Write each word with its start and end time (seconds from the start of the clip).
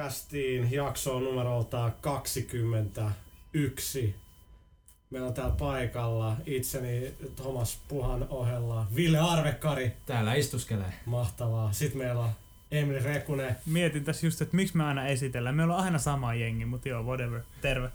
Pelaajakästiin 0.00 0.72
jaksoon 0.72 1.24
numerolta 1.24 1.90
21. 2.00 4.14
Meillä 5.10 5.28
on 5.28 5.34
täällä 5.34 5.54
paikalla 5.58 6.36
itseni 6.46 7.12
Thomas 7.36 7.78
Puhan 7.88 8.26
ohella 8.30 8.86
Ville 8.96 9.18
Arvekari. 9.18 9.92
Täällä 10.06 10.34
istuskelee. 10.34 10.92
Mahtavaa. 11.06 11.72
Sitten 11.72 11.98
meillä 11.98 12.20
on 12.20 12.30
Emil 12.70 13.02
Rekunen. 13.04 13.56
Mietin 13.66 14.04
tässä 14.04 14.26
just, 14.26 14.42
että 14.42 14.56
miksi 14.56 14.76
me 14.76 14.84
aina 14.84 15.06
esitellään. 15.06 15.54
Meillä 15.54 15.76
on 15.76 15.84
aina 15.84 15.98
sama 15.98 16.34
jengi, 16.34 16.64
mutta 16.64 16.88
joo, 16.88 17.02
whatever. 17.02 17.40
Terve. 17.60 17.88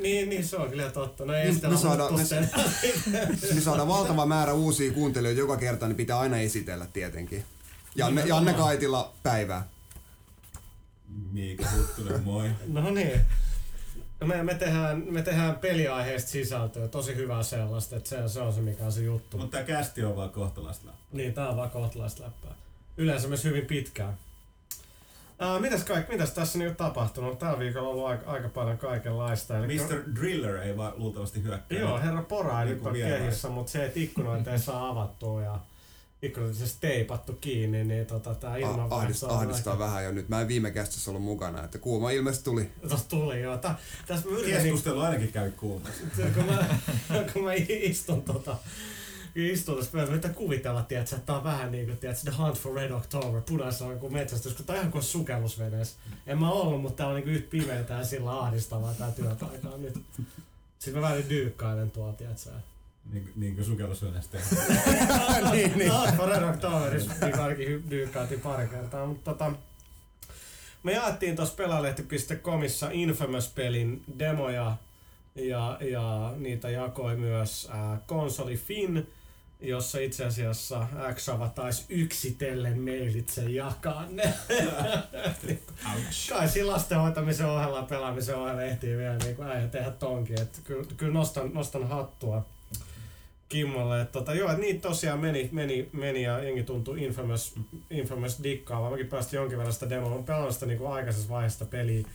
Niin, 0.00 0.28
niin 0.28 0.44
se 0.46 0.56
on 0.56 0.70
kyllä 0.70 0.90
totta. 0.90 1.24
No 1.24 1.34
ei 1.34 1.44
Niin, 1.44 1.54
sitä 1.54 1.68
me 1.68 1.76
saadaan- 1.76 2.12
mutta 2.12 2.34
me- 3.10 3.28
Me 3.54 3.60
saadaan 3.60 3.88
valtava 3.88 4.26
määrä 4.26 4.52
uusia 4.52 4.92
kuuntelijoita 4.92 5.40
joka 5.40 5.56
kerta, 5.56 5.86
niin 5.88 5.96
pitää 5.96 6.18
aina 6.18 6.38
esitellä 6.38 6.86
tietenkin. 6.92 7.44
Janne, 7.96 8.22
Janne 8.26 8.52
Kaitila, 8.52 9.12
päivää. 9.22 9.73
Miika 11.32 11.64
Huttunen, 11.76 12.22
moi. 12.22 12.50
No 12.66 12.90
niin. 12.90 13.20
No 14.20 14.26
me, 14.26 14.42
me, 14.42 14.54
tehdään, 14.54 15.04
me 15.10 15.22
tehdään 15.22 15.56
peliaiheista 15.56 16.30
sisältöä, 16.30 16.88
tosi 16.88 17.16
hyvää 17.16 17.42
sellaista, 17.42 17.96
että 17.96 18.08
se, 18.08 18.28
se 18.28 18.40
on 18.40 18.52
se 18.52 18.60
mikä 18.60 18.84
on 18.84 18.92
se 18.92 19.02
juttu. 19.02 19.38
Mutta 19.38 19.56
tää 19.56 19.66
kästi 19.66 20.04
on 20.04 20.16
vaan 20.16 20.30
kohtalaista 20.30 20.86
läpi. 20.86 20.98
Niin, 21.12 21.34
tää 21.34 21.48
on 21.48 21.56
vaan 21.56 21.70
kohtalaista 21.70 22.22
läppää. 22.22 22.54
Yleensä 22.96 23.28
myös 23.28 23.44
hyvin 23.44 23.66
pitkään. 23.66 24.14
Ää, 25.38 25.58
mitäs, 25.58 25.84
kaik, 25.84 26.08
mitäs 26.08 26.30
tässä 26.30 26.58
nyt 26.58 26.76
tapahtunut? 26.76 27.38
Tällä 27.38 27.58
viikolla 27.58 27.88
on 27.88 27.94
ollut 27.94 28.06
aika, 28.06 28.30
aika 28.30 28.48
paljon 28.48 28.78
kaikenlaista. 28.78 29.58
Eli 29.58 29.78
Mr. 29.78 30.02
Driller 30.20 30.56
ei 30.56 30.76
vaan 30.76 30.92
luultavasti 30.96 31.42
hyökkää. 31.42 31.78
Joo, 31.78 32.00
herra 32.00 32.22
Pora 32.22 32.62
ei 32.62 32.68
nyt 32.68 32.86
ole 32.86 32.98
kehissä, 32.98 33.48
mutta 33.48 33.72
se, 33.72 33.84
että 33.84 34.00
ikkunoita 34.00 34.52
ei 34.52 34.58
saa 34.58 34.88
avattua 34.88 35.42
ja 35.42 35.58
siis 36.52 36.76
teipattu 36.80 37.32
kiinni, 37.32 37.84
niin 37.84 38.06
tota, 38.06 38.34
tää 38.34 38.50
Ah, 38.52 38.58
ilmanvaihto 38.60 38.94
ahdistaa, 38.96 39.30
on 39.32 39.38
ahdistaa 39.38 39.72
aika- 39.72 39.84
vähän 39.84 40.04
jo 40.04 40.12
nyt. 40.12 40.28
Mä 40.28 40.40
en 40.40 40.48
viime 40.48 40.70
kästissä 40.70 41.10
ollut 41.10 41.22
mukana, 41.22 41.64
että 41.64 41.78
kuuma 41.78 42.10
ilmeisesti 42.10 42.44
tuli. 42.44 42.70
Tossa 42.88 43.08
tuli 43.08 43.40
joo. 43.40 43.58
Tä, 43.58 43.74
tässä 44.06 44.28
mä 44.28 44.32
yritän, 44.36 44.52
niin, 44.52 44.62
Keskustelu 44.62 45.00
ainakin 45.00 45.32
käy 45.32 45.50
kuumassa. 45.50 46.02
kun, 46.34 46.44
mä, 46.44 46.66
kun 47.32 47.44
mä 47.44 47.50
istun 47.68 48.22
tota, 48.22 48.56
istun 49.34 49.76
tässä 49.76 49.92
pöydällä, 49.92 50.12
yritän 50.12 50.34
kuvitella, 50.34 50.82
tiedätkö, 50.82 51.16
että 51.16 51.26
tää 51.26 51.36
on 51.36 51.44
vähän 51.44 51.72
niinku, 51.72 51.96
tiedätkö, 51.96 52.30
The 52.30 52.42
Hunt 52.42 52.58
for 52.58 52.74
Red 52.74 52.90
October, 52.90 53.40
punaisella 53.48 53.94
kuin 53.94 54.12
metsästys, 54.12 54.54
kun 54.54 54.66
tää 54.66 54.74
on 54.74 54.80
ihan 54.80 54.92
kuin 54.92 55.02
sukellusveneessä. 55.04 55.96
En 56.26 56.38
mä 56.38 56.50
ollut, 56.50 56.82
mutta 56.82 56.96
tää 56.96 57.06
on 57.06 57.14
niinku 57.14 57.30
yhtä 57.30 57.50
pimeätä 57.50 57.94
ja 57.94 58.04
sillä 58.04 58.40
ahdistavaa 58.40 58.94
tää 58.94 59.10
työpaikka 59.10 59.68
on 59.68 59.82
nyt. 59.82 59.94
Sitten 60.78 61.02
mä 61.02 61.08
vähän 61.08 61.28
dyykkailen 61.28 61.90
tuolla, 61.90 62.12
tiedätkö. 62.12 62.50
Niin, 63.12 63.32
niin 63.36 63.54
kuin 63.54 63.64
sukellusveneestä. 63.64 64.38
niin, 65.52 65.78
niin. 65.78 65.92
Hunt 65.92 66.16
for 66.16 66.28
Red 66.28 66.42
Octoberissa 66.42 67.12
niin 67.20 67.40
ainakin 67.40 67.68
hy- 67.68 67.90
dyykkailtiin 67.90 68.40
pari 68.40 68.68
kertaa, 68.68 69.06
mutta 69.06 69.30
tota, 69.30 69.52
me 70.82 70.92
jaettiin 70.92 71.36
tuossa 71.36 71.54
pelalehti.comissa 71.54 72.88
Infamous-pelin 72.92 74.04
demoja 74.18 74.76
ja, 75.34 75.78
ja 75.80 76.34
niitä 76.36 76.70
jakoi 76.70 77.16
myös 77.16 77.68
äh, 77.74 78.00
konsoli 78.06 78.56
Fin, 78.56 79.08
jossa 79.60 79.98
itse 79.98 80.24
asiassa 80.24 80.86
Xava 81.14 81.48
taisi 81.48 81.84
yksitellen 81.88 82.80
meilitse 82.80 83.42
jakaa 83.50 84.06
ne. 84.10 84.34
Kai 86.28 86.48
siinä 86.48 86.68
lasten 86.68 86.98
hoitamisen 86.98 87.46
ohella 87.46 87.82
pelaamisen 87.82 88.36
ohella 88.36 88.62
ehtii 88.62 88.96
vielä 88.96 89.16
niin 89.16 89.36
kuin 89.36 89.48
äijä 89.48 89.68
tehdä 89.68 89.90
tonkin. 89.90 90.40
Että 90.40 90.58
kyllä, 90.64 90.84
kyllä 90.96 91.12
nostan, 91.12 91.50
nostan 91.54 91.88
hattua 91.88 92.46
Kimmolle. 93.54 94.00
Että 94.00 94.12
tota, 94.12 94.34
joo, 94.34 94.50
että 94.50 94.60
niitä 94.60 94.88
tosiaan 94.88 95.20
meni, 95.20 95.48
meni, 95.52 95.88
meni 95.92 96.22
ja 96.22 96.42
jengi 96.42 96.62
tuntui 96.62 97.04
Infamous, 97.04 97.54
Infamous 97.90 98.42
dikkaavaa. 98.42 98.90
Mäkin 98.90 99.06
päästin 99.06 99.36
jonkin 99.36 99.58
verran 99.58 99.72
sitä 99.72 99.90
demoa. 99.90 100.16
Mä 100.16 100.22
pelannut 100.22 100.54
sitä 100.54 100.66
niin 100.66 100.78
kuin 100.78 100.92
aikaisessa 100.92 101.28
vaiheessa 101.28 101.64
peliä 101.64 102.06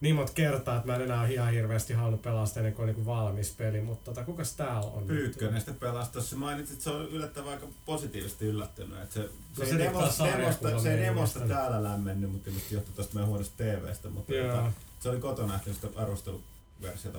niin 0.00 0.14
monta 0.14 0.32
kertaa, 0.32 0.76
että 0.76 0.86
mä 0.86 0.96
en 0.96 1.02
enää 1.02 1.26
ihan 1.26 1.52
hirveästi 1.52 1.92
halunnut 1.92 2.22
pelaa 2.22 2.46
sitä 2.46 2.60
ennen 2.60 2.74
kuin 2.74 2.82
on 2.82 2.86
niin 2.86 2.94
kuin 2.94 3.06
valmis 3.06 3.54
peli. 3.56 3.80
Mutta 3.80 4.04
tota, 4.04 4.24
kukas 4.24 4.56
täällä 4.56 4.90
on? 4.90 5.06
Pyykkönen 5.06 5.60
sitten 5.60 5.74
pelasi 5.74 6.12
tossa. 6.12 6.36
Mainitsit, 6.36 6.74
että 6.74 6.84
se 6.84 6.90
on 6.90 7.08
yllättävän 7.08 7.52
aika 7.52 7.66
positiivisesti 7.86 8.44
yllättynyt. 8.44 9.02
Että 9.02 9.14
se, 9.14 9.20
No 9.20 9.64
se, 9.64 9.66
se 9.66 9.78
demosta, 9.78 10.24
demosta, 10.24 10.78
se 10.78 10.94
ei 10.94 11.00
demosta 11.00 11.40
täällä 11.40 11.82
lämmennyt, 11.82 12.32
mutta 12.32 12.50
johtui 12.70 12.94
tästä 12.96 13.14
meidän 13.14 13.28
huonosta 13.28 13.64
TVstä. 13.64 14.08
Mutta 14.08 14.32
tota, 14.32 14.72
se 15.00 15.08
oli 15.08 15.20
kotona 15.20 15.54
ehtinyt 15.54 15.80
sitä 15.80 16.00
arvosteluversiota 16.00 17.18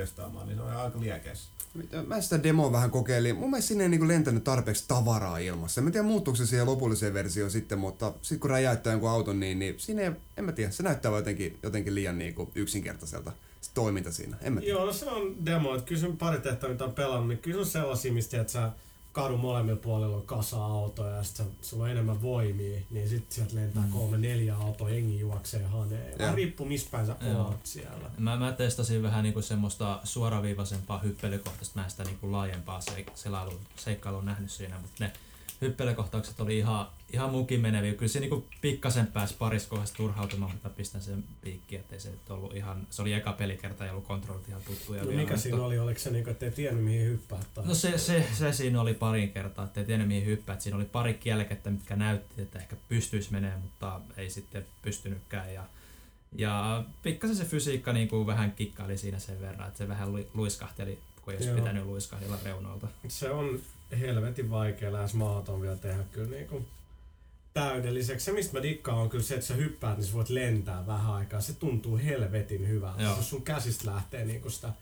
testaamaan, 0.00 0.46
niin 0.48 0.56
se 0.58 0.62
oli 0.62 0.72
aika 0.72 1.00
liekeessä. 1.00 1.50
Mitä- 1.74 2.02
Mä 2.02 2.20
sitä 2.20 2.42
demoa 2.42 2.72
vähän 2.72 2.90
kokeilin. 2.90 3.36
Mun 3.36 3.50
mielestä 3.50 3.68
sinne 3.68 3.84
ei 3.84 3.90
niinku 3.90 4.08
lentänyt 4.08 4.44
tarpeeksi 4.44 4.84
tavaraa 4.88 5.38
ilmassa. 5.38 5.80
Mä 5.80 5.90
tiedä 5.90 6.06
muuttuuko 6.06 6.36
se 6.36 6.46
siihen 6.46 6.66
lopulliseen 6.66 7.14
versioon 7.14 7.50
sitten, 7.50 7.78
mutta 7.78 8.12
sitten 8.22 8.40
kun 8.40 8.50
räjäyttää 8.50 8.92
jonkun 8.92 9.10
auton, 9.10 9.40
niin, 9.40 9.58
niin 9.58 9.74
siinä 9.78 10.02
ei, 10.02 10.10
en 10.36 10.44
mä 10.44 10.52
tiedä, 10.52 10.70
se 10.70 10.82
näyttää 10.82 11.12
jotenkin, 11.12 11.58
jotenkin 11.62 11.94
liian 11.94 12.18
niinku 12.18 12.50
yksinkertaiselta 12.54 13.32
se 13.60 13.70
toiminta 13.74 14.12
siinä. 14.12 14.36
En 14.40 14.52
mä 14.52 14.60
tiedä. 14.60 14.72
Joo, 14.74 14.86
no 14.86 14.92
se 14.92 15.06
on 15.10 15.46
demo. 15.46 15.74
Että 15.74 15.86
kyllä 15.88 16.00
se 16.00 16.08
pari 16.18 16.40
tehtävää, 16.40 16.72
mitä 16.72 16.84
on 16.84 16.92
pelannut, 16.92 17.28
niin 17.28 17.38
kyllä 17.38 17.56
se 17.56 17.60
on 17.60 17.66
sellaisia, 17.66 18.12
mistä 18.12 18.40
että 18.40 18.52
sä 18.52 18.70
kadun 19.16 19.40
molemmilla 19.40 19.80
puolilla 19.80 20.16
on 20.16 20.26
kasa 20.26 20.64
autoja 20.64 21.10
ja 21.16 21.22
sit 21.22 21.36
sä, 21.36 21.44
sulla 21.62 21.84
on 21.84 21.90
enemmän 21.90 22.22
voimia, 22.22 22.80
niin 22.90 23.08
sit 23.08 23.32
sieltä 23.32 23.54
lentää 23.56 23.82
Mm. 23.82 23.90
kolme, 23.90 24.18
neljä 24.18 24.56
autoa, 24.56 24.90
jengi 24.90 25.18
juoksee 25.18 25.62
haneen. 25.64 26.18
Vaan 26.18 26.34
riippuu 26.34 26.66
missä 26.66 26.88
päin 26.90 27.06
sä 27.06 27.16
Joo. 27.20 27.42
oot 27.42 27.66
siellä. 27.66 28.10
Mä, 28.18 28.36
mä 28.36 28.52
testasin 28.52 29.02
vähän 29.02 29.22
niinku 29.24 29.42
semmoista 29.42 30.00
suoraviivaisempaa 30.04 30.98
hyppelykohtaista, 30.98 31.78
mä 31.78 31.84
en 31.84 31.90
sitä 31.90 32.04
niinku 32.04 32.32
laajempaa 32.32 32.80
seik- 32.80 33.10
selailun, 33.14 33.58
seikkailua 33.76 34.22
nähnyt 34.22 34.50
siinä, 34.50 34.78
mutta 34.78 35.04
ne 35.04 35.12
hyppelykohtaukset 35.60 36.40
oli 36.40 36.58
ihan, 36.58 36.86
ihan 37.16 37.30
mukin 37.30 37.60
meneviä. 37.60 37.94
Kyllä 37.94 38.12
se 38.12 38.20
niinku 38.20 38.46
pikkasen 38.60 39.06
pääsi 39.06 39.34
parissa 39.38 39.68
kohdassa 39.68 39.94
turhautumaan, 39.94 40.52
mutta 40.52 40.70
pistän 40.70 41.02
sen 41.02 41.24
piikki, 41.40 41.76
ettei 41.76 42.00
se 42.00 42.10
nyt 42.10 42.30
ollut 42.30 42.56
ihan, 42.56 42.86
se 42.90 43.02
oli 43.02 43.12
eka 43.12 43.32
pelikerta 43.32 43.84
ja 43.84 43.92
ollut 43.92 44.06
kontrollit 44.06 44.48
ihan 44.48 44.62
tuttuja 44.62 45.02
No 45.02 45.08
vielä. 45.08 45.20
mikä 45.22 45.36
siinä 45.36 45.62
oli? 45.62 45.78
Oliko 45.78 46.00
se 46.00 46.10
niinku, 46.10 46.30
että 46.30 46.44
ei 46.46 46.50
tiennyt 46.52 46.84
mihin 46.84 47.06
hyppää? 47.06 47.38
Tai... 47.54 47.66
No 47.66 47.74
se, 47.74 47.98
se, 47.98 48.26
se 48.32 48.52
siinä 48.52 48.80
oli 48.80 48.94
parin 48.94 49.30
kertaa, 49.32 49.64
ettei 49.64 49.84
tiennyt 49.84 50.08
mihin 50.08 50.26
hyppää. 50.26 50.54
Et 50.54 50.60
Siinä 50.60 50.76
oli 50.76 50.84
pari 50.84 51.14
kielekettä, 51.14 51.70
mitkä 51.70 51.96
näytti, 51.96 52.42
että 52.42 52.58
ehkä 52.58 52.76
pystyisi 52.88 53.32
menemään, 53.32 53.60
mutta 53.60 54.00
ei 54.16 54.30
sitten 54.30 54.66
pystynytkään. 54.82 55.54
Ja, 55.54 55.64
ja 56.32 56.84
pikkasen 57.02 57.36
se 57.36 57.44
fysiikka 57.44 57.92
niin 57.92 58.08
kuin 58.08 58.26
vähän 58.26 58.52
kikkaili 58.52 58.98
siinä 58.98 59.18
sen 59.18 59.40
verran, 59.40 59.66
että 59.68 59.78
se 59.78 59.88
vähän 59.88 60.12
lu- 60.12 60.30
luiskahteli, 60.34 60.98
kun 61.22 61.32
ei 61.32 61.36
olisi 61.36 61.48
Joo. 61.48 61.58
pitänyt 61.58 61.84
luiskahdella 61.84 62.38
reunoilta. 62.44 62.88
Se 63.08 63.30
on 63.30 63.60
helvetin 64.00 64.50
vaikea 64.50 64.92
lähes 64.92 65.14
mahdoton 65.14 65.62
vielä 65.62 65.76
tehdä 65.76 66.04
kyllä 66.12 66.30
niinku 66.30 66.66
täydelliseksi. 67.56 68.24
Se 68.24 68.32
mistä 68.32 68.52
mä 68.58 68.62
dikkaan 68.62 68.98
on 68.98 69.08
kyllä 69.08 69.24
se, 69.24 69.34
että 69.34 69.46
sä 69.46 69.54
hyppäät, 69.54 69.96
niin 69.96 70.06
sä 70.06 70.12
voit 70.12 70.28
lentää 70.28 70.86
vähän 70.86 71.14
aikaa. 71.14 71.40
Se 71.40 71.52
tuntuu 71.52 72.00
helvetin 72.04 72.68
hyvältä. 72.68 73.02
Joo. 73.02 73.16
Jos 73.16 73.30
sun 73.30 73.42
käsistä 73.42 73.90
lähtee 73.90 74.24
niinku 74.24 74.50
sitä 74.50 74.72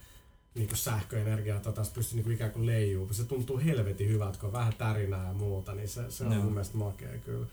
niinku 0.55 0.77
sähköenergiaa, 0.77 1.61
tota, 1.61 1.85
sä 1.85 1.93
pystyy 1.95 2.17
niinku 2.17 2.31
ikään 2.31 2.51
kuin 2.51 2.67
leijuu. 2.67 3.09
Se 3.13 3.25
tuntuu 3.25 3.61
helvetin 3.65 4.09
hyvältä, 4.09 4.39
kun 4.39 4.47
on 4.47 4.53
vähän 4.53 4.75
tärinää 4.79 5.29
ja 5.29 5.35
muuta, 5.35 5.75
niin 5.75 5.89
se, 5.89 6.11
se 6.11 6.25
on 6.25 6.33
Joo. 6.33 6.43
mun 6.43 6.53
mielestä 6.53 6.79
makea 6.79 7.19
kyllä. 7.25 7.47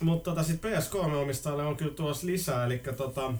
Mutta 0.00 0.30
tota, 0.30 0.42
sitten 0.42 0.72
PS3-omistajalle 0.72 1.62
on 1.62 1.76
kyllä 1.76 1.94
tuossa 1.94 2.26
lisää, 2.26 2.66
eli 2.66 2.82
tota, 2.96 3.34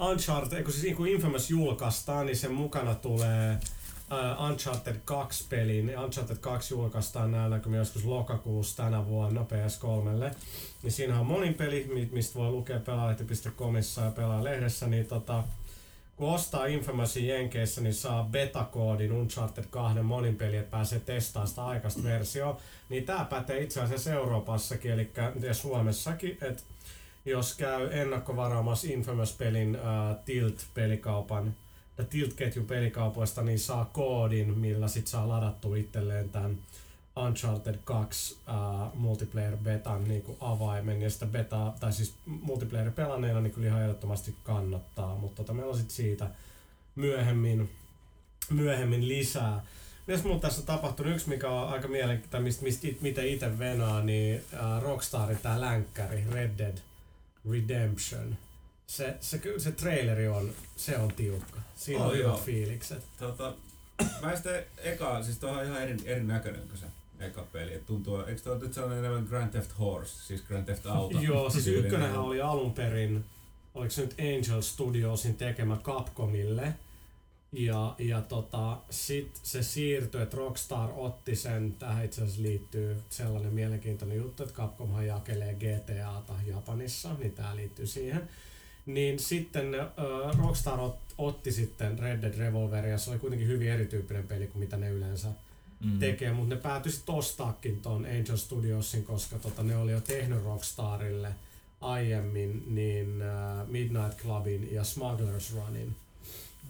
Uncharted, 0.00 0.62
kun 0.62 0.72
siis 0.72 0.96
kun 0.96 1.08
Infamous 1.08 1.50
julkaistaan, 1.50 2.26
niin 2.26 2.36
sen 2.36 2.54
mukana 2.54 2.94
tulee 2.94 3.58
uh, 4.12 4.44
Uncharted 4.50 4.96
2 5.04 5.44
peli. 5.48 5.82
Niin 5.82 5.98
Uncharted 5.98 6.36
2 6.36 6.74
julkaistaan 6.74 7.30
näillä 7.32 7.56
näkymin 7.56 7.78
joskus 7.78 8.04
lokakuussa 8.04 8.82
tänä 8.82 9.06
vuonna 9.06 9.42
PS3. 9.42 10.34
Niin 10.82 10.92
siinä 10.92 11.20
on 11.20 11.26
monin 11.26 11.54
peli, 11.54 11.90
mi- 11.94 12.08
mistä 12.12 12.38
voi 12.38 12.50
lukea 12.50 12.80
pelaajalehti.comissa 12.80 14.00
ja 14.02 14.10
pelaajalehdessä, 14.10 14.86
niin 14.86 15.06
tota, 15.06 15.44
kun 16.16 16.34
ostaa 16.34 16.66
Infamousin 16.66 17.28
Jenkeissä, 17.28 17.80
niin 17.80 17.94
saa 17.94 18.28
betakoodin 18.30 19.12
Uncharted 19.12 19.64
2 19.70 20.00
monin 20.02 20.36
peli, 20.36 20.56
että 20.56 20.70
pääsee 20.70 21.00
testaamaan 21.00 21.48
sitä 21.48 21.66
aikaista 21.66 22.02
versiota. 22.02 22.62
Niin 22.88 23.04
tää 23.04 23.24
pätee 23.24 23.62
itse 23.62 23.80
asiassa 23.80 24.12
Euroopassakin, 24.12 24.90
eli 24.90 25.10
ja 25.40 25.54
Suomessakin, 25.54 26.38
että 26.42 26.62
jos 27.24 27.54
käy 27.56 27.88
ennakkovaraamassa 27.92 28.86
Infamous-pelin 28.90 29.76
äh, 29.76 30.16
Tilt-pelikaupan 30.24 31.54
tai 31.96 32.06
Tilt-ketjun 32.06 32.66
pelikaupoista, 32.66 33.42
niin 33.42 33.58
saa 33.58 33.84
koodin, 33.84 34.58
millä 34.58 34.88
sit 34.88 35.06
saa 35.06 35.28
ladattua 35.28 35.76
itselleen 35.76 36.28
tämän 36.28 36.58
Uncharted 37.16 37.78
2 37.84 38.38
äh, 38.48 38.54
multiplayer 38.94 39.56
betan 39.56 40.04
niin 40.04 40.22
kuin 40.22 40.38
avaimen 40.40 41.02
ja 41.02 41.10
sitä 41.10 41.26
beta, 41.26 41.72
tai 41.80 41.92
siis 41.92 42.14
multiplayer 42.26 42.90
pelanneena 42.90 43.40
niin 43.40 43.52
kyllä 43.52 43.66
ihan 43.68 43.82
ehdottomasti 43.82 44.34
kannattaa, 44.44 45.14
mutta 45.14 45.36
tota, 45.36 45.52
meillä 45.52 45.70
on 45.70 45.78
sit 45.78 45.90
siitä 45.90 46.30
myöhemmin, 46.94 47.70
myöhemmin 48.50 49.08
lisää. 49.08 49.64
Mitäs 50.06 50.24
muuta 50.24 50.40
tässä 50.40 50.60
on 50.60 50.66
tapahtunut? 50.66 51.14
Yksi, 51.14 51.28
mikä 51.28 51.50
on 51.50 51.68
aika 51.68 51.88
mielenkiintoista, 51.88 52.40
mistä, 52.44 52.62
mistä 52.62 52.88
it, 52.88 53.00
mitä 53.00 53.22
itse 53.22 53.58
venaa, 53.58 54.02
niin 54.02 54.44
äh, 54.54 54.82
Rockstarin 54.82 55.38
tää 55.38 55.60
länkkäri 55.60 56.24
Red 56.30 56.58
Dead 56.58 56.78
Redemption. 57.50 58.36
Se, 58.86 59.16
se, 59.20 59.38
ky- 59.38 59.60
se 59.60 59.72
traileri 59.72 60.28
on, 60.28 60.50
se 60.76 60.96
on 60.98 61.08
tiukka. 61.14 61.60
Siinä 61.76 62.00
on 62.00 62.06
Oh, 62.06 62.12
hyvät 62.12 62.24
joo. 62.26 62.36
fiilikset. 62.38 63.02
Tota, 63.18 63.54
mä 64.22 64.30
en 64.30 64.36
sitten 64.36 64.64
eka, 64.82 65.22
siis 65.22 65.38
tuo 65.38 65.50
on 65.50 65.64
ihan 65.64 65.82
eri, 65.82 65.96
erinäköinen 66.04 66.68
kuin 66.68 66.78
se 66.78 66.86
eka 67.20 67.42
peli. 67.52 67.74
Et 67.74 67.86
tuntuu, 67.86 68.20
eikö 68.20 68.40
toi 68.40 68.58
nyt 68.58 68.72
sellainen 68.74 68.98
enemmän 69.04 69.24
Grand 69.24 69.50
Theft 69.50 69.78
Horse, 69.78 70.26
siis 70.26 70.42
Grand 70.42 70.64
Theft 70.64 70.86
Auto? 70.86 71.20
Joo, 71.28 71.50
siis 71.50 71.66
ykkönenhän 71.66 72.18
oli 72.20 72.40
alun 72.40 72.72
perin, 72.74 73.24
oliko 73.74 73.90
se 73.90 74.00
nyt 74.02 74.14
Angel 74.20 74.62
Studiosin 74.62 75.36
tekemä 75.36 75.76
Capcomille. 75.82 76.74
Ja, 77.52 77.94
ja 77.98 78.20
tota, 78.20 78.78
sit 78.90 79.40
se 79.42 79.62
siirtyi, 79.62 80.22
että 80.22 80.36
Rockstar 80.36 80.90
otti 80.96 81.36
sen, 81.36 81.72
tähän 81.78 82.04
itse 82.04 82.22
asiassa 82.22 82.42
liittyy 82.42 82.96
sellainen 83.10 83.52
mielenkiintoinen 83.54 84.16
juttu, 84.18 84.42
että 84.42 84.54
Capcomhan 84.54 85.06
jakelee 85.06 85.54
GTAta 85.54 86.34
Japanissa, 86.46 87.14
niin 87.18 87.32
tää 87.32 87.56
liittyy 87.56 87.86
siihen. 87.86 88.28
Niin 88.86 89.18
sitten 89.18 89.74
äh, 89.74 89.86
Rockstar 90.38 90.80
ot, 90.80 90.96
otti 91.18 91.52
sitten 91.52 91.98
Red 91.98 92.22
Dead 92.22 92.38
Revolveria, 92.38 92.90
ja 92.90 92.98
se 92.98 93.10
oli 93.10 93.18
kuitenkin 93.18 93.48
hyvin 93.48 93.68
erityyppinen 93.68 94.28
peli 94.28 94.46
kuin 94.46 94.60
mitä 94.60 94.76
ne 94.76 94.88
yleensä 94.90 95.28
Mm. 95.80 95.98
tekee, 95.98 96.32
mutta 96.32 96.54
ne 96.54 96.60
päätyi 96.60 96.92
sitten 96.92 97.14
ostaakin 97.14 97.80
ton 97.80 98.04
Angel 98.06 98.36
Studiosin, 98.36 99.04
koska 99.04 99.38
tota, 99.38 99.62
ne 99.62 99.76
oli 99.76 99.92
jo 99.92 100.00
tehnyt 100.00 100.44
Rockstarille 100.44 101.28
aiemmin 101.80 102.64
niin 102.66 103.22
äh, 103.22 103.66
Midnight 103.68 104.18
Clubin 104.22 104.68
ja 104.74 104.84
Smugglers 104.84 105.54
Runin. 105.54 105.96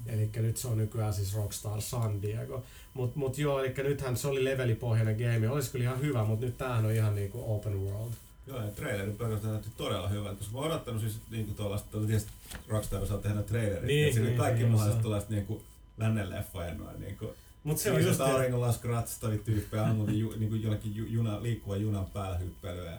Eli 0.07 0.31
nyt 0.37 0.57
se 0.57 0.69
on 0.69 0.79
nykyään 0.79 1.15
siis 1.15 1.35
Rockstar 1.35 1.81
San 1.81 2.23
Diego. 2.23 2.63
Mut, 2.95 3.17
mut 3.17 3.39
joo, 3.39 3.61
eli 3.61 3.75
nythän 3.83 4.17
se 4.17 4.29
oli 4.29 4.45
levelipohjainen 4.45 5.17
game, 5.17 5.51
olisi 5.51 5.71
kyllä 5.71 5.83
ihan 5.85 6.01
hyvä, 6.01 6.25
mutta 6.25 6.47
nyt 6.47 6.59
tämähän 6.59 6.85
on 6.87 6.93
ihan 6.93 7.15
niinku 7.15 7.55
open 7.55 7.85
world. 7.85 8.13
Joo, 8.46 8.62
ja 8.62 8.70
traileri 8.70 9.12
pelkästään 9.12 9.52
näytti 9.52 9.70
todella 9.76 10.08
hyvältä, 10.08 10.38
koska 10.38 10.52
mä 10.52 10.58
oon 10.58 10.67
odottanut 10.70 11.00
siis 11.00 11.20
niinku 11.31 11.55
tuollaista, 11.55 11.99
tietysti 12.06 12.31
Rockstar 12.69 13.02
osaa 13.02 13.19
tehdä 13.19 13.43
trailerit, 13.43 13.82
Niin, 13.85 14.14
ja 14.17 14.23
niin, 14.23 14.37
kaikki 14.38 14.62
niin, 14.62 14.73
mahdolliset 14.73 15.02
tuollaiset 15.02 15.31
niinku 15.31 15.62
lännen 15.99 16.31
leffoja 16.31 16.75
noin 16.75 17.00
niinku 17.00 17.35
Mut 17.64 17.79
se 17.79 17.93
on 17.93 18.05
just 18.05 18.20
auringonlasku 18.20 18.88
ratsastavia 18.88 19.38
tyyppejä, 19.38 19.82
ammutin 19.87 20.19
ju, 20.25 20.35
niinku 20.38 20.55
jollakin 20.55 20.96
ju, 20.96 21.05
juna, 21.05 21.43
liikkuvan 21.43 21.81
junan 21.81 22.06
päällä 22.06 22.38
hyppelyä 22.38 22.99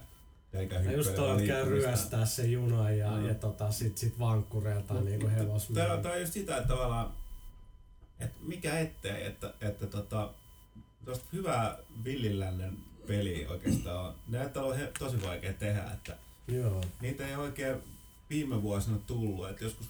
ja 0.54 0.60
eikä 0.60 0.76
ja 0.76 0.80
hyppelyä. 0.82 0.98
just 1.00 1.16
toi, 1.16 1.32
että 1.32 1.48
käy 1.48 1.70
ryöstää 1.70 2.26
se 2.26 2.46
juna 2.48 2.90
ja, 2.92 3.12
Mm. 3.12 3.28
ja 3.28 3.36
tota, 3.36 3.72
sit, 3.72 3.98
sit 3.98 4.20
vankkureilta 4.20 4.94
niinku 4.94 5.26
Tää, 5.28 5.36
hevosmiehen. 5.36 6.02
tää 6.02 6.12
on 6.12 6.20
just 6.22 6.34
sitä, 6.34 6.58
että 6.58 6.68
tavallaan, 6.68 7.14
että 8.20 8.36
mikä 8.42 8.80
ettei, 8.80 9.26
että, 9.26 9.54
että 9.62 9.88
tota, 9.88 10.34
tuosta 11.06 11.26
hyvää 11.34 11.78
villilännen 12.04 12.78
peliä 13.08 13.50
oikeastaan 13.50 14.06
on. 14.06 14.14
Näyttää 14.28 14.64
olevan 14.64 14.88
tosi 15.00 15.22
vaikea 15.24 15.54
tehdä, 15.54 15.84
että 15.94 16.18
Joo. 16.48 16.82
niitä 17.02 17.28
ei 17.28 17.36
oikein 17.36 17.76
viime 18.30 18.62
vuosina 18.62 18.98
tullut. 19.08 19.50
Että 19.50 19.64
joskus 19.64 19.88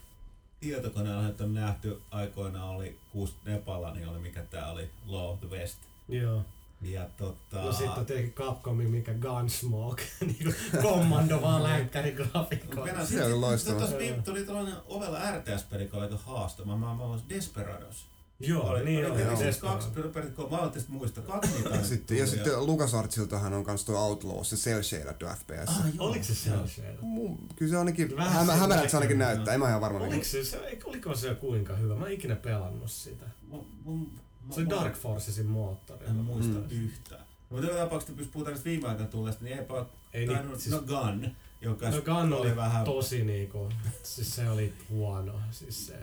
tietokoneella 0.60 1.28
että 1.28 1.44
on 1.44 1.54
nähty 1.54 2.02
aikoina 2.12 2.66
oli 2.66 2.98
kuusi 3.12 3.34
Nepalla, 3.46 3.94
niin 3.94 4.08
oli 4.08 4.20
mikä 4.20 4.44
tää 4.44 4.72
oli, 4.72 4.90
Law 5.06 5.32
of 5.32 5.40
the 5.40 5.50
West. 5.50 5.78
Joo. 6.10 6.46
Ja 6.82 7.10
tota... 7.18 7.62
No 7.62 7.74
sit 7.74 7.98
on 7.98 8.06
tietenkin 8.06 8.34
Capcomin, 8.34 8.92
mikä 8.92 9.14
Gunsmoke, 9.14 10.04
niinku 10.26 10.54
kommando 10.82 11.42
vaan 11.42 11.64
länkkäri 11.64 12.12
grafiikoilla. 12.12 12.86
Venä- 12.86 13.06
Se 13.06 13.24
oli 13.26 13.34
loistava. 13.34 13.78
Tuossa 13.78 13.98
tuli 14.26 14.44
tällainen 14.46 14.76
ovella 14.86 15.20
RTS-peli, 15.32 15.84
joka 15.84 15.98
oli 15.98 16.04
aika 16.06 16.18
haastava. 16.18 16.78
Mä, 16.78 16.96
mä 16.96 17.04
olin 17.04 17.30
Desperados. 17.30 18.06
Joo, 18.40 18.64
oli, 18.70 18.84
niin 18.86 19.06
oli, 19.06 19.22
oli. 19.24 19.24
oli, 19.36 19.44
Desperado. 19.46 19.76
kaksi, 19.76 19.90
periaatteessa, 19.90 20.42
mä 20.52 20.58
aloitin 20.58 20.84
muista, 20.88 21.22
kaksi 21.22 21.52
niitä 21.54 21.70
Ja 21.70 21.76
oli 21.80 21.84
sitten, 21.88 22.18
ja 22.18 22.28
sitten 22.28 22.66
LucasArtsiltahan 22.66 23.54
on 23.54 23.64
kans 23.64 23.86
tuo 23.86 24.00
Outlaw, 24.00 24.44
se 24.44 24.56
cel 24.56 24.84
shaded 24.84 25.16
FPS. 25.38 25.70
Ah, 25.70 25.86
joo. 25.96 26.08
Oliko 26.08 26.24
se 26.24 26.50
Joo. 26.50 26.68
siellä? 26.68 27.00
Mun- 27.02 27.38
Kyllä 27.56 27.72
se 27.72 27.78
ainakin, 27.78 28.18
hämä, 28.18 28.54
se- 28.54 28.60
hämärältä 28.60 28.90
se 28.90 28.98
ainakin 28.98 29.20
Joo. 29.20 29.28
näyttää, 29.30 29.54
en 29.54 29.60
mä 29.60 29.68
ihan 29.70 29.82
varma. 29.82 30.00
Oliko 30.00 30.24
se, 30.26 30.44
se, 30.46 30.58
eikö- 30.58 30.90
oliko 30.90 31.16
se 31.16 31.36
kuinka 31.36 31.76
hyvä? 31.76 31.96
Mä 31.96 32.06
en 32.06 32.12
ikinä 32.14 32.36
pelannut 32.36 32.92
sitä. 32.92 33.26
Mun- 33.52 33.66
mun- 33.84 34.12
Se 34.52 34.60
oli 34.62 34.70
Dark 34.70 34.96
Forcesin 34.96 35.46
moottori. 35.46 36.06
En 36.08 36.16
muista 36.16 36.58
Mm. 36.60 36.66
yhtään. 36.70 37.26
Mutta 37.50 37.66
joka 37.68 37.80
tapauksessa, 37.80 38.22
jos 38.22 38.28
puhutaan 38.32 38.54
näistä 38.54 38.70
viime 38.70 38.88
aikoina 38.88 39.12
tulleista, 39.12 39.44
niin 39.44 39.58
eipä 39.58 39.74
ole 39.74 39.86
Ei 40.14 40.28
tainnut, 40.28 40.48
niin, 40.48 40.60
siis, 40.62 40.76
no 40.76 40.82
Gun, 40.82 41.32
joka 41.62 41.90
no 41.90 42.02
Gun 42.02 42.34
oli 42.34 42.56
vähän... 42.56 42.86
tosi 42.86 43.24
niinku, 43.24 43.70
siis 44.04 44.36
se 44.36 44.50
oli 44.50 44.74
huono. 44.90 45.34
Siis 45.52 45.88
se, 45.88 45.94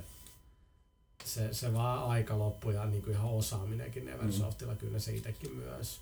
se, 1.25 1.55
se 1.55 1.75
vaan 1.75 2.05
aika 2.11 2.39
loppui 2.39 2.75
ja 2.75 2.87
niinku 2.87 3.11
ihan 3.11 3.31
osaaminenkin 3.31 4.05
Neversoftilla, 4.05 4.75
kyllä 4.75 4.99
se 4.99 5.15
itekin 5.17 5.57
myös. 5.57 6.01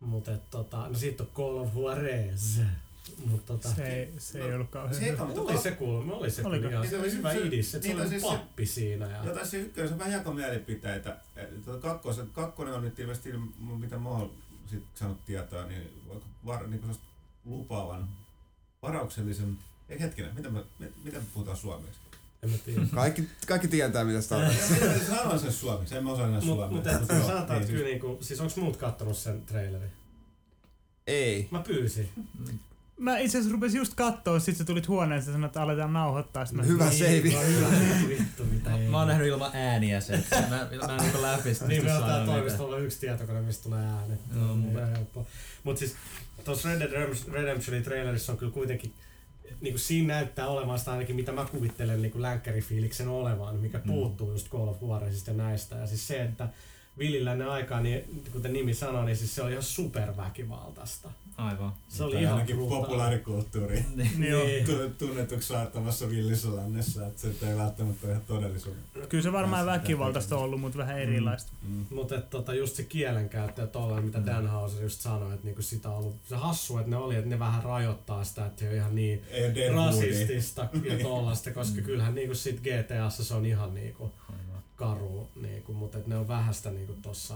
Mutta 0.00 0.30
tota, 0.50 0.88
no 0.88 0.94
sit 0.94 1.20
on 1.20 1.26
Call 1.34 1.56
of 1.58 1.74
Juarez. 1.74 2.58
Mut 3.26 3.46
tota, 3.46 3.68
Se 3.74 3.86
ei, 3.86 4.14
se 4.18 4.44
ei 4.44 4.54
ollut 4.54 4.70
kauhean 4.70 4.94
Se 4.94 5.10
hyvä. 5.12 5.22
oli 5.24 5.58
se 5.58 5.70
kuulma, 5.70 6.14
oli 6.14 6.30
se 6.30 6.42
Oliko? 6.46 6.60
kyllä 6.62 6.72
ihan, 6.72 6.88
se 6.88 6.98
oli 7.00 7.12
hyvä 7.12 7.32
Se- 7.32 7.46
idis, 7.46 7.74
että 7.74 7.82
se 7.86 7.88
niitä 7.88 8.02
oli 8.02 8.10
siis 8.10 8.22
se- 8.22 8.28
pappi 8.28 8.66
siinä. 8.66 9.06
Ja, 9.08 9.24
Jotain 9.24 9.46
se 9.46 9.56
ykkönen, 9.60 9.88
se 9.88 9.92
on 9.94 9.98
vähän 9.98 10.12
jakomielipiteitä. 10.12 11.16
Et 11.36 11.64
Tuota 11.64 11.80
kakkosen, 11.88 12.26
kakkonen 12.32 12.74
on 12.74 12.82
nyt 12.82 12.98
ilmeisesti, 12.98 13.32
mitä 13.78 13.98
mä 13.98 14.08
oon 14.08 14.32
sit 14.66 14.82
saanut 14.94 15.24
tietoa, 15.24 15.64
niin, 15.66 16.02
vaikka 16.08 16.26
var, 16.46 16.66
niin 16.66 16.80
kuin 16.80 16.96
lupaavan, 17.44 18.08
varauksellisen, 18.82 19.58
ei 19.88 20.00
hetkinen, 20.00 20.34
mitä 20.34 20.50
me, 20.50 20.64
mitä 21.04 21.18
me 21.18 21.24
puhutaan 21.34 21.56
suomeksi? 21.56 22.00
En 22.42 22.50
mä 22.50 22.56
tiedä. 22.64 22.80
Kaikki, 22.94 23.28
kaikki 23.46 23.68
tietää, 23.68 24.04
mitä 24.04 24.20
sitä 24.20 24.36
on. 24.36 24.42
Mä 24.42 24.50
sanon 25.16 25.40
sen 25.40 25.52
suomeksi? 25.52 25.96
En 25.96 26.04
mä 26.04 26.12
osaa 26.12 26.26
enää 26.26 26.40
Mut, 26.40 26.44
suomeksi. 26.56 26.74
mut 26.74 26.86
et, 26.86 27.08
joo, 27.18 27.26
sanotaan, 27.26 27.48
niin 27.48 27.56
että 27.60 27.66
kyllä 27.66 27.68
siis- 27.78 27.84
niinku, 27.84 28.18
siis 28.20 28.40
onks 28.40 28.56
muut 28.56 28.76
kattonut 28.76 29.16
sen 29.16 29.42
trailerin? 29.46 29.90
Ei. 31.06 31.48
Mä 31.50 31.62
pyysin. 31.66 32.08
Mä 32.96 33.18
itse 33.18 33.38
asiassa 33.38 33.52
rupesin 33.52 33.78
just 33.78 33.94
kattoo, 33.94 34.40
sit 34.40 34.56
sä 34.56 34.64
tulit 34.64 34.88
huoneeseen 34.88 35.32
ja 35.32 35.32
sanoit, 35.32 35.50
että 35.50 35.62
aletaan 35.62 35.92
nauhoittaa. 35.92 36.46
Sit 36.46 36.56
mä 36.56 36.62
Hyvä 36.62 36.90
seivi. 36.90 37.32
No 37.34 37.40
hyvä, 37.40 37.68
vittu 38.08 38.44
mitä 38.44 38.76
ei. 38.76 38.88
Mä 38.88 38.98
oon 38.98 39.08
nähnyt 39.08 39.28
ilman 39.28 39.50
ääniä 39.54 40.00
sen. 40.00 40.24
Mä, 40.50 40.68
mä 40.86 40.92
en 40.94 41.02
niinku 41.02 41.22
läpi 41.22 41.54
sitä. 41.54 41.66
Niin, 41.66 41.84
täällä 41.86 42.06
sanoa 42.06 42.26
toimistolla 42.26 42.78
yksi 42.78 43.00
tietokone, 43.00 43.40
mistä 43.40 43.62
tulee 43.62 43.84
ääni. 43.86 44.14
Joo, 44.36 44.56
Mulla 44.56 44.80
on 44.82 44.88
helppo. 44.90 45.26
Mut 45.64 45.78
siis 45.78 45.94
tuossa 46.44 46.68
Red 46.68 46.80
Dead 46.80 47.14
Redemptionin 47.32 47.82
trailerissa 47.82 48.32
on 48.32 48.38
kyllä 48.38 48.52
kuitenkin 48.52 48.92
niin 49.60 49.72
kuin 49.72 49.80
siinä 49.80 50.14
näyttää 50.14 50.48
olevan 50.48 50.78
sitä 50.78 50.90
ainakin, 50.90 51.16
mitä 51.16 51.32
mä 51.32 51.44
kuvittelen 51.50 52.02
niin 52.02 52.12
kuin 52.12 52.22
länkkärifiiliksen 52.22 53.08
olevan, 53.08 53.56
mikä 53.56 53.78
Mm. 53.78 53.84
puuttuu 53.92 54.32
just 54.32 54.48
Call 54.48 54.68
of 54.68 54.82
Juarezista 54.82 55.30
ja 55.30 55.36
näistä. 55.36 55.76
Ja 55.76 55.86
siis 55.86 56.06
se, 56.08 56.22
että 56.22 56.48
Villilläinen 57.00 57.48
aikaa, 57.50 57.80
niin 57.80 58.22
kuten 58.32 58.52
nimi 58.52 58.74
sanoi, 58.74 59.04
niin 59.04 59.16
siis 59.16 59.34
se 59.34 59.42
oli 59.42 59.50
ihan 59.50 59.62
superväkivaltaista. 59.62 61.10
Aivan. 61.36 61.72
Se 61.88 62.04
oli 62.04 62.20
ihan 62.22 62.32
ainakin 62.34 62.56
populaarikulttuuri 62.58 63.84
Niin. 63.96 64.20
Niin. 64.20 64.66
tu- 64.66 64.90
tunnetuksi 65.06 65.48
saattamassa 65.48 66.10
villissä 66.10 66.56
lännessä, 66.56 67.06
että 67.06 67.20
se 67.20 67.50
ei 67.50 67.56
välttämättä 67.56 68.06
ole 68.06 68.12
ihan 68.12 68.24
todellisuus. 68.26 68.76
Kyllä 69.08 69.22
se 69.22 69.32
varmaan 69.32 69.66
väkivaltaista 69.66 70.36
on 70.36 70.42
ollut, 70.42 70.60
mutta 70.60 70.78
vähän 70.78 70.98
erilaista. 70.98 71.52
Mm. 71.68 71.86
Mutta 71.90 72.20
tota, 72.20 72.54
just 72.54 72.76
se 72.76 72.82
kielenkäyttö 72.82 73.60
ja 73.60 73.66
tolleen, 73.66 74.04
mitä 74.04 74.18
Mm. 74.18 74.26
Dan 74.26 74.46
Hauser 74.46 74.82
just 74.82 75.00
sanoi, 75.00 75.34
että 75.34 75.46
niinku 75.46 75.62
sitä 75.62 75.88
on 75.90 75.96
ollut 75.96 76.16
se 76.28 76.36
hassu, 76.36 76.78
että 76.78 76.90
ne 76.90 76.96
oli, 76.96 77.14
että 77.16 77.30
ne 77.30 77.38
vähän 77.38 77.62
rajoittaa 77.62 78.24
sitä, 78.24 78.46
että 78.46 78.60
se 78.60 78.68
on 78.68 78.74
ihan 78.74 78.94
niin 78.94 79.22
Ei 79.30 79.68
rasistista 79.74 80.68
ja 80.84 80.98
tollasta, 81.02 81.50
koska 81.50 81.76
Mm. 81.80 81.84
kyllähän 81.84 82.14
niinku 82.14 82.34
sit 82.34 82.60
GTAssa 82.60 83.24
se 83.24 83.34
on 83.34 83.46
ihan 83.46 83.74
niinku 83.74 84.12
Aivan. 84.28 84.39
Karu, 84.80 85.28
niinku, 85.36 85.72
mutta 85.72 85.98
et 85.98 86.06
ne 86.06 86.16
on 86.16 86.28
vähän 86.28 86.54
sitä 86.54 86.70
niinku 86.70 86.96
tossa 87.02 87.34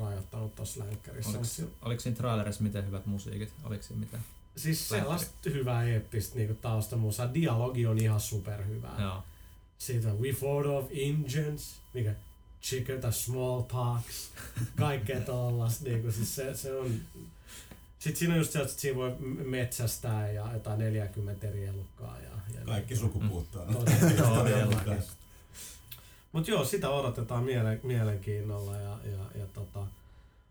rajoittanut 0.00 0.54
tossa 0.54 0.80
länkkärissä. 0.84 1.30
Oliko, 1.30 1.44
Mut 1.60 1.72
oliko 1.82 2.00
siinä 2.00 2.16
trailerissa 2.16 2.62
miten 2.62 2.86
hyvät 2.86 3.06
musiikit? 3.06 3.52
Oliko 3.64 3.82
siinä 3.82 4.00
mitään? 4.00 4.22
Siis 4.56 4.88
sellaista 4.88 5.50
hyvää 5.50 5.84
eeppistä 5.84 6.36
niinku 6.36 6.54
taustamusaa. 6.54 7.34
Dialogi 7.34 7.86
on 7.86 7.98
ihan 7.98 8.20
superhyvää. 8.20 9.02
Joo. 9.02 9.22
Siitä 9.78 10.08
we 10.08 10.32
fought 10.32 10.66
off 10.70 10.88
Indians, 10.92 11.74
mikä 11.94 12.14
chicken 12.62 13.00
tai 13.00 13.12
smallpox, 13.12 14.02
kaikkea 14.76 15.20
tollasta. 15.32 15.84
Niinku, 15.84 16.12
siis 16.12 16.34
se, 16.34 16.54
se 16.54 16.76
on... 16.76 16.90
Sitten 17.98 18.18
siinä 18.18 18.34
on 18.34 18.38
just 18.40 18.52
se, 18.52 18.60
että 18.60 18.80
siinä 18.80 18.96
voi 18.96 19.16
metsästää 19.44 20.30
ja 20.30 20.52
jotain 20.52 20.78
40 20.78 21.48
eri 21.48 21.64
elukkaa. 21.66 22.18
Ja, 22.20 22.30
ja 22.58 22.64
Kaikki 22.66 22.96
sukupuuttaa. 22.96 23.66
Todella- 23.66 24.34
todellakin. 24.34 25.02
Mutta 26.36 26.50
joo, 26.50 26.64
sitä 26.64 26.90
odotetaan 26.90 27.44
miele- 27.44 27.80
mielenkiinnolla. 27.82 28.76
Ja, 28.76 28.98
ja, 29.04 29.40
ja 29.40 29.46
tota, 29.46 29.86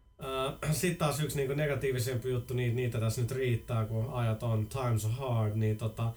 sitten 0.71 0.97
taas 0.97 1.19
yksi 1.19 1.37
niinku 1.37 1.53
negatiivisempi 1.53 2.29
juttu, 2.29 2.53
niin 2.53 2.75
niitä 2.75 2.99
tässä 2.99 3.21
nyt 3.21 3.31
riittää, 3.31 3.85
kun 3.85 4.09
ajat 4.13 4.43
on 4.43 4.67
Times 4.67 5.05
are 5.05 5.13
hard, 5.13 5.55
niin 5.55 5.77
tota, 5.77 6.11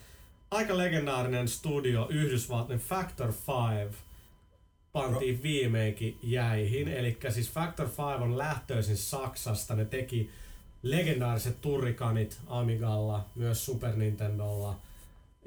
aika 0.51 0.77
legendaarinen 0.77 1.49
studio, 1.49 2.07
Yhdysvaltain 2.11 2.79
Factor 2.79 3.33
5, 3.87 3.97
pantiin 4.93 5.43
viimeinkin 5.43 6.19
jäihin. 6.23 6.89
Eli 6.89 7.19
siis 7.29 7.51
Factor 7.51 7.87
5 7.87 8.01
on 8.01 8.39
lähtöisin 8.39 8.97
Saksasta, 8.97 9.75
ne 9.75 9.85
teki 9.85 10.31
legendaariset 10.83 11.61
turrikanit 11.61 12.39
Amigalla, 12.47 13.25
myös 13.35 13.65
Super 13.65 13.97
Nintendolla. 13.97 14.81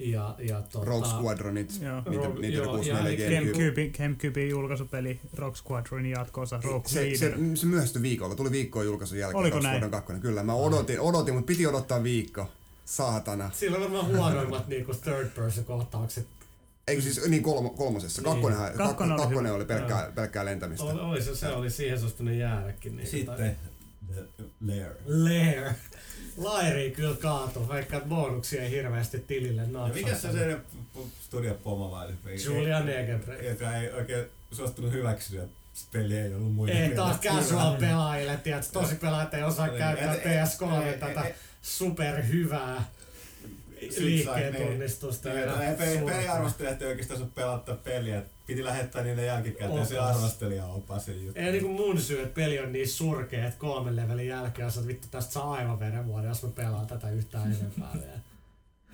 Ja, 0.09 0.35
ja 0.39 0.61
tota, 0.61 0.85
Rogue 0.85 1.07
Squadronit. 1.09 1.81
Joo. 1.81 2.01
Niitä, 2.09 2.25
Rogue- 2.27 2.39
niitä 2.39 2.57
joo, 2.57 2.65
ja 2.65 2.71
64 2.71 3.27
eli 3.27 3.35
GameCube. 3.35 3.87
Gamecube, 3.97 4.45
julkaisupeli 4.45 5.19
Rock 5.33 5.57
Squadronin 5.57 6.11
jatko-osa 6.11 6.59
Rogue 6.63 6.89
Se, 6.89 7.15
se, 7.15 7.25
Leader. 7.31 7.57
se 7.57 7.65
myöhästyi 7.65 8.01
viikolla, 8.01 8.35
tuli 8.35 8.51
viikkoa 8.51 8.83
julkaisun 8.83 9.17
jälkeen. 9.17 9.39
Oliko 9.39 9.55
Rogue 9.57 9.69
näin? 9.69 9.81
Squadron 9.81 9.91
2. 10.05 10.13
Kyllä, 10.21 10.43
mä 10.43 10.53
odotin, 10.53 10.99
odotin, 10.99 11.33
mutta 11.33 11.47
piti 11.47 11.67
odottaa 11.67 12.03
viikko. 12.03 12.49
Saatana. 12.85 13.49
Sillä 13.53 13.77
on 13.77 13.83
varmaan 13.83 14.07
huonoimmat 14.07 14.67
niinku 14.67 14.93
third 14.93 15.29
person 15.35 15.65
kohtaukset. 15.65 16.27
Eikö 16.87 17.01
siis 17.01 17.27
niin 17.27 17.43
kolmo, 17.43 17.69
kolmosessa? 17.69 18.21
Niin. 18.21 18.31
Kakkonen, 18.33 18.57
Kakkonen 18.77 19.11
oli 19.13 19.21
kakkonen 19.21 19.53
oli 19.53 19.65
pelkkää, 19.65 20.11
pelkkää 20.15 20.45
lentämistä. 20.45 20.85
Oli, 20.85 20.99
oli 20.99 21.21
se, 21.21 21.35
se 21.35 21.47
oli 21.47 21.69
siihen 21.69 21.99
suostunut 21.99 22.33
jäädäkin. 22.33 22.95
Niin, 22.95 23.07
Sitten 23.07 23.55
The 24.13 24.43
Lair. 24.67 24.91
Lair. 25.07 25.73
Lairi 26.43 26.91
kyllä 26.91 27.15
kaatu, 27.15 27.67
vaikka 27.67 27.99
bonuksia 27.99 28.63
ei 28.63 28.69
hirveästi 28.71 29.19
tilille 29.19 29.61
napsahtanut. 29.61 29.95
mikä 29.95 30.15
se 30.15 30.31
se 30.31 30.57
studio 31.21 31.53
pomo 31.63 31.91
vai? 31.91 32.07
Julia 32.45 32.79
Negebre. 32.79 33.49
Joka 33.49 33.75
ei 33.75 33.91
oikein 33.91 34.25
suostunut 34.51 34.91
hyväksyä, 34.91 35.47
peli 35.91 36.17
ei 36.17 36.33
ollut 36.33 36.53
muiden 36.53 36.77
Ei 36.77 36.95
taas 36.95 37.19
casual 37.19 37.75
hyvä. 37.75 37.87
pelaajille, 37.87 38.39
tosi 38.73 38.95
pelaajat 38.95 39.33
ei 39.33 39.43
osaa 39.43 39.69
käyttää 39.69 40.13
et- 40.15 40.25
et- 40.25 40.43
PS3 40.43 40.83
ei- 40.85 40.97
tätä 40.99 41.25
superhyvää 41.61 42.83
liikkeen 43.97 44.53
niin. 44.53 44.67
tunnistusta. 44.67 45.29
Niin, 45.29 45.75
peliarvostelijat 46.05 46.81
ei 46.81 46.87
oikeastaan 46.87 47.19
saa 47.19 47.29
pelata 47.35 47.75
peliä. 47.75 48.23
Piti 48.47 48.65
lähettää 48.65 49.03
niille 49.03 49.25
jälkikäteen 49.25 49.85
se 49.85 49.99
Opas. 49.99 50.15
arvostelija 50.15 50.65
opas 50.65 51.07
juttu. 51.07 51.39
Ei 51.39 51.51
niinku 51.51 51.67
mun 51.67 52.01
syy, 52.01 52.21
että 52.21 52.35
peli 52.35 52.59
on 52.59 52.71
niin 52.71 52.89
surkea, 52.89 53.47
että 53.47 53.59
kolmen 53.59 53.95
levelin 53.95 54.27
jälkeen 54.27 54.65
on, 54.65 54.73
että 54.75 54.87
vittu 54.87 55.07
tästä 55.11 55.33
saa 55.33 55.51
aivan 55.51 55.79
verenvuoden, 55.79 56.29
jos 56.29 56.43
mä 56.43 56.49
pelaan 56.49 56.87
tätä 56.87 57.09
yhtään 57.09 57.53
enempää 57.53 57.89
vielä. 57.93 58.19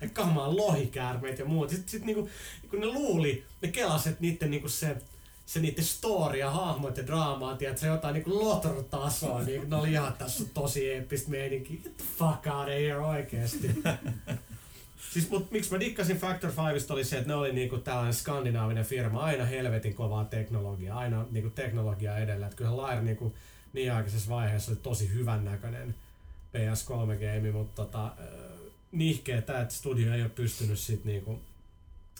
Ja 0.00 0.08
kamaa 0.08 0.56
lohikäärmeet 0.56 1.38
ja 1.38 1.44
muut. 1.44 1.70
Sitten 1.70 1.88
sit 1.88 2.04
niinku, 2.04 2.28
kun 2.70 2.80
ne 2.80 2.86
luuli, 2.86 3.44
ne 3.62 3.68
kelas, 3.68 4.06
että 4.06 4.20
niitten 4.20 4.50
niinku 4.50 4.68
se, 4.68 4.96
se 5.46 5.60
niiden 5.60 5.84
story 5.84 6.38
ja 6.38 6.50
hahmot 6.50 6.96
ja 6.96 7.06
draamaa, 7.06 7.56
tiedät, 7.56 7.78
se 7.78 7.86
jotain 7.86 8.14
niinku 8.14 8.44
lotro-tasoa, 8.44 9.42
niin 9.42 9.70
ne 9.70 9.76
oli 9.76 9.92
ihan 9.92 10.12
tässä 10.12 10.44
tosi 10.54 10.90
eeppistä 10.90 11.30
meininkiä. 11.30 11.76
Get 11.82 11.96
the 11.96 12.04
fuck 12.18 12.46
out 12.46 12.62
of 12.62 12.68
here 12.68 12.98
oikeesti. 12.98 13.70
Siis 14.98 15.30
mut 15.30 15.50
miksi 15.50 15.72
mä 15.72 15.80
dikkasin 15.80 16.16
Factor 16.16 16.52
5 16.72 16.92
oli 16.92 17.04
se, 17.04 17.16
että 17.16 17.28
ne 17.28 17.34
oli 17.34 17.52
niinku 17.52 17.78
tällainen 17.78 18.14
skandinaavinen 18.14 18.84
firma, 18.84 19.20
aina 19.20 19.44
helvetin 19.44 19.94
kovaa 19.94 20.24
teknologiaa, 20.24 20.98
aina 20.98 21.26
niinku 21.30 21.50
teknologiaa 21.50 22.18
edellä. 22.18 22.46
Et 22.46 22.54
kyllä 22.54 22.76
Lair 22.76 23.02
niinku 23.02 23.34
niin 23.72 23.92
aikaisessa 23.92 24.30
vaiheessa 24.30 24.70
oli 24.70 24.78
tosi 24.82 25.12
hyvän 25.12 25.44
näköinen 25.44 25.94
PS3-game, 26.54 27.52
mutta 27.52 27.84
tota, 27.84 28.06
äh, 28.06 28.12
nihkeä 28.92 29.42
tää, 29.42 29.62
että 29.62 29.74
studio 29.74 30.14
ei 30.14 30.22
ole 30.22 30.30
pystynyt 30.30 30.78
sit 30.78 31.04
niinku... 31.04 31.40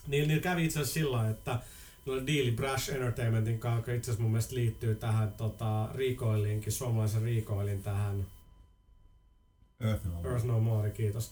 Niillä, 0.06 0.28
niillä 0.28 0.42
kävi 0.42 0.64
itse 0.64 0.80
asiassa 0.80 0.94
sillä 0.94 1.30
että 1.30 1.58
ne 2.06 2.12
oli 2.12 2.26
diili 2.26 2.50
Brash 2.50 2.90
Entertainmentin 2.90 3.58
kanssa, 3.58 3.78
joka 3.78 3.92
itse 3.92 4.10
asiassa 4.10 4.22
mun 4.22 4.30
mielestä 4.30 4.54
liittyy 4.54 4.94
tähän 4.94 5.32
tota, 5.32 5.88
Recoilinkin, 5.94 6.72
suomalaisen 6.72 7.22
Recoilin 7.22 7.82
tähän 7.82 8.26
Earth 9.80 10.06
no 10.06 10.30
Earth 10.30 10.44
No 10.46 10.60
More, 10.60 10.90
kiitos. 10.90 11.30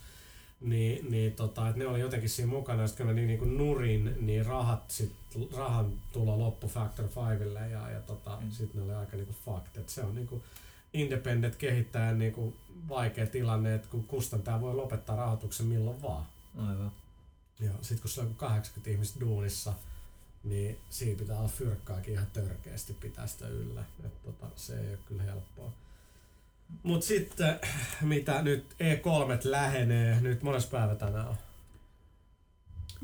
Niin, 0.60 1.10
niin 1.10 1.32
tota, 1.32 1.68
että 1.68 1.78
ne 1.78 1.86
oli 1.86 2.00
jotenkin 2.00 2.30
siinä 2.30 2.50
mukana, 2.52 2.82
ja 2.82 2.88
sitten 2.88 3.06
kun 3.06 3.16
ne 3.16 3.26
niin, 3.26 3.40
niin 3.40 3.58
nurin, 3.58 4.16
niin 4.20 4.46
rahat 4.46 4.90
sit, 4.90 5.12
rahan 5.56 5.92
tulo 6.12 6.38
loppu 6.38 6.68
Factor 6.68 7.04
5 7.38 7.72
ja, 7.72 7.90
ja 7.90 8.00
tota, 8.00 8.36
Mm. 8.36 8.44
mm. 8.44 8.50
sitten 8.50 8.76
ne 8.80 8.82
oli 8.86 8.94
aika 8.94 9.16
niin 9.16 9.26
kuin 9.26 9.36
fucked. 9.44 9.80
Et 9.82 9.88
se 9.88 10.02
on 10.02 10.14
niin 10.14 10.26
kuin 10.26 10.42
independent 10.92 11.56
kehittäjän 11.56 12.18
niin 12.18 12.32
kuin 12.32 12.56
vaikea 12.88 13.26
tilanne, 13.26 13.74
että 13.74 13.88
kun 13.88 14.04
kustantaja 14.04 14.60
voi 14.60 14.74
lopettaa 14.74 15.16
rahoituksen 15.16 15.66
milloin 15.66 16.02
vaan. 16.02 16.26
Aivan. 16.58 16.92
Ja 17.60 17.70
sitten 17.82 18.00
kun 18.02 18.10
sulla 18.10 18.28
on 18.28 18.34
80 18.34 18.90
ihmistä 18.90 19.20
duunissa, 19.20 19.72
niin 20.44 20.78
siinä 20.90 21.18
pitää 21.18 21.38
olla 21.38 21.48
fyrkkaakin 21.48 22.14
ihan 22.14 22.26
törkeästi 22.32 22.94
pitää 22.94 23.26
sitä 23.26 23.48
yllä. 23.48 23.84
Et 24.04 24.22
tota, 24.22 24.46
se 24.56 24.80
ei 24.80 24.88
ole 24.88 24.98
kyllä 25.08 25.22
helppoa. 25.22 25.72
Mut 26.82 27.02
sitten, 27.02 27.60
mitä 28.02 28.42
nyt 28.42 28.64
E3 28.80 29.40
lähenee, 29.44 30.20
nyt 30.20 30.42
mones 30.42 30.66
päivä 30.66 30.94
tänään 30.94 31.28
on? 31.28 31.36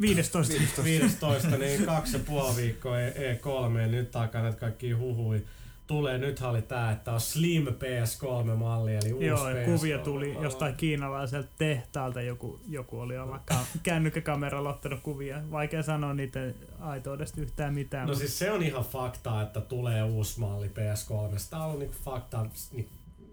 15. 0.00 0.52
15, 0.85 1.49
niin 1.49 1.85
kaksi 1.87 2.16
ja 2.16 2.23
puoli 2.26 2.57
viikkoa 2.57 3.00
E- 3.00 3.35
E3, 3.35 3.78
ja 3.81 3.87
nyt 3.87 4.16
alkaa 4.16 4.42
näitä 4.42 4.59
kaikki 4.59 4.92
huhui. 4.92 5.42
Tulee, 5.87 6.19
nythän 6.19 6.50
oli 6.50 6.62
tää, 6.62 6.92
että 6.92 7.12
on 7.12 7.21
Slim 7.21 7.66
PS3-malli, 7.66 8.95
eli 8.97 9.12
uusi 9.12 9.26
Joo, 9.26 9.49
ja 9.50 9.62
PS3 9.62 9.64
kuvia 9.64 9.99
tuli 9.99 10.35
jostain 10.42 10.75
kiinalaiselta 10.75 11.49
tehtaalta, 11.59 12.23
joku, 12.23 12.61
joku 12.69 13.00
oli 13.00 13.19
olla 13.19 13.40
ka- 13.45 13.66
kännykkäkameralla 13.83 14.71
ottanut 14.71 15.00
kuvia. 15.00 15.42
Vaikea 15.50 15.83
sanoa 15.83 16.14
niiden 16.14 16.54
aitoudesta 16.81 17.40
yhtään 17.40 17.75
mitään. 17.75 18.07
No 18.07 18.12
mut- 18.14 18.19
siis 18.19 18.38
se 18.38 18.50
on 18.50 18.62
ihan 18.62 18.85
faktaa, 18.85 19.42
että 19.42 19.61
tulee 19.61 20.02
uusi 20.02 20.40
malli 20.40 20.69
PS3. 20.69 21.40
Tämä 21.50 21.64
on 21.64 21.78
niinku 21.78 21.95
fakta, 22.04 22.47
niin 22.73 22.88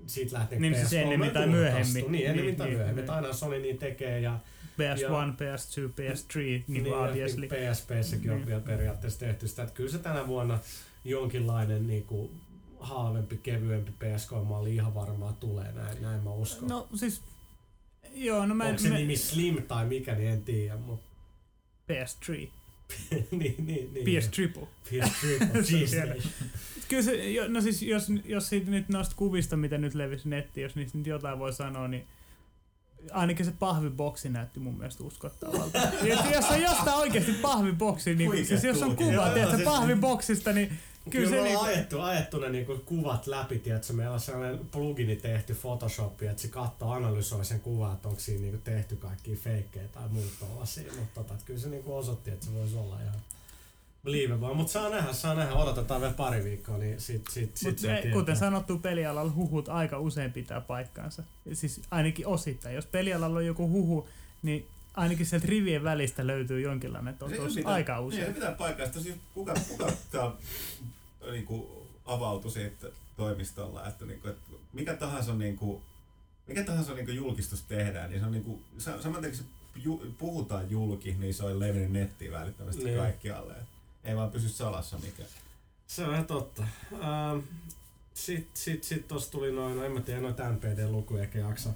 siitä 0.10 0.38
lähtien 0.38 0.62
Niin 0.62 0.74
PS3 0.74 0.78
siis 0.78 0.94
ennemmin 0.94 1.32
tai 1.32 1.48
myöhemmin. 1.48 2.12
Niin, 2.12 2.26
ennemmin 2.26 2.46
Niin, 2.46 2.56
tai 2.56 2.68
niin, 2.68 2.78
myöhemmin. 2.78 3.06
niin. 3.06 3.14
Aina 3.16 3.34
Sony 3.34 3.60
niin 3.60 3.78
tekee 3.78 4.20
ja 4.20 4.40
PS1, 4.80 5.34
PS2, 5.36 5.90
PS3, 5.90 6.38
niin 6.38 6.84
kuin 6.84 6.86
ja 6.92 6.98
obviously. 6.98 7.48
PSPssäkin 7.48 8.32
on 8.32 8.38
Niin. 8.38 8.48
vielä 8.48 8.62
periaatteessa 8.62 9.20
tehty 9.20 9.48
sitä, 9.48 9.64
että 9.64 9.76
kyllä 9.76 9.92
se 9.92 9.98
tänä 9.98 10.28
vuonna 10.28 10.60
jonkinlainen 11.06 11.88
niinku 11.88 12.32
halvempi, 12.80 13.38
kevyempi 13.38 13.92
PS3-malli 14.04 14.76
ihan 14.76 14.96
varmaan 14.96 15.36
tulee, 15.36 15.72
näin, 15.72 16.02
näin 16.02 16.24
mä 16.24 16.30
uskon. 16.34 16.70
No 16.70 16.88
siis, 16.96 17.22
joo, 18.14 18.46
no 18.46 18.56
mä 18.56 18.64
Onko 18.66 18.78
se 18.80 18.90
mä, 18.90 18.96
nimi 18.98 19.16
Slim 19.18 19.64
tai 19.64 19.86
mikä, 19.86 20.16
niin 20.16 20.30
en 20.30 20.42
tiedä, 20.44 20.78
mutta 20.78 21.06
PS3, 21.92 22.50
niin, 23.32 23.66
niin, 23.66 23.94
niin. 23.94 24.22
PS 24.22 24.28
Triple. 24.28 24.68
PS3, 24.86 25.68
Tiedän. 25.68 26.08
jeez. 26.18 26.28
Kyllä 26.88 27.04
se, 27.04 27.32
jo, 27.32 27.48
no 27.48 27.62
siis 27.62 27.82
jos, 27.82 28.08
jos 28.26 28.50
siitä 28.50 28.72
nyt 28.72 28.90
noista 28.90 29.16
kuvista, 29.16 29.58
mitä 29.58 29.78
nyt 29.78 29.96
levisi 29.96 30.30
nettiin, 30.30 30.64
jos 30.64 30.76
niistä 30.76 30.98
nyt 30.98 31.08
jotain 31.08 31.40
voi 31.40 31.54
sanoa, 31.54 31.88
niin 31.88 32.08
ainakin 33.12 33.46
se 33.46 33.52
pahviboksi 33.60 34.30
näytti 34.30 34.60
mun 34.60 34.78
mielestä 34.78 35.04
uskottavalta. 35.04 35.80
Ja 36.04 36.32
jos 36.34 36.46
on 36.52 36.62
jostain 36.62 36.96
oikeasti 36.98 37.34
pahviboksi, 37.34 38.16
niin 38.16 38.30
Huikea 38.30 38.46
siis 38.46 38.64
jos 38.64 38.82
on 38.82 38.96
kuva, 38.96 39.30
tiedätkö, 39.30 39.56
siis- 39.56 39.66
pahviboksista, 39.70 40.54
niin 40.54 40.78
Kyllä, 41.10 41.30
Kyllä 41.30 41.42
se 41.42 41.44
niinku- 41.44 41.66
ajettu, 41.66 42.02
ajettu 42.02 42.40
ne 42.40 42.50
niinku 42.50 42.82
kuvat 42.86 43.28
läpi, 43.28 43.60
tiedätkö, 43.60 43.94
meillä 43.94 44.14
on 44.14 44.20
sellainen 44.20 44.60
plugini 44.72 45.16
tehty 45.16 45.54
Photoshopiin, 45.54 46.32
että 46.32 46.42
se 46.42 46.48
katsoo, 46.48 46.92
analysoi 46.92 47.46
sen 47.46 47.60
kuvan, 47.60 47.94
että 47.94 48.08
onko 48.08 48.20
siinä 48.20 48.42
niinku 48.42 48.62
tehty 48.64 48.96
kaikki 48.96 49.36
feikkejä 49.36 49.88
tai 49.88 50.10
muut 50.10 50.40
tollasia, 50.40 50.94
mutta 51.00 51.24
tota, 51.24 51.34
kyllä 51.46 51.60
se 51.60 51.70
niinku 51.70 51.96
osoitti, 51.96 52.32
että 52.32 52.46
se 52.46 52.54
voisi 52.54 52.76
olla 52.76 53.02
ihan 53.02 53.22
believable. 54.04 54.54
Mutta 54.54 54.72
saa 54.74 54.90
nähdä, 54.90 55.14
saa 55.14 55.36
nähdä, 55.36 55.54
odotetaan 55.54 56.02
vielä 56.02 56.14
pari 56.14 56.44
viikkoa, 56.44 56.78
niin 56.78 57.02
sit, 57.02 57.28
sit, 57.30 57.58
sit 57.58 57.68
Mutta 57.70 57.82
se 57.82 58.10
kuten 58.14 58.38
sanottu, 58.38 58.80
pelialalla 58.80 59.32
huhut 59.32 59.70
aika 59.70 60.00
usein 60.00 60.34
pitää 60.34 60.62
paikkaansa. 60.62 61.24
Siis 61.54 61.82
ainakin 61.92 62.28
osittain. 62.28 62.76
Jos 62.76 62.86
pelialalla 62.86 63.40
on 63.40 63.46
joku 63.46 63.70
huhu, 63.70 64.10
niin 64.44 64.68
ainakin 64.94 65.26
sieltä 65.26 65.48
rivien 65.48 65.84
välistä 65.84 66.28
löytyy 66.28 66.62
jonkinlainen 66.62 67.18
totuus 67.18 67.60
aika 67.64 68.00
usein. 68.00 68.26
se 68.26 68.34
pitää 68.34 68.52
paikkaista. 68.52 69.02
Siis 69.02 69.16
kuka, 69.34 69.54
kuka 69.70 69.88
tää, 71.20 71.32
niinku, 71.32 71.88
avautui 72.06 72.52
siitä 72.52 72.88
toimistolla, 73.18 73.88
että, 73.88 74.06
niinku, 74.06 74.28
että 74.28 74.52
mikä 74.74 74.94
tahansa, 74.94 75.34
niinku, 75.34 75.82
mikä 76.48 76.64
tahansa 76.64 76.94
niinku, 76.94 77.12
julkistus 77.12 77.62
tehdään, 77.62 78.10
niin 78.10 78.22
se 78.78 78.90
on 78.92 79.04
saman 79.04 79.22
tien 79.22 79.34
kun 79.36 79.44
se 79.44 79.50
ju, 79.84 80.16
puhutaan 80.18 80.70
julki, 80.72 81.16
niin 81.20 81.34
se 81.34 81.44
on 81.46 81.60
levinnyt 81.60 81.92
nettiin 81.92 82.32
välittömästi 82.32 82.84
Niin. 82.84 82.98
kaikkialle. 82.98 83.56
Ei 84.04 84.16
vaan 84.16 84.32
pysy 84.32 84.50
salassa 84.50 84.98
mikään. 84.98 85.30
Se 85.88 86.06
on 86.06 86.14
ihan 86.14 86.26
totta. 86.26 86.64
Ähm, 86.94 87.40
sitten 88.14 88.52
sit, 88.54 88.84
sit 88.84 89.08
tossa 89.08 89.32
tuli 89.32 89.52
noin, 89.52 89.78
no 89.78 89.84
en 89.84 89.92
mä 89.92 90.02
tiedä, 90.02 90.22
noita 90.22 90.50
NPD-lukuja 90.50 91.22
eikä 91.22 91.40
jaksa 91.40 91.70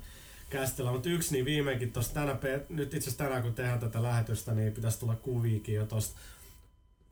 käsitellä, 0.49 0.91
mutta 0.91 1.09
yksi 1.09 1.31
niin 1.31 1.45
viimeinkin 1.45 1.91
tossa 1.91 2.13
tänä, 2.13 2.37
nyt 2.69 2.93
itse 2.93 3.09
asiassa 3.09 3.23
tänään 3.23 3.43
kun 3.43 3.53
tehdään 3.53 3.79
tätä 3.79 4.03
lähetystä, 4.03 4.53
niin 4.53 4.73
pitäisi 4.73 4.99
tulla 4.99 5.15
kuviikin 5.15 5.75
jo 5.75 5.85
tosta. 5.85 6.19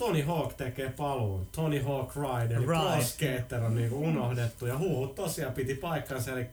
Tony 0.05 0.22
Hawk 0.22 0.53
tekee 0.53 0.89
paluun. 0.98 1.48
Tony 1.51 1.79
Hawk 1.81 2.12
Ride, 2.15 2.53
eli 2.55 2.65
Ride. 2.65 2.65
Pro 2.65 3.01
Skater 3.03 3.63
on 3.63 3.75
niinku 3.75 4.03
unohdettu 4.03 4.65
ja 4.65 4.77
huhut 4.77 5.15
tosiaan 5.15 5.53
piti 5.53 5.75
paikkansa, 5.75 6.31
eli 6.31 6.43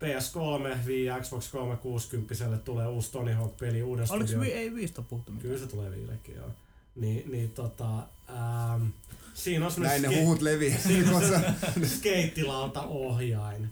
PS3, 0.00 0.76
Wii, 0.86 1.08
Xbox 1.22 1.50
360 1.50 2.56
tulee 2.64 2.86
uusi 2.86 3.12
Tony 3.12 3.32
Hawk-peli 3.32 3.82
uuden 3.82 4.06
Oliko 4.10 4.26
studion- 4.26 4.40
vi- 4.40 4.52
ei 4.52 4.74
viistä 4.74 5.02
puhuttu 5.02 5.32
mitään? 5.32 5.48
Kyllä 5.48 5.64
se 5.64 5.70
tulee 5.70 5.90
viillekin, 5.90 6.36
joo. 6.36 6.48
Niin, 6.96 7.30
niin 7.32 7.50
tota, 7.50 7.98
ähm, 8.28 8.86
siinä 9.34 9.66
on 9.66 9.72
Näin 9.78 10.02
ne 10.02 10.20
huhut 10.22 10.42
leviää. 10.42 10.78
Siinä 10.78 11.16
on 11.16 11.22
se 11.30 11.40
skeittilauta 11.86 12.82
ohjain. 12.82 13.70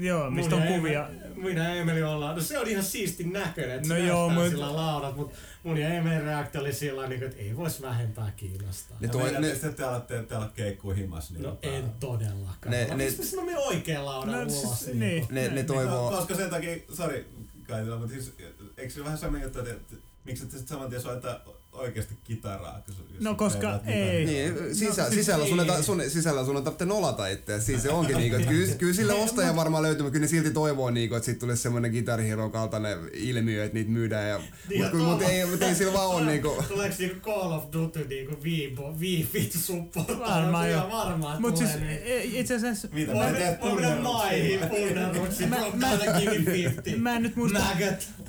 Joo, 0.00 0.30
mistä 0.30 0.56
on 0.56 0.62
kuvia. 0.62 1.08
Emeli- 1.08 1.34
Minä 1.36 1.68
ja 1.68 1.74
Emeli 1.74 2.02
ollaan. 2.02 2.36
No 2.36 2.42
se 2.42 2.58
on 2.58 2.68
ihan 2.68 2.84
siisti 2.84 3.24
näköinen, 3.24 3.76
että 3.76 3.88
No 3.88 3.94
se 3.94 4.00
joo, 4.06 4.28
mut- 4.30 4.48
sillä 4.48 4.76
laudat, 4.76 5.16
mutta 5.16 5.36
mun 5.62 5.78
ja 5.78 5.88
Emelin 5.88 6.22
reaktio 6.22 6.60
oli 6.60 6.72
sillä 6.72 7.06
niin 7.08 7.22
että 7.22 7.36
ei 7.38 7.56
vois 7.56 7.82
vähempää 7.82 8.32
kiinnostaa. 8.36 8.96
Ne 9.00 9.06
Ja 9.06 9.12
toi- 9.12 9.22
meidän 9.22 9.42
ne- 9.42 9.48
tietysti 9.48 9.72
te 9.76 9.84
alatte, 9.84 10.22
te 10.22 10.34
alatte 10.34 10.62
keikkuu 10.62 10.90
himas. 10.92 11.30
Niin 11.30 11.42
No 11.42 11.50
tota- 11.50 11.68
en 11.68 11.84
todellakaan. 12.00 12.70
Ne- 12.70 12.76
Ne, 12.76 12.84
ne- 12.84 12.94
ne, 12.96 13.04
Miksi 13.04 13.18
mä 13.18 13.24
sanon 13.24 13.56
oikein 13.66 14.04
laudan 14.04 14.32
No, 14.34 14.40
ulos? 14.42 14.78
siis- 14.78 14.86
niin. 14.86 14.98
niin. 15.00 15.26
Ne, 15.30 15.48
ne 15.48 15.54
Niin, 15.54 15.66
toivoo... 15.66 16.10
Koska 16.10 16.34
sen 16.34 16.50
takia, 16.50 16.76
sori 16.92 17.26
Kaitila, 17.68 17.96
mutta 17.96 18.12
siis, 18.12 18.32
eikö 18.78 18.92
se 18.92 19.04
vähän 19.04 19.18
sama 19.18 19.38
juttu, 19.42 19.58
että, 19.58 19.70
että 19.72 19.96
miksi 20.24 20.44
et 20.44 20.68
saman 20.68 20.90
tien 20.90 21.02
soita 21.02 21.40
oikeasti 21.72 22.14
kitaraa? 22.24 22.82
No, 23.20 23.34
koska 23.34 23.80
ei. 23.86 24.26
mitään? 24.26 24.54
Niin, 24.64 24.74
sisä, 24.76 25.02
No, 25.02 25.08
siis 25.08 25.20
sisällä, 25.20 25.46
sun 25.46 25.60
ei, 25.60 25.82
sun, 25.82 26.02
sisällä 26.08 26.44
sun 26.44 26.56
on 26.56 26.64
tarvitse 26.64 26.84
nolata 26.84 27.26
itse. 27.26 27.60
Siis 27.60 27.82
se 27.82 27.90
onkin 27.90 28.16
niinku, 28.16 28.36
että 28.36 28.48
kyllä, 28.48 28.74
kyllä 28.74 28.92
sille 28.94 29.12
ostaja 29.12 29.56
varmaan 29.56 29.82
löytyy, 29.82 30.02
mutta 30.02 30.12
kyllä 30.12 30.24
ne 30.24 30.28
silti 30.28 30.50
toivoo 30.50 30.90
niinku, 30.90 31.14
että 31.14 31.24
siitä 31.26 31.40
tulisi 31.40 31.62
semmoinen 31.62 31.90
Guitar 31.90 32.20
kaltainen 32.52 32.98
ilmiö, 33.12 33.64
että 33.64 33.74
niitä 33.74 33.90
myydään. 33.90 34.28
Ja, 34.28 34.40
Niin, 34.68 34.82
mutta, 34.82 34.96
mut, 34.96 35.22
ei, 35.22 35.46
mut 35.46 35.62
ei 35.62 35.74
sillä 35.74 35.92
vaan 35.92 36.08
ole 36.08 36.26
niinku. 36.26 36.64
Tuleeko 36.68 36.94
niinku 36.98 37.30
Call 37.30 37.52
of 37.52 37.64
Duty 37.72 38.04
niinku 38.08 38.36
Wii, 38.44 38.76
Wii 38.98 39.28
Fit 39.32 39.52
support? 39.52 40.18
Varmaan 40.18 40.70
jo. 40.70 40.88
Varmaan 40.92 41.40
Mut 41.40 41.56
siis 41.56 41.70
niin. 41.80 42.00
itse 42.34 42.54
asiassa 42.54 42.88
Mitä? 42.92 43.12
Mä 43.12 43.18
voi 43.18 43.32
mennä 43.32 43.52
punneruksia. 43.60 44.02
maihin 44.02 44.60
punneruksia. 44.60 45.46
Mä- 45.46 45.56
mä- 45.74 45.90
down 45.90 46.08
and 46.08 46.20
give 46.20 46.38
me 46.38 46.52
50. 46.52 47.02
mä 47.02 47.16
en 47.16 47.22
nyt 47.22 47.36
muista, 47.36 47.58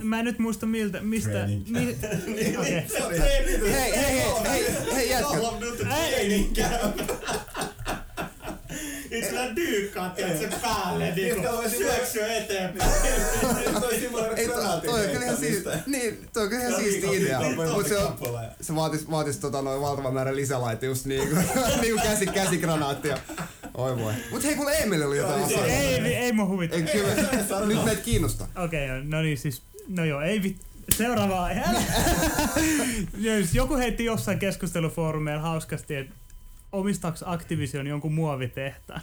mä 0.04 0.20
en 0.20 0.26
nyt 0.26 0.40
muista 0.40 0.66
miltä, 0.66 1.02
mistä, 1.02 1.30
Training. 1.32 1.68
Training. 1.88 3.64
Hei, 3.64 3.96
hei, 3.96 3.96
hei, 3.96 4.24
hei, 4.50 4.66
hei 4.94 5.10
jätkä. 5.10 5.28
Call 5.28 5.46
of 5.46 5.62
Duty 5.62 5.84
Ei. 5.84 6.12
training 6.12 6.56
camp. 6.56 7.02
Nyt 9.12 9.26
sillä 9.26 9.56
dyykkaat 9.56 10.16
se 10.18 10.50
päälle 10.62 11.14
niinku 11.16 11.48
syöksyä 11.78 12.28
eteenpäin. 12.28 12.92
Ei, 14.36 14.48
toi, 14.48 14.66
on 14.66 15.10
kyllä 15.12 15.26
ihan 15.26 15.38
siisti, 15.38 15.70
niin, 15.88 16.30
toi 16.34 16.44
on 16.44 16.50
kyllä 16.50 16.68
ihan 16.68 16.82
siisti 16.82 17.18
idea, 17.18 17.40
mutta 17.40 17.90
se, 17.90 17.96
se 18.62 18.76
vaatis, 18.76 19.12
vaatis 19.12 19.38
tota 19.38 19.62
noin 19.62 19.82
valtavan 19.82 20.14
määrän 20.14 20.36
lisälaite 20.36 20.86
just 20.86 21.06
niinku, 21.06 21.36
niinku 21.82 22.02
käsi, 22.04 22.26
käsikranaattia. 22.26 23.18
Oi 23.74 23.98
voi. 23.98 24.14
Mut 24.32 24.44
hei, 24.44 24.56
kuule 24.56 24.78
Emil 24.78 25.02
oli 25.02 25.18
jotain 25.18 25.44
asiaa. 25.44 25.66
Ei, 25.66 26.00
ei, 26.00 26.16
ei 26.16 26.32
mun 26.32 26.48
huvita. 26.48 26.76
Ei, 26.76 26.82
kyllä, 26.82 27.66
nyt 27.66 27.86
meitä 27.86 28.02
kiinnostaa. 28.02 28.48
Okei, 28.64 28.86
okay, 28.86 29.04
no 29.04 29.22
niin 29.22 29.38
siis, 29.38 29.62
no 29.88 30.06
joo, 30.06 30.22
ei 30.22 30.44
vit... 30.44 30.58
Seuraava 30.98 31.44
aihe. 31.44 31.64
Jos 33.18 33.54
Joku 33.56 33.76
heitti 33.76 34.06
jossain 34.06 34.40
keskustelufoorumeilla 34.40 35.42
hauskasti, 35.42 35.96
että 35.96 36.16
omistaaks 36.72 37.24
Activision 37.26 37.88
jonkun 37.88 38.14
muovitehtaan? 38.14 39.02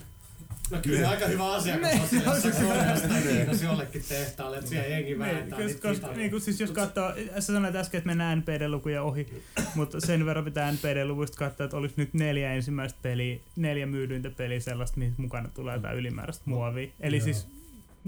No 0.70 0.78
kyllä 0.82 1.08
aika 1.10 1.26
hyvä 1.26 1.52
asia, 1.52 1.78
kun 1.78 1.88
no, 2.24 2.34
se 2.34 2.50
Kiinassa 2.50 3.08
Kiinassa 3.08 3.64
jollekin 3.64 4.04
tehtaalle, 4.08 4.58
että 4.58 4.70
siellä 4.70 4.88
jengi 4.88 5.10
Niin, 5.10 5.18
vähentää 5.18 5.58
niitä 5.58 6.08
niin 6.16 6.30
kuin 6.30 6.40
siis 6.40 6.60
jos 6.60 6.70
katsoo, 6.70 7.12
sä 7.34 7.52
sanoit 7.52 7.76
äsken, 7.76 7.98
että 7.98 8.08
mennään 8.08 8.38
NPD-lukuja 8.38 9.02
ohi, 9.02 9.42
mutta 9.74 10.00
sen 10.00 10.26
verran 10.26 10.44
pitää 10.44 10.72
NPD-luvuista 10.72 11.38
katsoa, 11.38 11.64
että 11.64 11.76
olisi 11.76 11.94
nyt 11.96 12.14
neljä 12.14 12.52
ensimmäistä 12.52 12.98
peliä, 13.02 13.38
neljä 13.56 13.86
myydyintä 13.86 14.30
peliä 14.30 14.60
sellaista, 14.60 14.98
mihin 14.98 15.14
mukana 15.16 15.48
tulee 15.48 15.74
jotain 15.74 15.98
ylimääräistä 15.98 16.42
muovia. 16.46 16.88
Eli 17.00 17.16
Joo. 17.16 17.24
siis, 17.24 17.46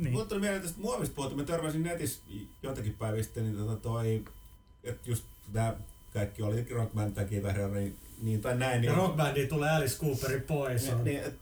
niin. 0.02 0.12
Mulle 0.12 0.26
tuli 0.26 0.40
mieleen 0.40 0.62
tästä 0.62 0.80
muovista 0.80 1.14
puhuttu. 1.14 1.36
Mä 1.36 1.44
törmäsin 1.44 1.82
netissä 1.82 2.22
jotakin 2.62 2.96
päivistä, 2.98 3.40
niin 3.40 3.56
tota 3.56 3.76
toi, 3.76 4.24
että 4.84 5.10
just 5.10 5.24
tää 5.52 5.76
kaikki 6.12 6.42
oli 6.42 6.66
Rock 6.70 6.94
Band 6.94 7.14
tai 7.14 7.26
Hero, 7.30 7.68
niin, 7.68 7.96
niin 8.22 8.40
tai 8.40 8.56
näin. 8.56 8.84
Ja 8.84 8.90
Niin, 8.90 9.02
Rockbandiin 9.02 9.48
tulee 9.48 9.70
Alice 9.70 9.98
Cooperi 9.98 10.40
pois. 10.40 10.82
niin, 10.82 11.04
niin, 11.04 11.20
et, 11.24 11.34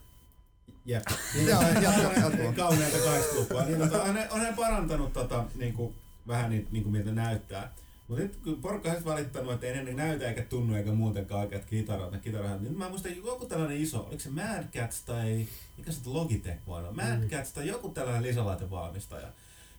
jep. 0.85 1.03
Joo, 1.47 1.61
jatka, 1.61 2.19
jatka. 2.19 2.53
Kauneita 2.55 2.97
80-lukua. 2.97 3.65
Niin, 3.65 3.79
tota, 3.79 4.03
on, 4.03 4.13
ne, 4.13 4.27
on 4.31 4.41
ne 4.41 4.53
parantanut 4.55 5.13
tota, 5.13 5.45
niinku, 5.55 5.93
vähän 6.27 6.49
niitä, 6.49 6.67
niinku, 6.71 6.89
miltä 6.89 7.11
näyttää. 7.11 7.73
Mutta 8.09 8.23
nyt 8.23 8.35
kun 8.35 8.61
porukka 8.61 8.89
on 8.89 9.05
valittanut, 9.05 9.53
että 9.53 9.67
ei 9.67 9.83
ne 9.83 9.93
näytä 9.93 10.27
eikä 10.27 10.41
tunnu 10.41 10.75
eikä 10.75 10.91
muutenkaan 10.91 11.41
oikeat 11.41 11.65
kitarat, 11.65 12.11
ne 12.11 12.19
kitarahat, 12.19 12.61
niin 12.61 12.77
mä 12.77 12.89
muistan 12.89 13.17
joku 13.17 13.45
tällainen 13.45 13.81
iso, 13.81 13.99
oliko 13.99 14.19
se 14.19 14.29
Mad 14.29 14.63
Cats 14.73 15.01
tai 15.01 15.47
mikä 15.77 15.91
se 15.91 15.99
Logitech 16.05 16.57
voi 16.67 16.79
olla, 16.79 16.91
Mad 16.91 17.19
Mm. 17.19 17.29
Cats 17.29 17.53
tai 17.53 17.67
joku 17.67 17.89
tällainen 17.89 18.23
lisälaitevalmistaja. 18.23 19.27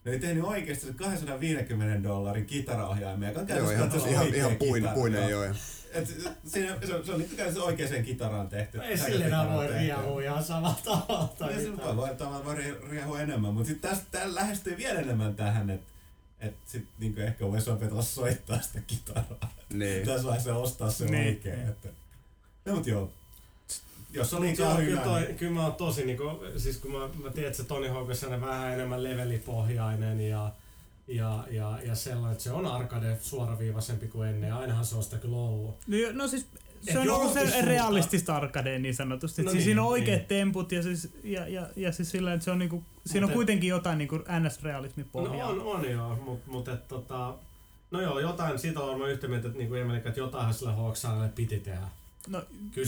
Ne 0.04 0.10
oli 0.10 0.18
tehnyt 0.18 0.44
oikeasti 0.44 0.86
sen 0.86 0.94
250 0.94 2.08
dollarin 2.08 2.46
kitaraohjaimen, 2.46 3.28
joka 3.28 3.40
on 3.40 3.46
käytössä 3.46 3.74
ihan, 3.74 4.08
ihan, 4.08 4.34
ihan 4.34 4.56
puin, 4.56 4.88
puinen 4.94 5.28
joo. 5.28 5.44
Et, 5.92 6.08
siinä, 6.46 6.76
se, 6.86 6.94
on, 6.94 7.06
se 7.06 7.12
on 7.12 7.18
niin 7.18 7.36
käytössä 7.36 7.62
oikeaan 7.62 8.04
kitaraan 8.04 8.48
tehty. 8.48 8.78
Ei 8.82 8.98
sille 8.98 9.24
enää 9.24 9.52
voi 9.52 9.68
riehua 9.68 10.22
ihan 10.22 10.44
samalla 10.44 10.78
tavalla. 10.84 11.34
se 11.38 11.70
mitään. 11.70 11.96
voi, 11.96 12.08
voi, 12.44 12.78
riehua 12.90 13.20
enemmän, 13.20 13.54
mutta 13.54 13.68
sitten 13.68 13.90
tästä 13.90 14.34
lähestyy 14.34 14.76
vielä 14.76 15.00
enemmän 15.00 15.34
tähän, 15.34 15.70
että 15.70 15.92
et 16.40 16.54
sit 16.66 16.86
niinku 16.98 17.20
ehkä 17.20 17.46
voisi 17.46 17.70
opetella 17.70 18.02
soittaa 18.02 18.60
sitä 18.60 18.80
kitaraa. 18.86 19.52
Niin. 19.72 20.06
Tässä 20.06 20.26
vaiheessa 20.26 20.54
ostaa 20.54 20.90
se 20.90 21.04
Niin. 21.04 21.28
oikein. 21.28 21.68
Että. 21.68 21.88
No 22.64 22.74
mut 22.74 22.86
joo. 22.86 23.10
Jos 24.12 24.34
on 24.34 24.40
liikaa 24.40 24.66
joo, 24.66 24.76
hyvä, 24.76 24.86
kyllä, 24.86 25.00
toi, 25.02 25.20
niin 25.20 25.36
kyllä 25.36 25.52
mä 25.52 25.62
oon 25.62 25.74
tosi 25.74 26.06
niinku, 26.06 26.24
siis 26.56 26.78
kun 26.78 26.92
mä, 26.92 26.98
mä 26.98 27.30
tiedän, 27.30 27.50
että 27.50 27.62
se 27.62 27.68
Tony 27.68 27.88
Hawk 27.88 28.08
on 28.34 28.40
vähän 28.40 28.72
enemmän 28.72 29.02
levelipohjainen 29.02 30.20
ja, 30.20 30.52
ja, 31.08 31.44
ja, 31.50 31.78
ja 31.84 31.94
sellainen, 31.94 32.32
että 32.32 32.44
se 32.44 32.52
on 32.52 32.66
arcade 32.66 33.18
suoraviivaisempi 33.22 34.08
kuin 34.08 34.28
ennen. 34.28 34.54
Ainahan 34.54 34.86
se 34.86 34.96
on 34.96 35.02
sitä 35.04 35.18
kyllä 35.18 35.36
ollut. 35.36 35.76
No, 35.86 35.96
no 36.12 36.28
siis 36.28 36.46
se 36.82 36.98
on 36.98 37.10
ollut 37.10 37.32
se 37.32 37.60
realistista 37.62 38.36
arcadea 38.36 38.78
niin 38.78 38.94
sanotusti. 38.94 39.42
No 39.42 39.46
No 39.46 39.50
siis 39.50 39.58
niin, 39.58 39.64
siinä 39.64 39.82
on 39.82 39.84
niin. 39.86 39.92
oikeat 39.92 40.28
temput 40.28 40.72
ja, 40.72 40.82
siis, 40.82 41.08
ja, 41.24 41.48
ja, 41.48 41.66
ja 41.76 41.92
siis 41.92 42.10
sillä 42.10 42.32
että 42.32 42.44
se 42.44 42.50
on 42.50 42.58
niinku, 42.58 42.82
siinä 43.06 43.26
on 43.26 43.30
Mut 43.30 43.34
kuitenkin 43.34 43.68
jotain 43.68 43.98
niinku 43.98 44.16
NS-realismin 44.16 45.04
No 45.04 45.10
pohjaa. 45.12 45.48
on, 45.48 45.60
on 45.60 45.90
joo, 45.90 46.16
mutta 46.16 46.50
mut, 46.50 46.68
et, 46.68 46.88
tota, 46.88 47.34
no 47.90 48.00
joo, 48.00 48.18
jotain, 48.18 48.58
siitä 48.58 48.80
on 48.80 48.88
varmaan 48.88 49.10
yhtä 49.10 49.28
mieltä, 49.28 49.46
että 49.46 49.58
niinku 49.58 49.74
Emelikä, 49.74 50.08
että 50.08 50.20
jotain 50.20 50.54
sillä 50.54 50.72
Hawksanalle 50.72 51.28
piti 51.28 51.60
tehdä. 51.60 51.88
No, 52.28 52.42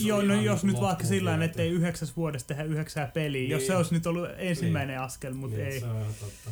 joo, 0.05 0.23
no 0.23 0.35
jos 0.41 0.65
nyt 0.65 0.81
vaikka 0.81 1.05
sillä 1.05 1.31
tavalla, 1.31 1.45
ettei 1.45 1.71
yhdeksäs 1.71 2.17
vuodessa 2.17 2.47
tehdä 2.47 2.63
yhdeksää 2.63 3.07
peliä, 3.15 3.49
jos 3.49 3.59
Niin. 3.61 3.67
se 3.67 3.77
olisi 3.77 3.95
nyt 3.95 4.07
ollut 4.07 4.29
ensimmäinen 4.39 5.01
askel, 5.01 5.35
mutta 5.35 5.57
niin, 5.57 5.69
ei. 5.69 5.81
Se 5.81 5.87
on 5.87 6.07
totta. 6.21 6.51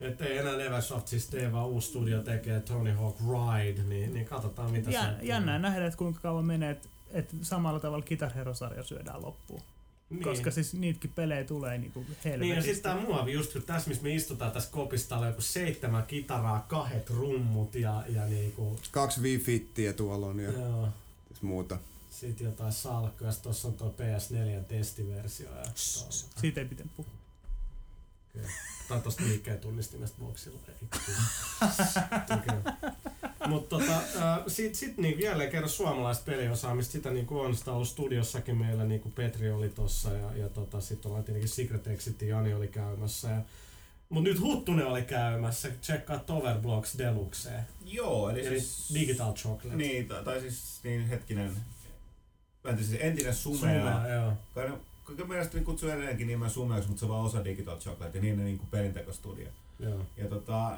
Että 0.00 0.24
ei 0.24 0.38
enää 0.38 0.56
Neversoft 0.56 1.08
siis 1.08 1.26
tee, 1.26 1.52
vaan 1.52 1.66
uusi 1.66 1.88
studio 1.88 2.22
tekee 2.22 2.60
Tony 2.60 2.92
Hawk 2.92 3.16
Ride, 3.20 3.82
niin, 3.82 4.14
niin 4.14 4.26
katsotaan 4.26 4.70
mitä 4.70 4.90
Ja, 4.90 5.00
sieltä 5.00 5.22
jännää 5.22 5.58
nähdä, 5.58 5.86
että 5.86 5.98
kuinka 5.98 6.20
kauan 6.20 6.44
menee, 6.44 6.70
että 6.70 6.88
et 7.10 7.36
samalla 7.42 7.80
tavalla 7.80 8.04
Guitar 8.04 8.32
Hero-sarja 8.34 8.82
syödään 8.82 9.22
loppuun. 9.22 9.62
Niin. 10.10 10.22
Koska 10.22 10.50
siis 10.50 10.74
niitäkin 10.74 11.12
pelejä 11.14 11.44
tulee 11.44 11.78
niinku 11.78 12.04
Niin 12.24 12.56
ja 12.56 12.62
sitten 12.62 12.82
tää 12.82 13.00
muovi, 13.00 13.32
just 13.32 13.52
kun 13.52 13.62
tässä 13.62 13.88
missä 13.88 14.02
me 14.02 14.14
istutaan 14.14 14.52
tässä 14.52 14.70
kopissa, 14.72 15.08
täällä 15.08 15.24
on 15.24 15.32
joku 15.32 15.42
seitsemän 15.42 16.06
kitaraa, 16.06 16.66
kahdet 16.68 17.10
rummut 17.10 17.74
ja, 17.74 18.04
ja 18.08 18.24
niinku, 18.24 18.80
Kaksi 18.90 19.20
Wii-fittiä 19.20 19.92
tuolla 19.92 20.26
on 20.26 20.40
ja 20.40 20.52
joo, 20.52 20.88
muuta. 21.42 21.78
sit 22.10 22.40
jotain 22.40 22.72
salkkuja, 22.72 23.32
sit 23.32 23.42
tossa 23.42 23.68
on 23.68 23.74
tuo 23.74 23.94
PS4 23.98 24.64
testiversio 24.64 25.48
ja 25.56 25.64
Siitä 26.40 26.60
ei 26.60 26.66
pitänyt 26.66 26.92
puhua. 26.96 27.17
Tai 28.88 29.00
tosta 29.00 29.24
liikkeen 29.24 29.58
tunnistimesta 29.58 30.18
boksilla. 30.20 30.58
Mutta 33.48 33.78
tota, 33.78 33.96
äh, 33.96 34.38
sit, 34.46 34.74
sit 34.74 34.96
niin 34.96 35.20
jälleen 35.20 35.50
kerran 35.50 35.70
suomalaista 35.70 36.24
peliosaamista, 36.24 36.92
sitä 36.92 37.10
niin 37.10 37.26
on 37.30 37.56
sitä 37.56 37.72
ollut 37.72 37.88
studiossakin 37.88 38.56
meillä, 38.56 38.84
niin 38.84 39.00
kuin 39.00 39.12
Petri 39.12 39.50
oli 39.50 39.68
tossa 39.68 40.12
ja, 40.12 40.36
ja 40.36 40.48
tota, 40.48 40.80
sitten 40.80 41.08
ollaan 41.08 41.24
tietenkin 41.24 41.48
Secret 41.48 41.86
Exit, 41.86 42.22
Jani 42.22 42.54
oli 42.54 42.68
käymässä. 42.68 43.28
Ja, 43.28 43.42
mut 44.08 44.24
nyt 44.24 44.40
Huttunen 44.40 44.86
oli 44.86 45.02
käymässä, 45.02 45.70
tsekkaa 45.80 46.18
Toverblocks 46.18 46.98
Deluxe, 46.98 47.52
Joo, 47.84 48.30
eli 48.30 48.46
eli 48.46 48.60
siis... 48.60 48.94
Digital 48.94 49.34
Chocolate. 49.34 49.76
Niin, 49.76 50.08
tai, 50.08 50.24
tai 50.24 50.40
siis 50.40 50.80
niin 50.84 51.08
hetkinen, 51.08 51.56
mä 52.64 52.70
en 52.70 52.76
tiedä, 52.76 52.88
siis 52.88 53.00
entinen 53.00 53.34
Sumea. 53.34 53.58
Sumea, 53.58 54.08
joo. 54.08 54.32
Kai 55.16 55.26
mielestäni 55.26 55.64
kutsuu 55.64 55.88
edelleenkin 55.88 56.26
nimen 56.26 56.50
Sumeaksi, 56.50 56.88
mutta 56.88 57.00
se 57.00 57.06
on 57.06 57.10
vaan 57.10 57.24
osa 57.24 57.44
Digital 57.44 57.78
Chocolate 57.78 58.18
ja 58.18 58.22
niin 58.22 58.38
ne 58.38 58.44
niin 58.44 58.58
kuin 58.58 58.68
pelintekostudio. 58.70 59.48
joo. 59.78 60.00
Ja 60.16 60.28
tota, 60.28 60.76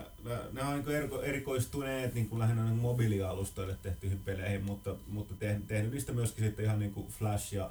ne 0.53 0.63
on 0.63 0.75
niin 0.75 0.97
eriko, 0.97 1.23
erikoistuneet 1.23 2.15
niin 2.15 2.29
kuin 2.29 2.39
lähinnä 2.39 2.65
niin 2.65 2.77
mobiilialustoille 2.77 3.77
tehtyihin 3.83 4.19
peleihin, 4.19 4.65
mutta, 4.65 4.95
mutta 5.07 5.35
tehnyt, 5.35 5.67
tehnyt 5.67 5.93
niistä 5.93 6.13
myöskin 6.13 6.45
sitten 6.45 6.65
ihan 6.65 6.79
niin 6.79 6.93
kuin 6.93 7.07
Flash- 7.07 7.55
ja 7.55 7.71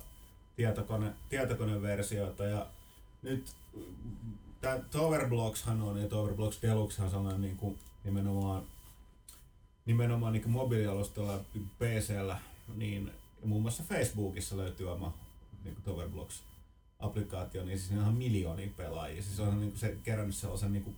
tietokone, 0.55 1.13
tietokoneversioita. 1.29 2.43
Ja 2.43 2.67
nyt 3.21 3.55
tämä 4.61 4.79
Towerblockshan 4.91 5.81
on, 5.81 6.01
ja 6.01 6.07
Towerblocks 6.07 6.61
Deluxe 6.61 7.03
on 7.03 7.09
sellainen 7.09 7.41
niin 7.41 7.57
kuin 7.57 7.79
nimenomaan, 8.03 8.63
nimenomaan 9.85 10.33
niin 10.33 10.49
mobiilialustalla 10.49 11.39
PCllä, 11.79 12.37
niin 12.75 13.11
muun 13.43 13.61
muassa 13.61 13.83
Facebookissa 13.83 14.57
löytyy 14.57 14.91
oma 14.91 15.13
niin 15.63 15.75
kuin 15.75 15.83
Towerblocks 15.83 16.43
applikaatio, 16.99 17.65
niin 17.65 17.79
siis 17.79 17.91
ihan 17.91 18.13
miljoonia 18.13 18.69
pelaajia. 18.77 19.23
Siis 19.23 19.39
on 19.39 19.59
niin 19.59 19.71
kuin 19.71 19.79
se 19.79 19.97
kerännyt 20.03 20.35
sellaisen 20.35 20.73
niin 20.73 20.83
kuin, 20.83 20.97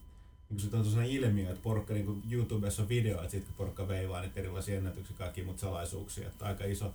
niin 0.50 0.62
kuin 0.62 0.72
se 0.72 0.78
on 0.78 0.86
sellainen 0.86 1.16
ilmiö, 1.16 1.50
että 1.50 1.64
porukka 1.64 1.94
niin 1.94 2.06
kuin 2.06 2.24
YouTubessa 2.32 2.82
on 2.82 2.90
video, 2.90 3.18
että 3.18 3.32
sit 3.32 3.46
kun 3.46 3.54
porukka 3.54 3.88
veivaa 3.88 4.22
niitä 4.22 4.40
erilaisia 4.40 4.78
ennätyksiä, 4.78 5.18
kaikki 5.18 5.44
muut 5.44 5.60
salaisuuksia, 5.60 6.28
että 6.28 6.46
aika 6.46 6.66
iso, 6.66 6.94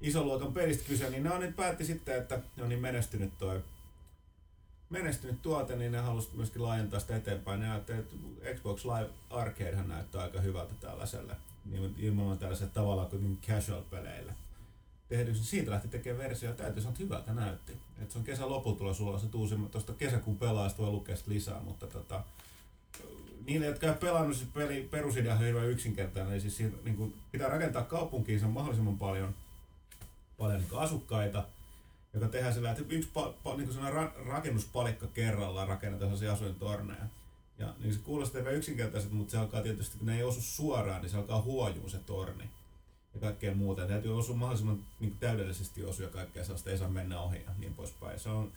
iso 0.00 0.24
luokan 0.24 0.52
pelistä 0.52 0.84
kyse, 0.88 1.10
niin 1.10 1.22
ne 1.22 1.32
on 1.32 1.40
nyt 1.40 1.56
päätti 1.56 1.84
sitten, 1.84 2.18
että 2.18 2.40
ne 2.56 2.62
on 2.62 2.68
niin 2.68 2.80
menestynyt 2.80 3.38
toi 3.38 3.62
menestynyt 4.90 5.42
tuote, 5.42 5.76
niin 5.76 5.92
ne 5.92 5.98
halusi 5.98 6.28
myöskin 6.32 6.62
laajentaa 6.62 7.00
sitä 7.00 7.16
eteenpäin. 7.16 7.60
Ne 7.60 7.76
että 7.76 7.92
Xbox 8.54 8.84
Live 8.84 9.10
Arcadehan 9.30 9.88
näyttää 9.88 10.22
aika 10.22 10.40
hyvältä 10.40 10.74
tällaiselle, 10.80 11.36
niin 11.64 11.94
ilman 11.98 12.38
tällaiselle 12.38 12.72
tavallaan 12.72 13.08
kuin 13.08 13.38
casual-peleille. 13.46 14.32
Tehdyksi, 15.14 15.40
niin 15.40 15.48
siitä 15.48 15.70
lähti 15.70 15.88
tekemään 15.88 16.24
versio 16.24 16.48
ja 16.48 16.54
täytyy 16.56 16.82
sanoa, 16.82 16.92
että 16.92 17.04
hyvältä 17.04 17.34
näytti. 17.34 17.72
Et 18.02 18.10
se 18.10 18.18
on 18.18 18.24
kesän 18.24 18.48
lopulla 18.48 18.94
sulla 18.94 19.18
se 19.18 19.26
uusi, 19.34 19.54
tuosta 19.70 19.92
kesäkuun 19.92 20.38
pelaajasta 20.38 20.82
voi 20.82 20.90
lukea 20.90 21.16
lisää, 21.26 21.60
mutta 21.60 21.86
tota, 21.86 22.24
niille, 23.46 23.66
jotka 23.66 23.86
on 23.86 23.94
pelannut, 23.94 24.36
siis 24.36 24.48
peli, 24.54 24.88
perusidea 24.90 25.32
on 25.32 25.38
hirveän 25.38 25.70
yksinkertainen. 25.70 26.32
Eli 26.32 26.40
siis 26.40 26.56
siinä, 26.56 26.72
niin 26.84 26.96
kuin, 26.96 27.14
pitää 27.32 27.48
rakentaa 27.48 27.82
kaupunkiin 27.82 28.50
mahdollisimman 28.50 28.98
paljon, 28.98 29.34
paljon 30.38 30.60
niin 30.60 30.80
asukkaita, 30.80 31.44
joka 32.14 32.28
tehdään 32.28 32.54
sillä, 32.54 32.70
että 32.70 32.84
yksi 32.88 33.10
pa, 33.14 33.34
pa, 33.42 33.56
niin 33.56 33.92
ra, 33.92 34.12
rakennuspalikka 34.26 35.06
kerrallaan 35.06 35.68
rakennetaan 35.68 36.10
sellaisia 36.10 36.32
asuintorneja. 36.32 37.04
Ja 37.58 37.74
niin 37.78 37.94
se 37.94 38.00
kuulostaa 38.04 38.40
hyvin 38.40 38.54
yksinkertaiselta, 38.54 39.14
mutta 39.14 39.30
se 39.30 39.38
alkaa 39.38 39.62
tietysti, 39.62 39.98
kun 39.98 40.06
ne 40.06 40.16
ei 40.16 40.22
osu 40.22 40.40
suoraan, 40.40 41.02
niin 41.02 41.10
se 41.10 41.16
alkaa 41.16 41.42
huojua 41.42 41.88
se 41.88 41.98
torni 41.98 42.44
ja 43.14 43.20
kaikkea 43.20 43.54
muuta. 43.54 43.86
Täytyy 43.86 44.18
osua 44.18 44.36
mahdollisimman 44.36 44.84
niin 45.00 45.16
täydellisesti 45.20 45.84
osua 45.84 46.08
kaikkea 46.08 46.44
sellaista, 46.44 46.70
ei 46.70 46.78
saa 46.78 46.88
mennä 46.88 47.20
ohi 47.20 47.42
ja 47.46 47.50
niin 47.58 47.74
poispäin. 47.74 48.18
Se 48.20 48.28
on 48.28 48.52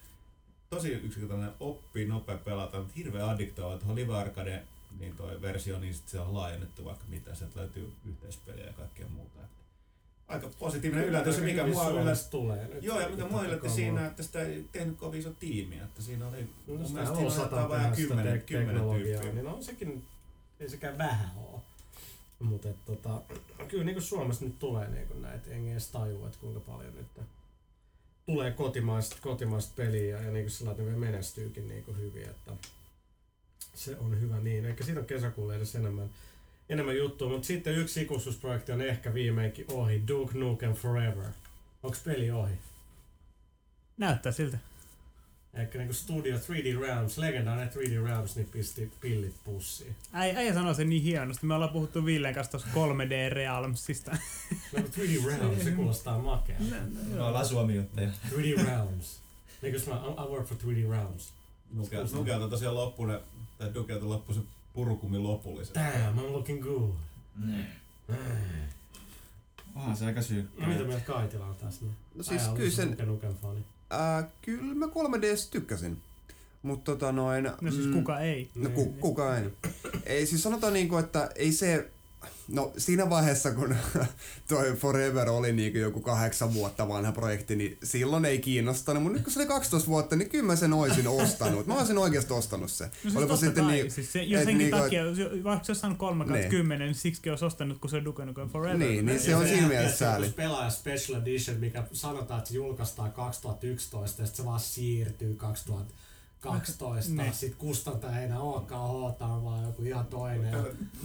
tosi 0.70 0.92
yksinkertainen, 0.92 1.52
oppii 1.60 2.06
nopea 2.06 2.38
pelata, 2.38 2.78
mutta 2.78 2.94
hirveän 2.96 3.30
addiktoiva. 3.30 3.78
Tuohon 3.78 3.96
Live 3.96 4.16
Arcade 4.16 4.64
niin 5.00 5.16
toi 5.16 5.42
versio, 5.42 5.80
niin 5.80 5.94
sit 5.94 6.08
se 6.08 6.20
on 6.20 6.34
laajennettu 6.34 6.86
vaikka 6.86 7.06
mitä, 7.10 7.36
sieltä 7.36 7.60
löytyy 7.60 7.92
yhteispeliä 8.06 8.66
ja 8.66 8.74
kaikkea 8.74 9.08
muuta. 9.08 9.40
Että 9.40 9.58
aika 10.28 10.50
positiivinen 10.60 11.06
yllätys, 11.06 11.40
mikä 11.42 11.68
mua 11.68 11.90
yllätti. 11.90 12.32
tulee 12.32 12.68
nyt. 12.68 12.84
Joo, 12.84 13.00
ja 13.02 13.10
mikä 13.10 13.26
mua 13.26 13.44
yllätti 13.44 13.70
siinä, 13.70 14.06
että 14.08 14.24
sitä 14.24 14.42
ei 14.42 14.66
tehnyt 14.72 14.98
kovin 14.98 15.20
iso 15.20 15.30
tiimi, 15.40 15.76
että 15.80 16.02
siinä 16.02 16.28
oli 16.28 16.42
No, 16.42 16.48
mun 16.68 16.92
mielestä 16.92 17.16
siinä 17.16 17.62
oli 17.62 17.70
vähän 17.70 17.96
sitä 17.96 18.08
kymmenen, 18.08 18.42
kymmenen 18.42 18.84
tyyppiä. 18.90 19.34
niin 19.34 19.48
on 19.48 19.64
sekin, 19.64 20.06
ei 20.60 20.70
sekään 20.70 20.98
vähän 20.98 21.32
oo. 21.38 21.57
Mutta 22.40 22.68
tota, 22.86 23.22
kyllä 23.68 23.84
niin 23.84 24.02
Suomessa 24.02 24.46
nyt 24.46 24.60
tulee 24.60 24.90
niin 24.90 25.22
näitä, 25.22 25.52
enkä 25.52 25.72
edes 25.72 25.92
tajua, 25.92 26.28
että 26.28 26.40
kuinka 26.40 26.60
paljon 26.60 26.96
nyt 26.96 27.08
tulee 28.26 28.52
kotimaista, 28.52 29.18
kotimaista 29.22 29.74
peliä 29.76 30.22
ja 30.22 30.32
niin 30.32 30.50
sillä 30.50 30.72
tavalla 30.72 30.92
ne 30.92 30.98
menestyykin 30.98 31.68
niin 31.68 31.98
hyvin, 31.98 32.30
että 32.30 32.52
se 33.74 33.98
on 33.98 34.22
hyvä 34.22 34.40
niin. 34.40 34.66
Eikä 34.66 34.84
siitä 34.84 35.00
on 35.00 35.06
kesäkuulle 35.06 35.56
edes 35.56 35.76
enemmän, 35.76 36.10
enemmän 36.70 36.98
juttua, 36.98 37.30
mutta 37.30 37.48
sitten 37.48 37.76
yksi 37.76 38.02
ikuisuusprojekti 38.02 38.72
on 38.72 38.82
ehkä 38.82 39.14
viimeinkin 39.14 39.66
ohi, 39.72 40.04
Duke 40.08 40.38
Nukem 40.38 40.74
Forever. 40.74 41.26
Onks 41.84 42.04
peli 42.04 42.32
ohi? 42.32 42.54
Näyttää 43.98 44.32
siltä. 44.32 44.58
Ehkä 45.58 45.78
niinku 45.78 45.94
Studio 45.94 46.38
3D 46.38 46.80
Realms, 46.80 47.18
legendaarinen 47.18 47.70
3D 47.74 48.04
Realms, 48.04 48.36
niin 48.36 48.48
pisti 48.48 48.92
pillit 49.02 49.36
pussiin. 49.44 49.96
Äi, 50.14 50.36
äijä 50.36 50.54
sanoi 50.54 50.76
sen 50.76 50.90
niin 50.90 51.04
hienosti. 51.04 51.46
Me 51.46 51.54
ollaan 51.54 51.72
puhuttu 51.72 52.06
Villen 52.06 52.34
kanssa 52.34 52.52
tuossa 52.52 52.68
3D 52.68 53.34
Realmsista. 53.34 54.12
No, 54.74 54.82
mutta 54.82 55.02
3D 55.02 55.26
Realms, 55.26 55.64
se 55.64 55.72
kuulostaa 55.72 56.20
makea. 56.20 56.56
Me 57.14 57.22
ollaan 57.22 57.46
Suomi-jutteja. 57.46 58.10
3D 58.30 58.66
Realms. 58.66 59.20
Niin 59.62 59.74
kuin 59.74 59.90
mä, 59.90 60.24
I 60.24 60.28
work 60.28 60.48
for 60.48 60.58
3D 60.58 60.90
Realms. 60.90 61.34
Nukelta, 61.74 62.16
nukelta 62.16 62.48
tosiaan 62.50 62.76
loppu 62.76 63.06
ne, 63.06 63.20
tai 63.58 63.74
Dukelta 63.74 64.10
loppu 64.10 64.34
se 64.34 64.40
purukumi 64.74 65.18
lopullisesti. 65.18 65.80
Damn, 65.80 66.20
I'm 66.20 66.32
looking 66.32 66.64
good. 66.64 66.92
Mm. 67.36 67.64
Onhan 69.76 69.98
se 69.98 70.06
aika 70.06 70.22
syykkä. 70.22 70.62
No 70.62 70.68
mitä 70.68 70.84
mieltä 70.84 71.06
Kaitila 71.06 71.46
on 71.46 71.56
tässä? 71.56 71.86
No 72.16 72.24
siis 72.24 72.42
kyllä 72.48 72.72
sen, 72.72 72.90
Nuken 72.90 73.08
Nuken 73.08 73.36
fani. 73.36 73.66
Ää, 73.90 74.30
kyllä 74.42 74.76
mä 74.76 74.86
3Ds 74.86 75.50
tykkäsin. 75.52 75.98
Mutta 76.62 76.92
tota 76.92 77.12
noin... 77.12 77.52
No 77.62 77.72
siis 77.72 77.88
kuka 77.88 78.20
ei. 78.20 78.50
No 78.56 78.70
ku, 78.70 78.86
kuka 78.86 79.38
ei. 79.38 79.50
Ei 80.06 80.26
siis 80.26 80.44
sanotaan 80.44 80.74
niinku, 80.74 80.98
että 80.98 81.30
ei 81.36 81.52
se... 81.52 81.90
No 82.48 82.74
siinä 82.78 83.10
vaiheessa, 83.10 83.52
kun 83.52 83.76
toi 84.50 84.74
Forever 84.74 85.30
oli 85.30 85.52
niinku 85.54 85.78
joku 85.78 86.00
kahdeksan 86.02 86.54
vuotta 86.54 86.88
vanha 86.88 87.12
projekti, 87.12 87.56
niin 87.56 87.78
silloin 87.84 88.26
ei 88.26 88.40
kiinnostanut. 88.40 89.04
Mutta 89.04 89.16
nyt 89.18 89.24
kun 89.24 89.34
se 89.34 89.40
oli 89.40 89.48
12 89.48 89.88
vuotta, 89.90 90.16
niin 90.16 90.30
kyllä 90.30 90.44
mä 90.46 90.56
sen 90.56 90.74
oisin 90.74 91.08
ostanut. 91.08 91.68
Mä 91.68 91.78
olisin 91.78 91.98
oikeasti 91.98 92.34
ostanut 92.34 92.72
se. 92.72 92.86
No 92.86 92.92
siis 93.02 93.16
Olipa 93.16 93.30
totta 93.34 93.46
sitten 93.46 93.64
kai, 93.66 93.74
niin, 93.74 93.92
siis 93.92 94.14
se, 94.14 94.24
jos 94.24 94.40
et 94.42 94.46
senkin 94.46 94.58
niinku, 94.58 94.78
takia, 94.78 95.04
vaikka 95.44 95.66
se 95.66 95.72
olisi 95.72 95.82
saanut 95.82 95.98
3 95.98 96.26
Niin. 96.26 96.50
10, 96.50 96.88
niin 96.88 96.96
siksi 96.96 97.30
olisi 97.30 97.46
ostanut, 97.46 97.78
kun 97.80 97.90
se 97.90 97.98
on 97.98 98.06
Duke 98.06 98.26
Nukem 98.26 98.50
Forever. 98.50 98.78
Niin, 98.78 99.06
niin 99.06 99.16
Ja 99.16 99.22
se 99.24 99.36
on 99.36 99.48
siinä 99.48 99.68
mielessä 99.68 99.98
sääli. 99.98 100.30
pelaaja 100.30 100.70
Special 100.70 101.22
Edition, 101.22 101.58
mikä 101.58 101.84
sanotaan, 101.92 102.38
että 102.38 102.50
se 102.50 102.56
julkaistaan 102.56 103.12
2011 103.12 104.22
ja 104.22 104.26
sitten 104.28 104.38
se 104.38 104.46
vaan 104.46 104.60
siirtyy 104.60 105.36
2012. 106.40 107.22
Niin. 107.24 107.34
Sitten 107.34 107.60
kustantaja 107.60 108.20
ei 108.20 108.26
enää 108.26 108.40
olekaan 108.40 108.90
Hotaan, 108.90 109.44
vaan 109.44 109.64
joku 109.64 109.84
ihan 109.84 110.06
toinen. 110.06 110.56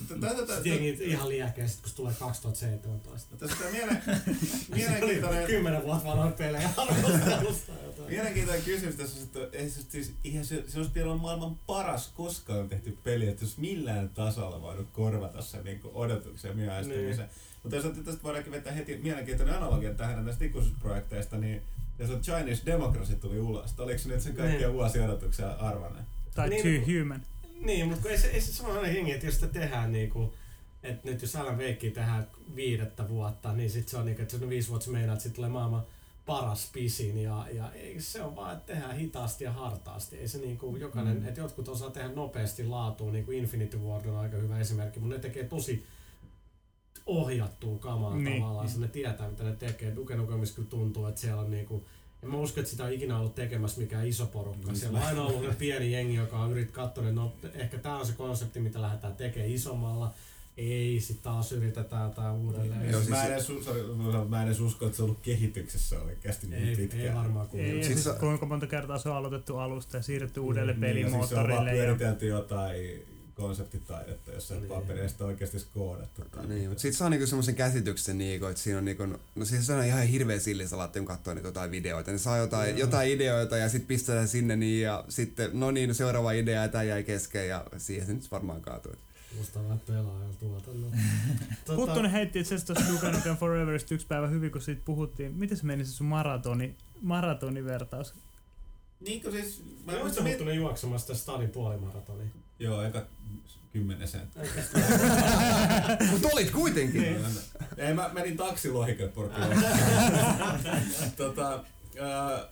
Sitten 0.09 0.65
jengi 0.65 0.89
ihan 1.01 1.29
liäkeä, 1.29 1.69
sit 1.69 1.81
kun 1.81 1.91
se 1.91 1.97
tulee 1.97 2.15
2017. 2.19 3.37
Tässä 3.37 3.57
on 3.67 3.73
miele- 3.73 4.03
Oli 4.73 4.77
mielenkiintoinen, 4.77 5.47
Kymmenen 5.47 5.83
vuotta 5.83 6.09
vanhoja 6.09 6.31
pelejä 6.33 6.71
arvostelusta 6.77 7.73
jotain. 7.85 8.09
mielenkiintoinen 8.11 8.65
kysymys 8.65 8.95
tässä, 8.95 9.21
on, 9.21 9.25
että 9.25 9.59
ei 9.59 9.71
se, 9.71 9.83
siis, 9.89 10.13
ihan 10.25 10.45
se, 10.45 10.65
se 10.69 10.79
olisi 10.79 11.03
olla 11.03 11.17
maailman 11.17 11.57
paras 11.67 12.09
koskaan 12.15 12.69
tehty 12.69 12.99
peli, 13.05 13.29
että 13.29 13.45
jos 13.45 13.59
millään 13.59 14.09
tasolla 14.09 14.63
voinut 14.63 14.89
korvata 14.93 15.43
sen 15.43 15.65
niin 15.65 15.81
odotuksen 15.95 16.49
ja 16.49 16.55
myöhästymisen. 16.55 17.31
Mutta 17.63 17.77
jos 17.77 17.85
tästä 18.05 18.23
voidaankin 18.23 18.53
vetää 18.53 18.73
heti 18.73 18.97
mielenkiintoinen 18.97 19.57
analogia 19.57 19.95
tähän 19.95 20.25
näistä 20.25 20.45
ikuisuusprojekteista, 20.45 21.37
niin 21.39 21.63
jos 22.03 22.11
on 22.11 22.21
Chinese 22.21 22.63
Democracy 22.67 23.17
tuli 23.17 23.41
ulos, 23.41 23.75
oliko 23.79 23.99
se 23.99 24.09
nyt 24.09 24.21
sen 24.21 24.37
kaikkia 24.37 24.67
Niin. 24.67 24.73
vuosiodotuksia 24.73 25.51
arvainen? 25.51 26.05
Tai 26.35 26.49
Niin, 26.49 26.63
Too 26.63 26.73
no- 26.95 27.01
Human. 27.01 27.23
Niin, 27.61 27.89
mutta 27.89 28.09
ei 28.09 28.19
se, 28.19 28.29
ei 28.29 28.41
se 28.41 28.53
sano 28.53 28.73
aina 28.73 28.89
jengi, 28.89 29.13
että 29.13 29.27
jos 29.27 29.35
sitä 29.35 29.47
tehdään 29.47 29.93
niinku, 29.93 30.35
että 30.83 31.09
nyt 31.11 31.23
jos 31.23 31.37
Alan 31.37 31.59
Wake 31.59 31.91
tehdään 31.91 32.27
viidettä 32.57 33.09
vuotta, 33.09 33.53
niin 33.53 33.71
sit 33.71 33.89
se 33.89 33.97
on 33.97 34.07
niinku, 34.07 34.23
että 34.23 34.39
se 34.39 34.45
on 34.45 34.51
viisi 34.51 34.69
vuotta 34.69 34.85
se 34.85 34.91
meinaa, 34.91 35.13
että 35.13 35.23
sit 35.23 35.33
tulee 35.35 35.51
maailman 35.51 35.83
paras 36.27 36.71
pisin 36.73 37.19
ja, 37.23 37.47
ja 37.53 37.73
ei, 37.73 38.01
se 38.01 38.23
on 38.23 38.37
vaan, 38.37 38.53
että 38.57 38.73
tehdään 38.73 38.97
hitaasti 38.97 39.45
ja 39.45 39.53
hartaasti. 39.53 40.17
Ei 40.19 40.29
se 40.29 40.39
niinku 40.39 40.77
jokainen, 40.77 41.21
mm. 41.21 41.29
että 41.29 41.41
jotkut 41.41 41.69
osaa 41.69 41.91
tehdä 41.91 42.09
nopeasti 42.09 42.65
laatuun, 42.65 43.13
niin 43.13 43.25
kuin 43.25 43.39
Infinity 43.39 43.77
Ward 43.77 44.07
on 44.07 44.17
aika 44.17 44.37
hyvä 44.37 44.59
esimerkki, 44.61 45.01
mutta 45.01 45.17
ne 45.17 45.23
tekee 45.23 45.45
tosi 45.45 45.87
ohjattua 47.07 47.79
kamaa 47.79 48.15
Niin. 48.15 48.25
niin. 48.25 48.43
tavallaan, 48.43 48.69
se 48.69 48.81
ne 48.81 48.89
tietää 48.89 49.31
mitä 49.31 49.45
ne 49.45 49.53
tekee. 49.53 49.97
Duke 49.97 50.17
Nukemissa 50.17 50.55
kyllä 50.55 50.69
tuntuu, 50.69 51.07
että 51.07 51.21
siellä 51.21 51.41
on 51.43 51.51
niinku, 51.51 51.85
en 52.23 52.31
mä 52.31 52.37
usko, 52.37 52.61
että 52.61 52.71
sitä 52.71 52.85
on 52.85 52.93
ikinä 52.93 53.19
ollut 53.19 53.35
tekemässä 53.35 53.81
mikään 53.81 54.07
iso 54.07 54.27
porukka. 54.27 54.67
Niin, 54.67 54.77
Siellä 54.77 54.99
on 54.99 55.05
aina 55.07 55.23
ollut 55.25 55.43
ne 55.49 55.55
pieni 55.55 55.93
jengi, 55.93 56.15
joka 56.15 56.39
on 56.39 56.51
yrittänyt 56.51 56.75
katsoa, 56.75 57.05
että 57.09 57.15
no, 57.21 57.33
ehkä 57.55 57.79
tämä 57.79 57.99
on 57.99 58.07
se 58.07 58.13
konsepti, 58.13 58.61
mitä 58.61 58.83
lähdetään 58.83 59.17
tekemään 59.17 59.51
isommalla. 59.53 60.15
Ei, 60.57 61.01
sit 61.01 61.23
taas 61.23 61.53
yritetään 61.53 62.09
jotain 62.09 62.35
uudelleen. 62.35 62.91
Joo, 62.91 63.01
siis 63.01 63.09
mä, 63.11 63.17
se- 63.17 63.27
en 63.27 63.33
edes, 63.33 63.51
us- 63.51 63.65
sorry, 63.65 63.83
mä 64.29 64.43
en 64.43 64.49
edes 64.49 64.61
usko, 64.61 64.87
että 64.87 64.97
se 64.97 65.03
on 65.03 65.09
ollut 65.09 65.23
kehityksessä 65.23 66.01
oikeasti 66.01 66.47
niin 66.47 66.69
ei, 66.69 66.77
pitkään. 66.77 67.03
ei 67.03 67.15
varmaan 67.15 67.47
Ei, 67.47 67.51
kuulu. 67.51 67.79
ja 67.79 67.85
Siis 67.85 68.03
siis 68.05 68.17
kuinka 68.17 68.47
monta 68.47 68.67
kertaa 68.67 68.99
se 68.99 69.09
on 69.09 69.17
aloitettu 69.17 69.57
alusta 69.57 69.97
ja 69.97 70.03
siirretty 70.03 70.41
uudelle 70.41 70.73
Niin, 70.73 71.01
ja 71.01 71.11
siis 71.11 71.29
se 71.29 71.35
on 71.35 71.49
vaan 71.49 71.49
pelimoottorille. 71.49 71.77
ja, 71.77 71.85
pyöritelty 71.85 72.27
jotain 72.27 73.03
konseptitaidetta, 73.43 74.33
jossa 74.33 74.55
Niin. 74.55 74.63
niin. 74.69 74.81
paperilla 74.81 75.09
sitä 75.09 75.25
oikeasti 75.25 75.67
koodattu. 75.75 76.23
tai 76.31 76.47
Niin, 76.47 76.69
mutta 76.69 76.83
sit 76.83 76.95
saa 76.95 77.09
niinku 77.09 77.27
semmoisen 77.27 77.55
käsityksen, 77.55 78.19
niinku, 78.19 78.47
että 78.47 78.63
siinä 78.63 78.79
on 78.79 78.85
niinku, 78.85 79.07
no 79.35 79.45
siis 79.45 79.67
se 79.67 79.73
on 79.73 79.85
ihan 79.85 80.07
hirveä 80.07 80.39
sillisalaatti, 80.39 80.99
kun 80.99 81.07
katsoo 81.07 81.35
niitä 81.35 81.49
jotain 81.49 81.71
videoita. 81.71 82.11
Niin 82.11 82.19
saa 82.19 82.37
jotain, 82.39 82.71
Joo. 82.71 82.79
jotain 82.79 83.11
ideoita 83.11 83.57
ja 83.57 83.69
sitten 83.69 83.89
pistetään 83.89 84.29
sinne 84.29 84.57
niin 84.57 84.83
ja 84.83 85.05
sitten, 85.09 85.51
no 85.53 85.71
niin, 85.71 85.95
seuraava 85.95 86.33
idea 86.33 86.63
ja 86.63 86.69
tää 86.69 86.83
jäi 86.83 87.05
kesken 87.05 87.49
ja 87.49 87.65
siihen 87.77 88.07
se 88.07 88.13
nyt 88.15 88.31
varmaan 88.31 88.61
kaatuu. 88.61 88.93
Musta 89.37 89.63
vähän 89.63 89.81
pelaajan 89.87 90.37
tuotannon. 90.41 90.93
Huttunen 91.77 92.11
heitti 92.11 92.41
itse 92.41 92.55
asiassa 92.55 92.75
tuossa 92.75 92.93
Duke 92.93 93.11
Nukem 93.11 93.37
Foreverista 93.37 93.95
yksi 93.95 94.07
päivä 94.07 94.27
hyvin, 94.27 94.53
kun 94.53 94.61
siitä 94.61 94.83
puhuttiin. 94.85 95.35
Miten 95.35 95.57
se 95.57 95.67
meni 95.67 95.85
se 95.85 95.91
sun 95.91 96.07
maratoni, 96.07 96.75
maratonivertaus? 97.01 98.15
Niin 99.01 99.23
kuin 99.23 99.33
siis, 99.33 99.59
mä 99.61 99.65
Mä 99.87 99.93
en 99.93 99.99
oon 99.99 100.07
muista, 100.23 100.45
mit... 100.45 100.55
juoksemaan 100.55 101.01
sitä 101.01 101.15
stadin 101.15 101.51
puolimaratoni. 101.51 102.25
Joo, 102.63 102.83
eka 102.83 103.07
kymmenen 103.73 104.09
sen. 104.09 104.21
Mutta 106.11 106.29
olit 106.33 106.51
kuitenkin! 106.51 107.03
Niin. 107.03 107.27
Ei, 107.77 107.95
mä 107.95 108.11
menin 108.13 108.37
taksilohiköpurkkiin. 108.37 109.49
tota, 111.17 111.65
ää, 112.01 112.49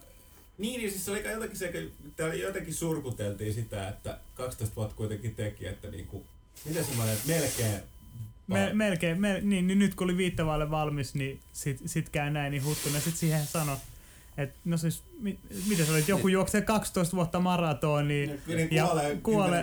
niin, 0.58 0.80
niin 0.80 0.90
siis 0.90 1.04
se 1.04 1.10
oli 1.10 1.22
kai 1.22 1.32
jotenkin 1.32 1.58
se, 1.58 1.88
täällä 2.16 2.34
jotenkin 2.34 2.74
surkuteltiin 2.74 3.54
sitä, 3.54 3.88
että 3.88 4.18
12 4.34 4.76
vuotta 4.76 4.96
kuitenkin 4.96 5.34
teki, 5.34 5.66
että 5.66 5.90
niinku, 5.90 6.26
miten 6.64 6.84
semmoinen, 6.84 7.14
että 7.14 7.28
melkein 7.28 7.82
Me, 8.46 8.70
melkein, 8.72 9.20
me, 9.20 9.40
niin, 9.42 9.66
niin, 9.66 9.78
nyt 9.78 9.94
kun 9.94 10.04
oli 10.04 10.16
viittavalle 10.16 10.70
valmis, 10.70 11.14
niin 11.14 11.40
sit, 11.52 11.80
sit 11.86 12.08
käy 12.08 12.30
näin, 12.30 12.50
niin 12.50 12.64
Huttunen 12.64 13.00
sit 13.00 13.16
siihen 13.16 13.46
sanoi, 13.46 13.76
että 14.42 14.58
no 14.64 14.76
siis, 14.76 15.04
mi, 15.20 15.38
mitä 15.68 15.84
se 15.84 15.92
oli, 15.92 16.04
joku 16.08 16.28
juoksee 16.28 16.60
12 16.60 17.16
vuotta 17.16 17.40
maratoniin, 17.40 18.40
Niin, 18.46 18.68
Ja 18.70 18.86
kuolee, 18.86 19.16
kuolee, 19.22 19.60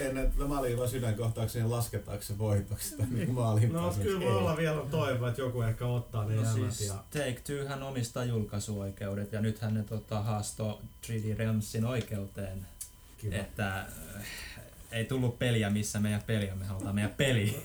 ennen 0.00 0.24
että 0.24 0.44
maaliin 0.44 0.88
sydänkohtauksen, 0.88 1.62
niin 1.62 1.70
lasketaanko 1.70 2.22
se 2.22 2.38
voitoksi 2.38 2.96
tai 2.96 3.06
niin 3.10 3.30
maaliin 3.34 3.72
No 3.72 3.94
kyllä 4.02 4.20
voi 4.20 4.36
olla 4.36 4.56
vielä 4.56 4.82
toivoa, 4.90 5.28
että 5.28 5.40
joku 5.40 5.62
ehkä 5.62 5.86
ottaa 5.86 6.24
ne 6.24 6.34
No 6.34 6.44
siis 6.44 6.88
ja... 6.88 6.94
Take 7.10 7.40
Twohän 7.44 7.82
omistaa 7.82 8.24
julkaisuoikeudet 8.24 9.32
ja 9.32 9.40
nythän 9.40 9.74
ne 9.74 9.82
tota, 9.82 10.22
haastoi 10.22 10.78
3D 11.06 11.36
Realmsin 11.38 11.84
oikeuteen, 11.84 12.66
Kiva. 13.18 13.34
että 13.36 13.80
äh, 13.80 13.86
ei 14.92 15.04
tullut 15.04 15.38
peliä, 15.38 15.70
missä 15.70 16.00
meidän 16.00 16.22
peli 16.26 16.50
on, 16.50 16.58
me 16.58 16.64
halutaan 16.64 16.94
meidän 16.94 17.14
peli. 17.16 17.64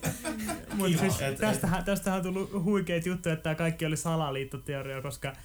Mutta 0.74 0.98
siis 0.98 1.22
Et- 1.22 1.38
tästähän, 1.38 1.84
tästähän 1.86 2.18
on 2.18 2.24
tullut 2.24 2.64
huikeita 2.64 3.10
juttuja, 3.10 3.34
että 3.34 3.44
tämä 3.44 3.56
kaikki 3.56 3.86
oli 3.86 3.98
salaliittoteoria, 3.98 5.02
koska 5.02 5.30
eh, 5.30 5.38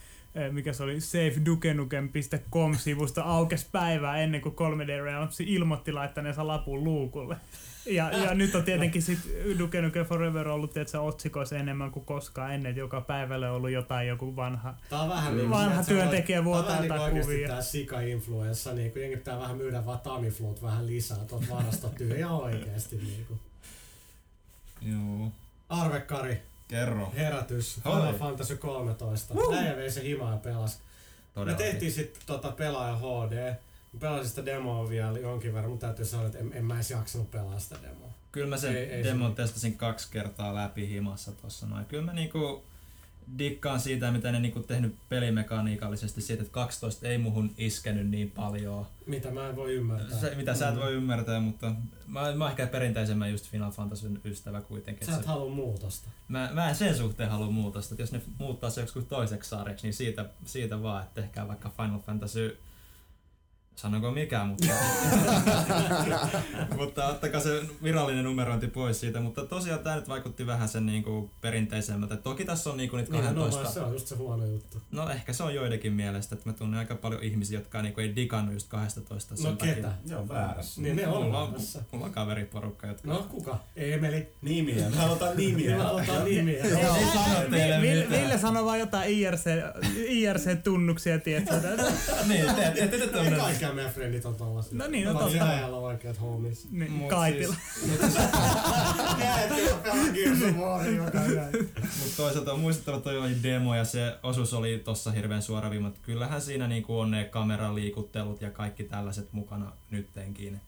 mikä 0.51 0.73
se 0.73 0.83
oli, 0.83 1.01
safedukenukem.com-sivusta 1.01 3.23
aukesi 3.23 3.66
päivää 3.73 4.16
ennen 4.16 4.40
kuin 4.40 4.55
3D 4.55 5.03
Realms 5.03 5.40
ilmoitti 5.40 5.92
laittaneensa 5.92 6.47
lapun 6.47 6.85
luukulle. 6.85 7.37
Ja, 7.87 8.11
ja 8.11 8.35
nyt 8.35 8.55
on 8.55 8.64
tietenkin 8.64 9.03
sit 9.03 9.18
Duke 9.59 9.83
Nukem 9.83 10.07
Forever 10.07 10.49
ollut 10.49 10.73
tietysti 10.73 10.97
otsikoissa 10.97 11.57
enemmän 11.57 11.90
kuin 11.90 12.05
koskaan 12.05 12.55
ennen, 12.55 12.71
että 12.71 12.81
joka 12.81 13.01
päivällä 13.01 13.51
on 13.51 13.57
ollut 13.57 13.71
jotain 13.71 14.09
joku 14.09 14.37
vanha. 14.37 14.75
Tää 14.90 15.01
on 15.01 15.09
vähän 15.09 15.37
niin 15.37 15.51
Vanha 15.51 15.85
työntekijä 15.85 16.45
vuotaa 16.45 16.81
niinku 16.81 16.95
oikeesti 16.95 17.33
kuvia. 17.33 17.49
Tää 17.49 17.62
sika-influenssa, 17.62 18.73
niinku 18.73 18.99
jengi 18.99 19.16
pitää 19.16 19.38
vähän 19.38 19.57
myydä 19.57 19.87
vaan 19.87 20.01
Tamiflut 20.01 20.62
vähän 20.62 20.87
lisää 20.87 21.18
tuot 21.18 21.51
varastotyö 21.51 22.18
ihan 22.18 22.33
oikeesti 22.33 22.97
niinku. 22.97 23.38
Joo. 24.83 25.33
Arve 25.68 26.01
Kari, 26.01 26.42
Kerro. 26.73 27.13
herätys. 27.17 27.81
Final 27.85 28.15
Fantasy 28.15 28.57
13. 28.57 29.35
Näin 29.51 29.77
vei 29.77 29.91
se 29.91 30.03
himaa 30.03 30.31
ja 30.33 30.37
pelas. 30.37 30.79
Me 30.79 30.83
Todellakin. 31.35 31.67
tehtiin 31.67 31.93
sitten 31.93 32.23
tota 32.27 32.51
pelaaja 32.51 32.97
HD. 32.97 33.55
Mä 33.93 34.01
pelasin 34.01 34.29
sitä 34.29 34.45
demoa 34.47 34.89
vielä 34.89 35.19
jonkin 35.19 35.55
verran, 35.55 35.71
mutta 35.71 35.87
täytyy 35.87 36.05
sanoa, 36.05 36.27
että 36.27 36.39
en, 36.39 36.53
en 36.55 36.65
mä 36.65 36.75
edes 36.75 36.91
jaksanut 36.91 37.31
pelaa 37.31 37.59
sitä 37.59 37.77
demoa. 37.83 38.09
Kyllä 38.33 38.47
mä 38.49 38.57
sen 38.57 38.77
Ei- 38.77 38.91
ei 38.91 39.05
demon 39.05 39.31
se- 39.31 39.37
testasin 39.37 39.77
kaksi 39.79 40.09
kertaa 40.11 40.55
läpi 40.55 40.89
himassa 40.89 41.33
tossa 41.33 41.67
noin. 41.67 41.85
Kyllä 41.87 42.05
mä 42.05 42.13
niinku 42.13 42.65
dikkaan 43.39 43.81
siitä, 43.81 44.11
mitä 44.11 44.33
ne 44.33 44.41
niinku 44.41 44.61
tehnyt 44.61 44.95
pelimekaniikallisesti 45.09 46.21
siitä, 46.21 46.43
että 46.43 46.53
12 46.53 47.09
ei 47.09 47.19
muhun 47.19 47.51
iskenyt 47.59 48.09
niin 48.11 48.31
paljon. 48.31 48.87
Mitä 49.07 49.31
mä 49.31 49.49
en 49.49 49.57
voi 49.57 49.75
ymmärtää. 49.75 50.19
Se, 50.19 50.35
mitä 50.35 50.55
sä 50.55 50.69
et 50.69 50.77
voi 50.77 50.93
ymmärtää, 50.93 51.41
mutta 51.41 51.75
mä, 52.07 52.33
mä 52.35 52.51
ehkä 52.51 52.67
perinteisemmän 52.67 53.31
just 53.31 53.51
Final 53.51 53.71
Fantasyn 53.71 54.21
ystävä 54.25 54.61
kuitenkin. 54.61 55.07
Sä 55.07 55.13
Se, 55.13 55.21
et 55.21 55.27
halua 55.27 55.55
muutosta. 55.55 56.09
mä, 56.29 56.51
mä 56.53 56.69
en 56.69 56.75
sen 56.75 56.97
suhteen 56.97 57.31
halua 57.31 57.51
muutosta. 57.51 57.95
että 57.95 58.03
Jos 58.03 58.13
ne 58.13 58.21
muuttaa 58.39 58.71
se 58.71 58.81
joksikin 58.81 59.07
toiseksi 59.07 59.51
sarjaksi, 59.51 59.87
niin 59.87 59.95
siitä, 59.95 60.25
siitä 60.45 60.83
vaan, 60.83 61.03
että 61.03 61.21
tehkää 61.21 61.49
vaikka 61.49 61.71
Final 61.77 61.99
Fantasy 62.01 62.59
sanonko 63.77 64.11
mikä, 64.11 64.45
mutta, 64.45 64.67
mutta 66.79 67.07
ottakaa 67.07 67.41
se 67.41 67.63
virallinen 67.83 68.25
numerointi 68.25 68.67
pois 68.67 69.01
siitä. 69.01 69.21
Mutta 69.21 69.47
tosiaan 69.47 69.81
tämä 69.81 69.97
nyt 69.97 70.09
vaikutti 70.09 70.47
vähän 70.47 70.69
sen 70.69 70.87
niinku 70.87 71.31
perinteisemmältä. 71.41 72.17
Toki 72.17 72.45
tässä 72.45 72.71
on 72.71 72.77
niinku 72.77 72.97
niitä 72.97 73.13
Niin, 73.13 73.25
no, 73.25 73.31
12... 73.45 73.73
se 73.75 73.81
on 73.81 73.93
just 73.93 74.07
se 74.07 74.17
huono 74.17 74.47
juttu. 74.47 74.79
No 74.91 75.11
ehkä 75.11 75.33
se 75.33 75.43
on 75.43 75.55
joidenkin 75.55 75.93
mielestä, 75.93 76.35
että 76.35 76.49
mä 76.49 76.53
tunnen 76.53 76.79
aika 76.79 76.95
paljon 76.95 77.23
ihmisiä, 77.23 77.59
jotka 77.59 77.83
niinku 77.83 78.01
ei 78.01 78.17
digannut 78.17 78.55
just 78.55 78.69
12 78.69 79.37
sen 79.37 79.51
No 79.51 79.57
ketä? 79.57 79.75
takia. 79.75 79.91
Ne 80.09 80.17
on 80.17 80.29
väärässä. 80.29 80.81
Niin 80.83 80.97
ne 80.97 81.09
on 81.09 81.23
mulla, 81.23 81.43
on, 81.43 81.55
mulla 81.93 82.07
on 82.07 82.13
kaveriporukka, 82.13 82.87
jotka... 82.87 83.09
No 83.09 83.27
kuka? 83.31 83.59
Emeli. 83.77 84.33
Nimiä. 84.43 84.91
Mä 84.91 84.97
halutaan 84.97 85.37
nimiä. 85.37 85.77
Mä 85.77 85.83
halutaan 85.83 86.25
nimiä. 86.25 86.65
Ei 86.65 86.71
sano 87.15 87.41
teille 87.51 87.81
Ville, 87.81 88.05
mitään. 88.05 88.23
Ville 88.23 88.39
sanoi 88.39 88.65
vaan 88.65 88.79
jotain 88.79 89.11
IRC, 89.11 89.47
IRC-tunnuksia, 90.09 91.19
tiedätkö? 91.19 91.55
niin, 92.29 92.55
te, 92.55 92.73
te, 92.75 92.89
te, 92.89 93.07
te, 93.07 93.21
Ei 93.21 93.31
te, 93.31 93.37
kaikkia 93.62 93.75
meidän 93.75 93.92
frendit 93.92 94.25
on 94.25 94.35
tollasia. 94.35 94.79
No 94.79 94.87
niin, 94.87 95.05
no 95.05 95.14
totta. 95.14 95.44
Äijällä 95.44 95.77
on 95.77 95.83
oikeat 95.83 96.20
homies. 96.20 96.70
Niin, 96.70 96.92
Mut 96.92 97.09
Kaitila. 97.09 97.55
Mutta 101.98 102.16
toisaalta 102.16 102.53
on 102.53 102.61
muistettava, 102.61 102.96
että 102.96 103.11
toi 103.11 103.18
oli 103.18 103.42
demo 103.42 103.75
ja 103.75 103.85
se 103.85 104.18
osuus 104.22 104.55
oli 104.55 104.79
tossa 104.85 105.11
hirveän 105.11 105.42
suoraviiva. 105.42 105.85
mutta 105.85 106.01
Kyllähän 106.03 106.40
siinä 106.40 106.68
niinku 106.68 106.98
on 106.98 107.11
ne 107.11 107.25
kameran 107.25 107.75
liikuttelut 107.75 108.42
ja 108.42 108.51
kaikki 108.51 108.85
tällaiset 108.85 109.33
mukana 109.33 109.72
nyttenkin. 109.90 110.61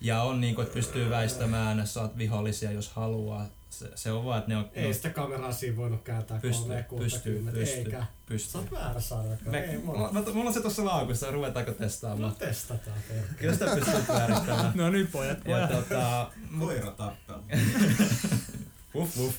Ja 0.00 0.22
on 0.22 0.40
niinku, 0.40 0.60
että 0.60 0.74
pystyy 0.74 1.10
väistämään, 1.10 1.86
saat 1.86 2.18
vihollisia 2.18 2.72
jos 2.72 2.88
haluaa. 2.88 3.46
Se, 3.70 3.90
se 3.94 4.12
on 4.12 4.24
vaan, 4.24 4.38
että 4.38 4.48
ne 4.50 4.56
on... 4.56 4.70
Ei 4.74 4.94
sitä 4.94 5.10
kameraa 5.10 5.52
siinä 5.52 5.76
voinut 5.76 6.02
kääntää 6.02 6.38
Pystyy, 6.40 6.66
360, 6.66 7.52
pystyy, 7.52 7.60
pystyy, 7.64 7.78
eikä. 7.84 7.98
Sä 8.00 8.06
pystyy. 8.26 8.60
oot 8.60 8.72
väärässä 8.72 9.18
Arvekka. 9.18 9.50
Me, 9.50 9.58
Ei, 9.58 9.78
mulla, 9.78 10.12
mulla. 10.12 10.32
mulla 10.32 10.48
on 10.48 10.54
se 10.54 10.60
tuossa 10.60 10.84
laukussa, 10.84 11.30
ruvetaanko 11.30 11.70
No 11.72 11.76
testaamaan? 11.78 12.34
testataan. 12.36 12.96
perkele. 13.08 13.36
Kyllä 13.38 13.52
sitä 13.52 13.64
pystyy 13.74 14.02
pyörittämään. 14.06 14.72
No 14.74 14.90
nyt 14.90 15.12
pojat, 15.12 15.38
Ja 15.38 15.44
pojat. 15.44 15.70
tota, 15.70 16.30
Koira 16.58 16.90
tappaa. 16.90 17.42
uff, 18.94 19.18
uff. 19.18 19.36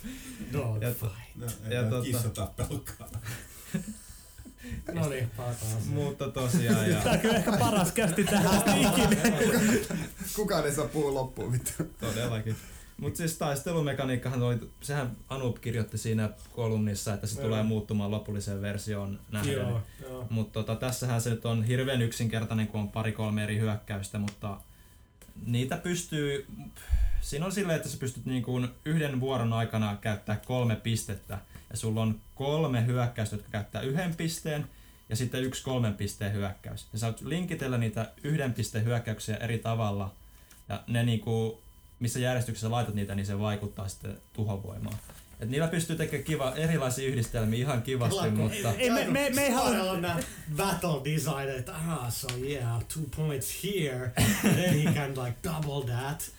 Dog 0.53 0.81
Ja, 0.81 0.91
fight. 0.91 1.35
No, 1.35 1.45
Ja 1.69 1.79
ei 1.79 1.85
tota- 1.89 2.03
kissa 2.03 2.29
tappelukaan. 2.29 3.09
No 4.93 5.09
niin, 5.09 5.31
mutta 5.85 6.29
tosiaan, 6.29 6.91
ja 6.91 7.01
Tää 7.01 7.13
on 7.13 7.19
kyllä 7.19 7.37
ehkä 7.37 7.51
paras 7.51 7.91
kästi 7.91 8.23
tähän 8.23 8.47
asti 8.47 8.71
ikinä. 8.87 9.21
Kukaan 10.35 10.65
ei 10.65 10.71
saa 10.71 10.87
puhua 10.87 11.13
loppuun 11.13 11.51
vittu. 11.51 11.71
Todellakin. 11.99 12.55
Mutta 12.97 13.17
siis 13.17 13.37
taistelumekaniikkahan 13.37 14.43
oli, 14.43 14.57
sehän 14.81 15.11
Anup 15.29 15.61
kirjoitti 15.61 15.97
siinä 15.97 16.29
kolumnissa, 16.51 17.13
että 17.13 17.27
se 17.27 17.35
Joo. 17.35 17.43
tulee 17.43 17.63
muuttumaan 17.63 18.11
lopulliseen 18.11 18.61
versioon 18.61 19.19
nähden. 19.31 19.53
Joo, 19.53 19.81
joo. 20.01 20.27
Mutta 20.29 20.53
tota, 20.53 20.75
tässähän 20.75 21.21
se 21.21 21.29
nyt 21.29 21.45
on 21.45 21.63
hirveän 21.63 22.01
yksinkertainen, 22.01 22.67
kun 22.67 22.81
on 22.81 22.89
pari-kolme 22.89 23.43
eri 23.43 23.59
hyökkäystä, 23.59 24.19
mutta 24.19 24.57
niitä 25.45 25.77
pystyy... 25.77 26.45
Siinä 27.21 27.45
on 27.45 27.51
silleen, 27.51 27.77
että 27.77 27.89
sä 27.89 27.97
pystyt 27.97 28.25
niin 28.25 28.43
kuin 28.43 28.67
yhden 28.85 29.19
vuoron 29.19 29.53
aikana 29.53 29.97
käyttää 30.01 30.41
kolme 30.45 30.75
pistettä. 30.75 31.37
Ja 31.71 31.77
sulla 31.77 32.01
on 32.01 32.19
kolme 32.35 32.85
hyökkäystä, 32.85 33.35
jotka 33.35 33.49
käyttää 33.51 33.81
yhden 33.81 34.15
pisteen, 34.15 34.67
ja 35.09 35.15
sitten 35.15 35.43
yksi 35.43 35.63
kolmen 35.63 35.93
pisteen 35.93 36.33
hyökkäys. 36.33 36.87
Ja 36.93 36.99
sä 36.99 37.07
voit 37.07 37.21
linkitellä 37.21 37.77
niitä 37.77 38.11
yhden 38.23 38.53
pisteen 38.53 38.85
hyökkäyksiä 38.85 39.37
eri 39.37 39.57
tavalla. 39.57 40.13
Ja 40.69 40.83
ne 40.87 41.03
niinku, 41.03 41.61
missä 41.99 42.19
järjestyksessä 42.19 42.71
laitat 42.71 42.95
niitä, 42.95 43.15
niin 43.15 43.25
se 43.25 43.39
vaikuttaa 43.39 43.87
sitten 43.87 44.17
tuhovoimaan. 44.33 44.97
Et 45.41 45.49
niillä 45.49 45.67
pystyy 45.67 45.95
tekemään 45.95 46.23
kiva, 46.23 46.53
erilaisia 46.55 47.07
yhdistelmiä 47.07 47.59
ihan 47.59 47.81
kivasti, 47.81 48.19
kun- 48.29 48.37
mutta... 48.37 48.73
Ei, 48.77 48.89
me, 48.89 49.05
me, 49.05 49.29
me 49.35 49.41
ei 49.45 49.51
halua... 49.51 49.97
Battle 50.57 51.01
design, 51.13 51.49
että 51.59 51.73
ah, 51.75 52.13
so 52.13 52.27
yeah, 52.47 52.83
two 52.93 53.03
points 53.15 53.63
here, 53.63 54.11
then 54.41 54.73
he 54.83 54.93
can 54.93 55.25
like 55.25 55.37
double 55.43 55.93
that 55.95 56.31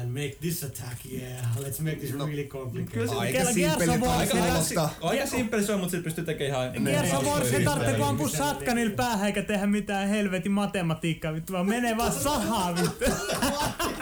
and 0.00 0.08
make 0.10 0.36
this 0.40 0.64
attack, 0.64 0.96
yeah, 1.12 1.46
let's 1.58 1.80
make 1.82 1.96
this 1.96 2.12
No, 2.14 2.26
really 2.26 2.44
complicated. 2.44 2.92
kyllä 2.94 3.06
se- 3.06 3.16
Aika 3.18 3.38
of 3.38 4.16
aika- 4.20 4.36
kuulostaa. 4.36 4.94
Aika 5.02 5.26
simppeli 5.26 5.64
se 5.64 5.72
on, 5.72 5.80
mutta 5.80 5.90
sitten 5.90 6.04
pystyy 6.04 6.24
tekemään 6.24 6.74
ihan... 6.74 6.84
Gears 6.86 7.12
of 7.12 7.24
War, 7.24 7.44
se 7.44 7.50
Niin, 7.50 7.64
tarvitsee 7.64 7.94
kun 7.98 8.06
ampua 8.08 8.26
niin, 8.26 8.36
satkanilla 8.38 8.88
niin. 8.88 8.96
päähän 8.96 9.26
eikä 9.26 9.42
tehdä 9.42 9.66
mitään 9.66 10.08
helvetin 10.08 10.52
matematiikkaa 10.52 11.34
vittu, 11.34 11.52
vaan 11.52 11.66
menee 11.68 11.96
vaan 11.96 12.12
sahaa 12.12 12.74
vittu. 12.76 13.04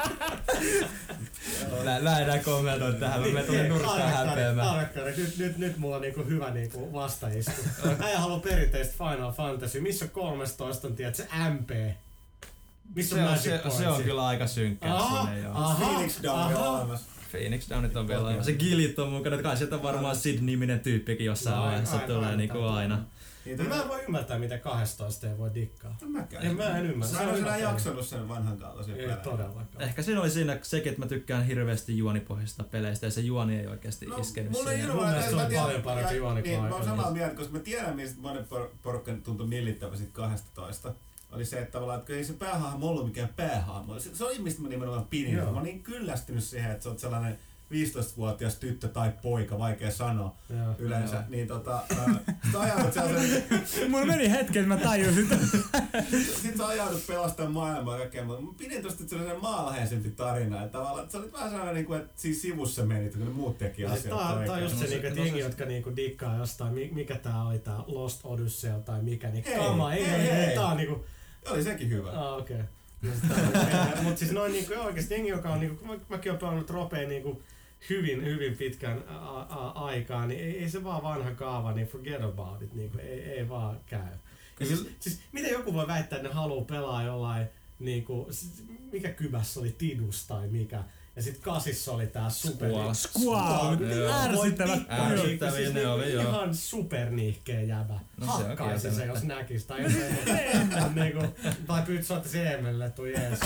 Mä, 1.95 2.01
mä 2.11 2.19
enää 2.21 2.39
kommentoi 2.39 2.93
tähän, 2.95 3.21
mä 3.21 3.27
menen 3.27 3.45
tuonne 3.45 3.69
nurkkaan 3.69 4.13
häpeämään. 4.13 4.69
Arvekkari, 4.69 5.15
nyt, 5.17 5.39
nyt, 5.39 5.59
nyt 5.59 5.77
mulla 5.79 5.97
on 5.97 6.03
niinku 6.03 6.25
hyvä 6.25 6.51
niinku 6.51 6.93
vastaistu. 6.93 7.51
Äijä 8.05 8.19
haluaa 8.19 8.41
perinteistä 8.41 8.95
Final 8.99 9.33
Fantasy. 9.33 9.81
Missä 9.81 10.07
13 10.09 10.89
on, 10.89 10.97
tiedät, 10.97 11.15
se 11.15 11.29
MP? 11.51 11.71
Missä 12.95 13.17
Se 13.17 13.23
on 13.23 13.29
on, 13.29 13.39
se, 13.39 13.61
se 13.79 13.89
on 13.89 14.03
kyllä 14.03 14.27
aika 14.27 14.47
synkkää 14.47 14.95
Aha, 14.95 15.29
aha, 15.55 15.75
Phoenix 15.85 16.23
Down 16.23 16.57
on 16.57 16.67
olemassa. 16.79 17.07
Phoenix 17.31 17.71
Downit 17.71 17.97
on 17.97 18.09
vielä. 18.09 18.43
Se 18.43 18.53
Gilit 18.53 18.99
on 18.99 19.13
mukana, 19.13 19.43
kai 19.43 19.57
sieltä 19.57 19.83
varmaan 19.83 20.17
Sid-niminen 20.17 20.81
tyyppikin 20.81 21.27
jossain 21.27 21.57
No, 21.57 21.63
vaiheessa 21.63 21.99
tulee 21.99 22.25
aina, 22.25 22.37
niinku 22.37 22.59
aina. 22.63 22.77
aina. 22.77 22.99
Niitä 23.45 23.63
Mä 23.63 23.83
en 23.83 23.89
voi 23.89 24.03
ymmärtää, 24.05 24.39
miten 24.39 24.61
12 24.61 25.27
ei 25.31 25.39
voi 25.39 25.51
dikkaa. 25.55 25.97
En 26.03 26.11
mäkään. 26.11 26.47
En 26.47 26.57
mä 26.57 26.79
en 26.79 26.87
ymmärrä. 26.87 27.13
Sä 27.13 27.19
Se 27.19 27.27
on 27.27 27.37
en 27.39 27.45
peli. 27.45 27.63
jaksanut 27.63 28.07
sen 28.07 28.29
vanhan 28.29 28.59
kaltaisen 28.59 28.95
Ei 28.95 29.01
pelejä. 29.01 29.17
todellakaan. 29.17 29.67
Ehkä 29.83 30.03
siinä 30.03 30.21
oli 30.21 30.31
siinä 30.31 30.59
sekin, 30.63 30.91
että 30.91 31.03
mä 31.03 31.09
tykkään 31.09 31.45
hirveästi 31.47 31.99
juonipohjaisista 31.99 32.65
peleistä 32.65 33.07
ja 33.07 33.11
se 33.11 33.21
juoni 33.21 33.57
ei 33.59 33.67
oikeasti 33.67 34.07
No, 34.07 34.17
iskenyt 34.17 34.53
mulla 34.53 34.71
ei 34.73 34.77
siihen. 34.79 34.95
Mun 34.95 35.05
hirveä- 35.05 35.11
mielestä 35.15 35.37
se 35.37 35.43
on 35.43 35.49
tiedän- 35.49 35.65
paljon 35.65 35.83
parempi 35.83 36.17
juoni 36.17 36.43
kuin 36.43 36.51
Niin, 36.53 36.65
mä 36.65 36.75
oon 36.75 36.85
samaa 36.85 37.11
mieltä, 37.11 37.35
koska 37.37 37.53
mä 37.53 37.59
tiedän, 37.59 37.97
mistä 37.97 38.21
monen 38.21 38.45
por- 38.45 38.69
porukka 38.83 39.13
tuntui 39.25 39.47
millittävä 39.47 39.97
sit 39.97 40.11
12. 40.13 40.95
Oli 41.33 41.45
se, 41.45 41.59
että 41.59 41.73
tavallaan, 41.73 42.01
että 42.01 42.13
ei 42.13 42.25
se 42.25 42.33
päähahmo 42.33 42.89
ollut 42.89 43.07
mikään 43.07 43.29
päähahmo. 43.37 43.99
Se, 43.99 44.15
se 44.17 44.25
oli 44.25 44.39
mistä 44.39 44.63
mä 44.63 44.69
nimenomaan 44.69 45.07
pidin. 45.07 45.35
Joo. 45.35 45.45
Mä 45.47 45.51
oon 45.57 45.63
niin 45.65 45.83
kyllästynyt 45.83 46.45
siihen, 46.45 46.71
että 46.71 46.83
sä 46.85 46.89
oot 46.91 46.99
sellainen 46.99 47.39
15-vuotias 47.73 48.55
tyttö 48.57 48.89
tai 48.89 49.13
poika, 49.23 49.59
vaikea 49.59 49.91
sanoa 49.91 50.37
Joo. 50.51 50.75
yleensä. 50.79 51.15
Joo. 51.17 51.25
Niin 51.29 51.49
tota, 51.49 51.73
ää, 51.99 52.15
sä 52.53 52.61
ajaudut 52.61 52.93
sellaisen, 52.93 53.43
Mulla 53.91 54.07
meni 54.07 54.31
hetken, 54.31 54.63
että 54.63 54.75
mä 54.75 54.81
tajusin. 54.91 55.29
sit 56.43 56.57
sä 56.57 56.67
ajaudut 56.67 57.07
pelastamaan 57.07 57.53
maailmaa 57.53 57.95
ja 57.95 57.99
kaikkea, 57.99 58.25
mutta 58.25 58.43
mä 58.43 58.49
pidin 58.59 58.83
tosta 58.83 59.03
että 59.03 59.11
se 59.11 59.15
oli 59.17 59.25
sellainen 59.25 59.43
maalaheisempi 59.43 60.11
tarina. 60.11 60.57
Että 60.65 60.79
tavallaan, 60.79 61.03
että 61.05 61.13
se 61.13 61.19
oli 61.19 61.33
vähän 61.33 61.49
sellainen, 61.51 61.75
niin 61.75 61.87
kuin, 61.87 62.01
että 62.01 62.13
siinä 62.17 62.39
sivussa 62.39 62.85
menit, 62.85 63.13
kun 63.17 63.25
ne 63.25 63.31
muut 63.31 63.59
teki 63.59 63.77
Siis 63.77 63.93
asioita. 63.93 64.25
tää, 64.35 64.45
tää 64.47 64.55
on 64.55 64.63
just 64.63 64.79
se, 64.79 64.85
se- 64.87 64.91
niinku, 64.91 65.07
että 65.07 65.21
jengi, 65.21 65.39
jotka 65.41 65.65
niinku 65.65 65.97
dikkaa 65.97 66.37
jostain, 66.37 66.75
mi- 66.75 66.91
mikä 66.95 67.15
tää 67.15 67.43
oli 67.43 67.59
tää 67.59 67.79
Lost 67.87 68.21
Odyssey 68.25 68.73
tai 68.85 69.03
mikä, 69.03 69.29
niin 69.31 69.49
Ei, 69.49 69.57
kama, 69.59 69.93
ei, 69.95 70.05
ei, 70.05 70.15
ei, 70.21 70.29
ei. 70.31 70.45
ei, 70.45 70.55
tää 70.55 70.67
on 70.67 70.77
niinku, 70.77 71.05
Oli 71.51 71.63
sekin 71.63 71.91
hyvä. 71.91 72.11
ah 72.11 72.37
okei. 72.39 72.57
Okay. 73.49 74.03
Mut 74.03 74.19
siis 74.19 74.33
noin 74.33 74.53
niinku 74.53 74.75
oikeesti 74.81 75.15
jengi, 75.15 75.29
joka 75.29 75.49
on 75.51 75.61
niinku, 75.61 75.85
mä, 75.85 75.93
mäkin 76.09 76.33
oon 76.33 76.39
pelannut 76.39 76.67
tropeen 76.67 77.09
niinku 77.09 77.43
hyvin, 77.91 78.25
hyvin 78.25 78.57
pitkän 78.57 79.05
a- 79.09 79.41
a- 79.41 79.85
aikaa, 79.85 80.27
niin 80.27 80.41
ei, 80.41 80.59
ei, 80.59 80.71
se 80.71 80.85
vaan 80.85 81.03
vanha 81.03 81.31
kaava, 81.31 81.73
niin 81.73 81.87
forget 81.87 82.23
about 82.23 82.63
it, 82.63 82.75
niinku, 82.75 82.99
ei, 82.99 83.21
ei 83.23 83.49
vaan 83.49 83.81
käy. 83.87 84.13
Ja 84.61 84.67
siis, 84.67 84.87
siis, 85.01 85.21
miten 85.33 85.51
joku 85.53 85.75
voi 85.75 85.87
väittää, 85.87 86.17
että 86.17 86.29
ne 86.29 86.35
haluaa 86.35 86.65
pelaa 86.65 87.03
jollain, 87.03 87.47
niinku, 87.79 88.27
siis, 88.31 88.65
mikä 88.93 89.11
kybässä 89.11 89.61
oli 89.61 89.75
Tidus 89.79 90.27
tai 90.27 90.49
mikä, 90.49 90.85
Ja 91.19 91.23
sit 91.23 91.39
kasissa 91.39 91.93
oli 91.93 92.07
tää 92.07 92.31
super... 92.31 92.71
Squall. 92.71 92.95
Squall, 92.95 93.77
ärsyttävä. 94.25 94.79
Ärsyttäviä 94.91 95.57
siis 95.57 95.75
ne 95.75 95.87
oli, 95.87 96.13
joo. 96.13 96.23
Ihan 96.23 96.55
supernihkeä 96.55 97.61
jäbä. 97.61 98.01
No 98.21 98.27
Hakkaisi 98.27 98.95
se, 98.95 99.05
jos 99.05 99.23
näkis. 99.23 99.65
Tai, 99.65 99.83
jos 99.83 99.93
ei, 100.27 100.55
niinku, 100.95 101.25
tai 101.67 101.83
pyyt 101.83 102.05
soittaisi 102.05 102.39
Eemelle, 102.39 102.91
tuu 102.91 103.05
jees. 103.05 103.39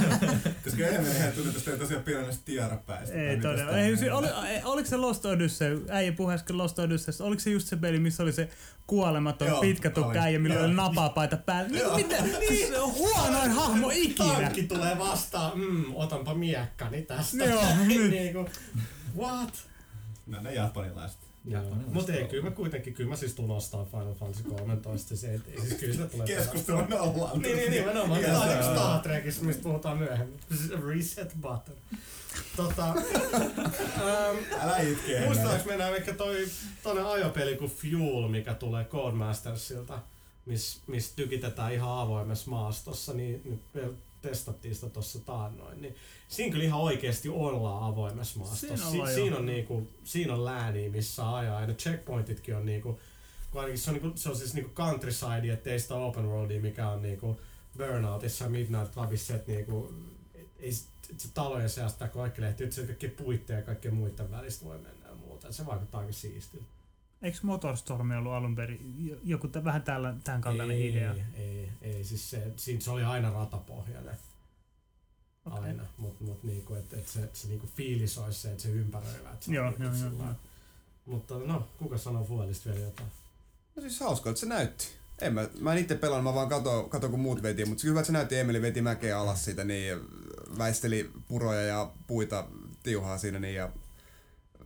Koska 0.64 0.86
Emelihän 0.86 1.32
tunnetusti 1.32 1.70
ei 1.70 1.78
tosiaan 1.78 2.02
pidä 2.02 2.22
näistä 2.22 2.42
tiarapäistä. 2.44 3.14
Ei 3.14 3.40
todella. 3.40 3.78
Ei, 3.78 3.96
se, 3.96 4.12
oli, 4.12 4.28
ei, 4.48 4.60
oliko 4.64 4.88
se 4.88 4.96
Lost 4.96 5.26
Odyssey, 5.26 5.86
äijä 5.88 6.12
puhui 6.12 6.34
äsken 6.34 6.58
Lost 6.58 6.78
Odysseysta, 6.78 7.24
oliko 7.24 7.40
se 7.40 7.50
just 7.50 7.68
se 7.68 7.76
peli, 7.76 7.98
missä 7.98 8.22
oli 8.22 8.32
se 8.32 8.48
kuolematon 8.86 9.48
Joo, 9.48 9.60
pitkä 9.60 9.90
tukka 9.90 10.18
äijä, 10.18 10.38
millä 10.38 10.60
oli 10.60 10.74
napapaita 10.74 11.36
päällä? 11.36 11.70
Niin, 11.70 11.94
mitä? 11.94 12.16
Siis 12.48 12.68
se 12.68 12.78
on 12.78 12.94
huonoin 12.94 13.50
hahmo 13.50 13.90
ikinä. 13.94 14.34
Tankki 14.34 14.62
tulee 14.62 14.98
vastaan, 14.98 15.58
mm, 15.58 15.84
otanpa 15.94 16.34
miekkani 16.34 17.02
tästä. 17.06 17.44
Joo. 17.44 17.64
niinku, 18.10 18.48
what? 19.16 19.54
No 20.26 20.40
ne 20.40 20.54
japanilaiset. 20.54 21.18
Japanilaiset 21.44 21.92
Mutta 21.92 22.12
ei, 22.12 22.28
kyllä 22.28 22.44
mä 22.44 22.50
kuitenkin, 22.50 22.94
kyllä 22.94 23.10
mä 23.10 23.16
siis 23.16 23.34
tuun 23.34 23.50
ostaa 23.50 23.84
Final 23.84 24.14
Fantasy 24.14 24.42
13. 24.42 25.16
Se, 25.16 25.30
ei, 25.32 25.60
siis 25.60 25.74
kyllä 25.74 25.92
sitä 25.92 26.06
tulee 26.06 26.26
Keskustelu 26.26 26.86
nollaan. 26.86 27.38
Niin, 27.38 27.56
niin, 27.56 27.70
nimenomaan. 27.70 28.22
Joo, 28.22 28.30
Tämä 28.30 28.42
on 28.44 28.56
yksi 28.56 28.70
Star 28.70 29.00
Trekissa, 29.00 29.44
mistä 29.44 29.62
puhutaan 29.62 29.98
myöhemmin. 29.98 30.40
Reset 30.86 31.34
button. 31.40 31.76
Tota, 32.56 32.86
ähm, 32.92 34.36
Älä 34.60 34.78
itke 34.78 35.12
enää. 35.16 35.26
muistaaks 35.26 35.64
mennään 35.64 35.92
vaikka 35.92 36.12
toi 36.14 36.48
tonne 36.82 37.02
ajopeli 37.02 37.56
kuin 37.56 37.70
Fuel, 37.70 38.28
mikä 38.28 38.54
tulee 38.54 38.84
Codemastersilta, 38.84 39.98
missä 40.46 40.80
mis 40.86 41.12
tykitetään 41.12 41.72
ihan 41.72 41.98
avoimessa 41.98 42.50
maastossa, 42.50 43.12
niin 43.12 43.42
nyt 43.44 43.60
vielä 43.74 43.92
testattiin 44.22 44.74
sitä 44.74 44.88
tuossa 44.88 45.18
taannoin, 45.20 45.82
niin 45.82 45.94
siinä 46.28 46.52
kyllä 46.52 46.64
ihan 46.64 46.80
oikeasti 46.80 47.28
ollaan 47.28 47.84
avoimessa 47.92 48.38
maastossa. 48.38 48.90
Siinä 48.90 49.06
Si- 49.06 49.14
siinä, 49.14 49.36
on 49.36 49.46
niinku, 49.46 49.88
siinä 50.04 50.34
on 50.34 50.44
lääniä, 50.44 50.90
missä 50.90 51.34
ajaa, 51.36 51.60
ja 51.60 51.66
ne 51.66 51.74
checkpointitkin 51.74 52.56
on 52.56 52.66
niinku, 52.66 53.00
kun 53.50 53.60
ainakin 53.60 53.78
se 53.78 53.90
on, 53.90 53.94
niinku, 53.96 54.12
se 54.18 54.28
on 54.28 54.36
siis 54.36 54.54
niinku 54.54 54.70
countryside, 54.70 55.52
ettei 55.52 55.80
sitä 55.80 55.94
open 55.94 56.28
worldia, 56.28 56.60
mikä 56.60 56.88
on 56.88 57.02
niinku 57.02 57.40
Burnoutissa 57.78 58.44
ja 58.44 58.50
Midnight 58.50 58.92
Clubissa, 58.94 59.34
että 59.34 59.52
niinku, 59.52 59.94
ei 60.60 60.72
se 60.72 61.28
talojen 61.34 61.70
seasta 61.70 62.08
kaikki 62.08 62.40
lehti, 62.42 62.64
että 62.64 62.76
se 62.76 62.82
kaikki 62.86 63.08
puitteja 63.08 63.58
ja 63.58 63.64
kaikkien 63.64 63.94
muiden 63.94 64.30
välistä 64.30 64.64
voi 64.64 64.78
mennä 64.78 65.08
ja 65.08 65.14
muuta. 65.14 65.48
Et 65.48 65.54
Se 65.54 65.66
vaikuttaa 65.66 66.00
aika 66.00 66.12
siistiltä. 66.12 66.66
Eikö 67.26 67.38
Motorstorm 67.42 68.10
ollut 68.10 68.32
alun 68.32 68.56
perin 68.56 68.94
jo- 68.98 69.16
joku 69.24 69.48
t- 69.48 69.64
vähän 69.64 69.82
tällä, 69.82 70.14
tämän 70.24 70.40
kaltainen 70.40 70.76
ei, 70.76 70.88
idea? 70.88 71.14
Ei, 71.34 71.70
ei, 71.82 72.04
siis 72.04 72.30
se, 72.30 72.52
siinä 72.56 72.80
se 72.80 72.90
oli 72.90 73.04
aina 73.04 73.30
ratapohjainen. 73.30 74.14
Okei. 75.46 75.58
Aina, 75.60 75.82
mutta 75.98 76.24
mut 76.24 76.42
niinku, 76.44 76.74
että 76.74 76.96
et 76.96 77.08
se, 77.08 77.30
se 77.32 77.48
niinku 77.48 77.66
fiilis 77.76 78.18
olisi 78.18 78.40
se, 78.40 78.50
että 78.50 78.62
se 78.62 78.68
ympäröivä. 78.68 79.30
Et 79.30 79.42
se 79.42 79.52
Joo, 79.52 79.72
joo, 79.78 79.92
joo. 79.94 80.34
Mutta 81.06 81.34
no, 81.38 81.68
kuka 81.78 81.98
sanoo 81.98 82.24
Fuelista 82.24 82.70
vielä 82.70 82.84
jotain? 82.84 83.08
No 83.76 83.82
siis 83.82 84.00
hauska, 84.00 84.30
että 84.30 84.40
se 84.40 84.46
näytti. 84.46 84.86
En 85.20 85.34
mä, 85.34 85.48
mä 85.60 85.72
en 85.72 85.78
itse 85.78 85.94
pelannut, 85.94 86.24
mä 86.24 86.34
vaan 86.34 86.48
kato, 86.48 86.82
kato 86.82 87.08
kun 87.08 87.20
muut 87.20 87.42
veti, 87.42 87.64
mutta 87.64 87.86
hyvä, 87.86 88.00
että 88.00 88.06
se 88.06 88.12
näytti, 88.12 88.38
Emeli 88.38 88.62
veti 88.62 88.82
mäkeä 88.82 89.20
alas 89.20 89.44
siitä, 89.44 89.64
niin 89.64 89.98
väisteli 90.58 91.10
puroja 91.28 91.62
ja 91.62 91.92
puita 92.06 92.46
tiuhaa 92.82 93.18
siinä 93.18 93.38
niin, 93.38 93.54
ja 93.54 93.70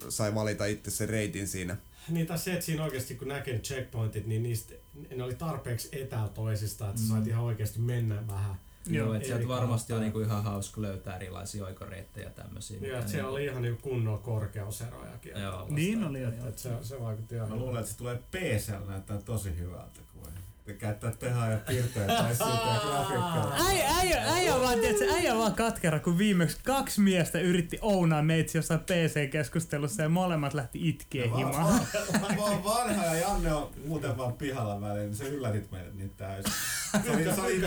sai 0.09 0.35
valita 0.35 0.67
itse 0.67 0.91
sen 0.91 1.09
reitin 1.09 1.49
siinä. 1.49 1.77
Niin 2.11 2.27
tai 2.27 2.39
se, 2.39 2.53
että 2.53 2.65
siinä 2.65 2.85
oikeasti 2.85 3.15
kun 3.15 3.29
näkee 3.29 3.55
ne 3.55 3.61
checkpointit, 3.61 4.27
niin 4.27 4.43
niistä, 4.43 4.75
ne 5.17 5.25
oli 5.25 5.35
tarpeeksi 5.35 5.89
etäällä 5.93 6.29
toisistaan, 6.29 6.91
että 6.91 7.03
sä 7.03 7.09
sait 7.09 7.25
Mm. 7.25 7.31
ihan 7.31 7.45
oikeasti 7.45 7.79
mennä 7.81 8.27
vähän. 8.27 8.55
Joo, 8.87 9.07
Joo, 9.07 9.15
että 9.15 9.27
sieltä 9.29 9.49
varmasti 9.49 9.93
on 9.93 10.01
niinku 10.01 10.21
ihan 10.21 10.45
hauska 10.45 10.83
löytää 10.83 11.17
erilaisia 11.17 11.65
oikoreittejä 11.65 12.27
ja 12.27 12.31
tämmöisiä. 12.33 12.77
Ja 12.77 12.81
mitä 12.83 12.99
että 12.99 13.11
siellä 13.11 13.23
niinku- 13.23 13.35
oli 13.35 13.45
ihan 13.45 13.63
niinku 13.63 13.83
kunnon 13.89 14.19
korkeuserojakin. 14.19 15.33
ja 15.33 15.39
Joo. 15.41 15.67
Niin 15.71 16.05
oli, 16.05 16.23
Et- 16.23 16.37
joo. 16.39 16.49
et 16.49 16.59
se, 16.59 16.71
se 16.83 17.01
vaikutti 17.01 17.35
ihan 17.35 17.49
Mä 17.49 17.57
luulen, 17.57 17.81
että 17.81 17.93
se 17.93 17.99
tulee 17.99 18.19
PCllä 18.31 18.87
näyttää 18.87 19.19
tosi 19.19 19.59
hyvältä, 19.59 20.01
käyttää 20.79 21.11
tehoa 21.11 21.47
ja 21.47 21.59
piirtejä 21.69 22.07
tai 22.07 22.31
ja 22.75 22.81
grafiikkaa. 22.89 23.57
Äijä, 23.69 23.89
äijä, 23.99 24.23
äijä, 24.33 24.61
vaan, 24.61 24.81
tiedätkö, 24.81 25.05
äijä 25.13 25.37
vaan 25.37 25.55
katkera, 25.55 26.01
kun 26.01 26.19
viimeksi 26.19 26.59
kaksi 26.65 27.01
miestä 27.01 27.41
yritti 27.41 27.79
ounaa 27.83 28.23
meitsi 28.23 28.59
jossain 28.59 28.81
PC-keskustelussa 28.81 30.03
ja 30.03 30.09
molemmat 30.09 30.55
lähti 30.55 30.89
itkee 30.89 31.25
Ja 31.27 31.37
himaan. 31.37 31.81
vaan- 32.21 32.37
vaan 32.37 32.65
vanha 32.65 33.05
ja 33.05 33.15
Janne 33.15 33.53
on 33.53 33.71
muuten 33.87 34.17
vaan 34.17 34.33
pihalla 34.33 34.81
väliin, 34.81 35.07
niin 35.07 35.17
se 35.17 35.25
yllätit 35.29 35.71
meidät 35.71 35.95
niin 35.95 36.11
täysin. 36.17 36.53
Se 37.05 37.11
oli, 37.11 37.25
se 37.25 37.41
oli 37.41 37.61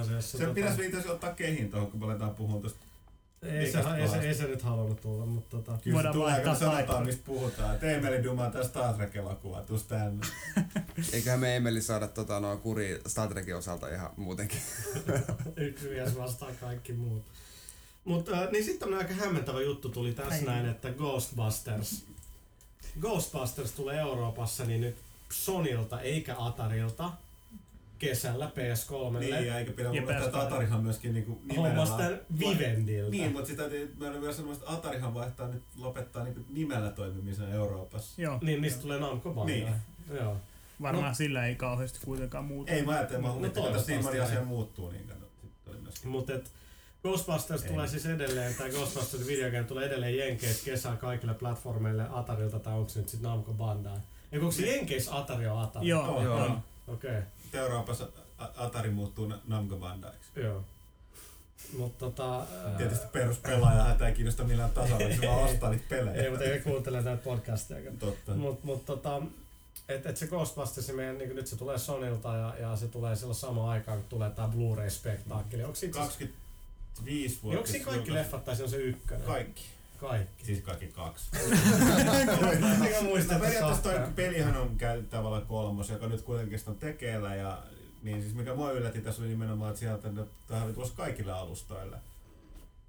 asiassa. 0.00 0.38
Se 0.38 0.46
pitäisi 0.46 0.82
pitäisi 0.82 1.08
ottaa 1.08 1.34
kehiin 1.34 1.70
tuohon, 1.70 1.90
kun 1.90 2.00
me 2.00 2.06
aletaan 2.06 2.34
puhua 2.34 2.60
tuosta. 2.60 2.87
Ei, 3.42 3.72
se, 3.72 3.78
ei, 3.98 4.08
se, 4.08 4.20
ei 4.20 4.34
se 4.34 4.46
nyt 4.46 4.62
halunnut 4.62 5.00
tulla, 5.00 5.26
mutta 5.26 5.56
tota, 5.56 5.78
Kyllä 5.84 5.94
Voidaan 5.94 6.14
se 6.14 6.18
tulee, 6.18 6.40
kun 6.40 6.56
sanotaan, 6.56 7.06
mistä 7.06 7.22
puhutaan. 7.26 7.78
Teemeli 7.78 8.24
dumaa 8.24 8.50
tästä 8.50 8.68
Star 8.68 8.94
Trek-elokuvaa, 8.94 9.62
tuus 9.62 9.82
tänne. 9.82 10.26
Eiköhän 11.12 11.40
me 11.40 11.56
Emeli 11.56 11.82
saada 11.82 12.08
tota, 12.08 12.40
noin 12.40 12.58
kuri 12.60 13.00
Star 13.06 13.28
Trekin 13.28 13.56
osalta 13.56 13.88
ihan 13.88 14.10
muutenkin. 14.16 14.60
yksi 15.56 15.88
mies 15.88 16.18
vastaa 16.18 16.50
kaikki 16.60 16.92
muut. 16.92 17.22
Mutta 18.04 18.32
äh, 18.32 18.50
niin 18.50 18.64
sitten 18.64 18.88
on 18.88 18.98
aika 18.98 19.14
hämmentävä 19.14 19.60
juttu 19.60 19.88
tuli 19.88 20.12
tässä 20.12 20.34
Ai. 20.34 20.44
näin, 20.44 20.68
että 20.68 20.90
Ghostbusters. 20.90 22.04
Ghostbusters 23.00 23.72
tulee 23.72 23.98
Euroopassa 23.98 24.64
niin 24.64 24.80
nyt 24.80 24.96
Sonilta 25.32 26.00
eikä 26.00 26.34
Atarilta 26.38 27.12
kesällä 27.98 28.50
PS3. 28.56 29.18
Niin, 29.18 29.46
ja 29.46 29.58
eikä 29.58 29.72
pidä 29.72 29.90
unohtaa, 29.90 30.18
että 30.18 30.38
PS3. 30.38 30.40
Atarihan 30.42 30.82
myöskin 30.82 31.14
niinku 31.14 31.42
Hommas 31.56 31.90
nimellä... 31.90 32.08
tän 32.08 32.20
Vivendiltä. 32.38 33.10
Niin, 33.10 33.32
mutta 33.32 33.46
sitä 33.46 33.62
täytyy, 33.62 33.94
mä 33.98 34.06
olen 34.08 34.20
vielä 34.20 34.34
sanomassa, 34.34 34.64
että 34.64 34.74
Atarihan 34.74 35.14
vaihtaa 35.14 35.48
nyt, 35.48 35.62
lopettaa 35.76 36.24
niinku 36.24 36.40
nimellä 36.50 36.90
toimimisen 36.90 37.52
Euroopassa. 37.52 38.22
Joo, 38.22 38.38
Niin, 38.42 38.62
niistä 38.62 38.82
tulee 38.82 39.00
Namco 39.00 39.30
Bandai. 39.30 39.56
Niin. 39.56 39.74
Joo. 40.20 40.36
varmaan 40.82 41.08
No. 41.08 41.14
sillä 41.14 41.46
ei 41.46 41.54
kauheasti 41.54 41.98
kuitenkaan 42.04 42.44
muuta. 42.44 42.72
Ei 42.72 42.82
mä 42.82 42.92
ajattelin, 42.92 43.22
mä 43.22 43.28
No, 43.28 43.34
huomasin, 43.34 43.58
että 43.70 43.90
niin 43.90 44.04
näin. 44.04 44.22
asia 44.22 44.44
muuttuu, 44.44 44.90
niin. 44.90 45.08
Mutta 46.04 46.32
et 46.32 46.50
Ghostbusters 47.02 47.62
Ei. 47.62 47.68
tulee 47.68 47.88
siis 47.88 48.06
edelleen, 48.06 48.54
tai 48.54 48.70
Ghostbusters 48.70 49.26
videogame 49.26 49.64
tulee 49.64 49.86
edelleen 49.86 50.16
Jenkeissä 50.16 50.64
kesää 50.64 50.96
kaikille 50.96 51.34
platformeille 51.34 52.06
Atarilta, 52.10 52.58
tai 52.58 52.74
onko 52.74 52.88
se 52.88 52.98
nyt 53.00 53.08
sitten 53.08 53.30
Namco 53.30 53.52
Bandai? 53.52 53.98
Eikö 54.32 54.44
onko 54.44 54.52
se 54.56 54.66
Jenkeissä 54.66 55.16
Atari 55.16 55.46
on 55.46 55.58
Atari? 55.62 55.88
Joo, 55.88 56.06
Joo, 56.06 56.22
joo. 56.22 56.38
joo. 56.38 56.58
Okei, 56.88 57.10
okay, 57.10 57.22
Euroopassa 57.56 58.08
Atari 58.38 58.90
muuttuu 58.90 59.26
Na- 59.26 59.38
Namco 59.46 59.76
Bandaiksi. 59.76 60.28
joo. 60.36 60.64
Mutta 61.78 61.98
tota... 61.98 62.38
ää, 62.38 62.74
Tietysti 62.78 63.06
peruspelaaja 63.12 63.82
häntä 63.82 64.08
ei 64.08 64.14
kiinnosta 64.14 64.44
millään 64.44 64.70
tasolla, 64.70 64.98
niin 64.98 65.20
se 65.20 65.26
vaan 65.26 65.44
ostaa 65.44 65.70
niitä 65.70 65.84
pelejä. 65.88 66.22
Ei, 66.22 66.30
mutta 66.30 66.44
ei 66.44 66.60
kuuntele 66.60 67.02
näitä 67.02 67.22
podcasteja. 67.22 67.92
Totta. 67.98 68.34
Mutta 68.34 68.66
mut, 68.66 68.86
tota, 68.86 69.22
et, 69.88 70.06
et 70.06 70.16
se 70.16 70.26
Ghostbusters, 70.26 70.92
meidän, 70.92 71.18
niin 71.18 71.36
nyt 71.36 71.46
se 71.46 71.56
tulee 71.56 71.78
Sonilta 71.78 72.36
ja, 72.36 72.54
ja 72.60 72.76
se 72.76 72.88
tulee 72.88 73.16
silloin 73.16 73.34
samaan 73.36 73.68
aikaan, 73.68 73.98
kun 73.98 74.08
tulee 74.08 74.30
tää 74.30 74.48
Blu-ray-spektaakkeli. 74.48 75.64
Onko 75.64 75.74
siinä, 75.74 75.92
25 75.94 76.34
niin 77.04 77.38
vuotta. 77.42 77.58
onko 77.58 77.70
siinä 77.70 77.84
kaikki 77.84 78.14
leffat 78.14 78.44
tai 78.44 78.56
se 78.56 78.62
on 78.62 78.70
se 78.70 78.76
ykkönen? 78.76 79.26
Kaikki. 79.26 79.62
Kaikki. 80.00 80.44
Siis 80.44 80.60
kaikki 80.60 80.86
kaksi. 80.86 81.30
Mikä 82.80 83.00
muistat, 83.02 83.38
No, 83.38 83.44
periaatteessa 83.44 83.82
toi 83.82 84.00
pelihän 84.16 84.56
on 84.56 84.76
tavallaan 85.10 85.46
kolmos, 85.46 85.90
joka 85.90 86.06
nyt 86.06 86.22
kuitenkin 86.22 86.58
sitten 86.58 86.74
on 86.74 86.80
tekeillä 86.80 87.34
ja 87.34 87.62
niin 88.02 88.22
siis 88.22 88.34
mikä 88.34 88.54
mua 88.54 88.72
yllätti 88.72 89.00
tässä 89.00 89.22
oli 89.22 89.28
nimenomaan, 89.28 89.70
että 89.70 89.80
sieltä 89.80 90.08
ne- 90.12 90.24
tämähän 90.46 90.66
oli 90.66 90.74
tulossa 90.74 90.94
kaikille 90.96 91.32
alustoille. 91.32 91.96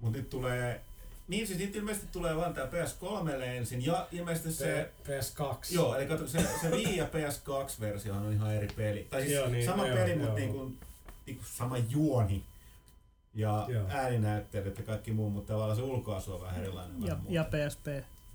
Mut 0.00 0.12
nyt 0.12 0.30
tulee, 0.30 0.80
niin 1.28 1.46
siis 1.46 1.58
nyt 1.58 1.76
ilmeisesti 1.76 2.08
tulee 2.12 2.36
vaan 2.36 2.54
tää 2.54 2.66
PS3 2.66 3.30
ensin 3.42 3.86
ja 3.86 4.06
ilmeisesti 4.12 4.52
se, 4.52 4.90
P- 5.04 5.06
PS2. 5.08 5.74
joo, 5.74 5.96
eli 5.96 6.06
kato, 6.06 6.26
se, 6.28 6.38
se 6.60 6.70
Wii 6.70 6.96
ja 6.96 7.04
PS2-versio 7.06 8.14
on 8.14 8.32
ihan 8.32 8.54
eri 8.54 8.68
peli. 8.76 9.06
Tai 9.10 9.20
siis 9.22 9.32
Joo, 9.34 9.48
niin, 9.48 9.66
sama 9.66 9.86
joo, 9.86 9.96
peli, 9.96 10.10
joo. 10.10 10.18
mutta 10.18 10.34
niin 10.40 10.52
kuin, 10.52 10.78
niin 11.26 11.36
kuin 11.36 11.46
sama 11.48 11.78
juoni. 11.78 12.44
Ja 13.34 13.66
Joo. 13.68 13.84
ääninäyttelijät 13.88 14.78
ja 14.78 14.84
kaikki 14.84 15.12
muu, 15.12 15.30
mutta 15.30 15.52
tavallaan 15.52 15.76
se 15.76 15.82
ulkoasu 15.82 16.34
on 16.34 16.40
vähän 16.40 16.60
erilainen. 16.62 17.02
Ja, 17.02 17.08
vähän 17.08 17.22
ja. 17.28 17.44
PSP. 17.44 17.86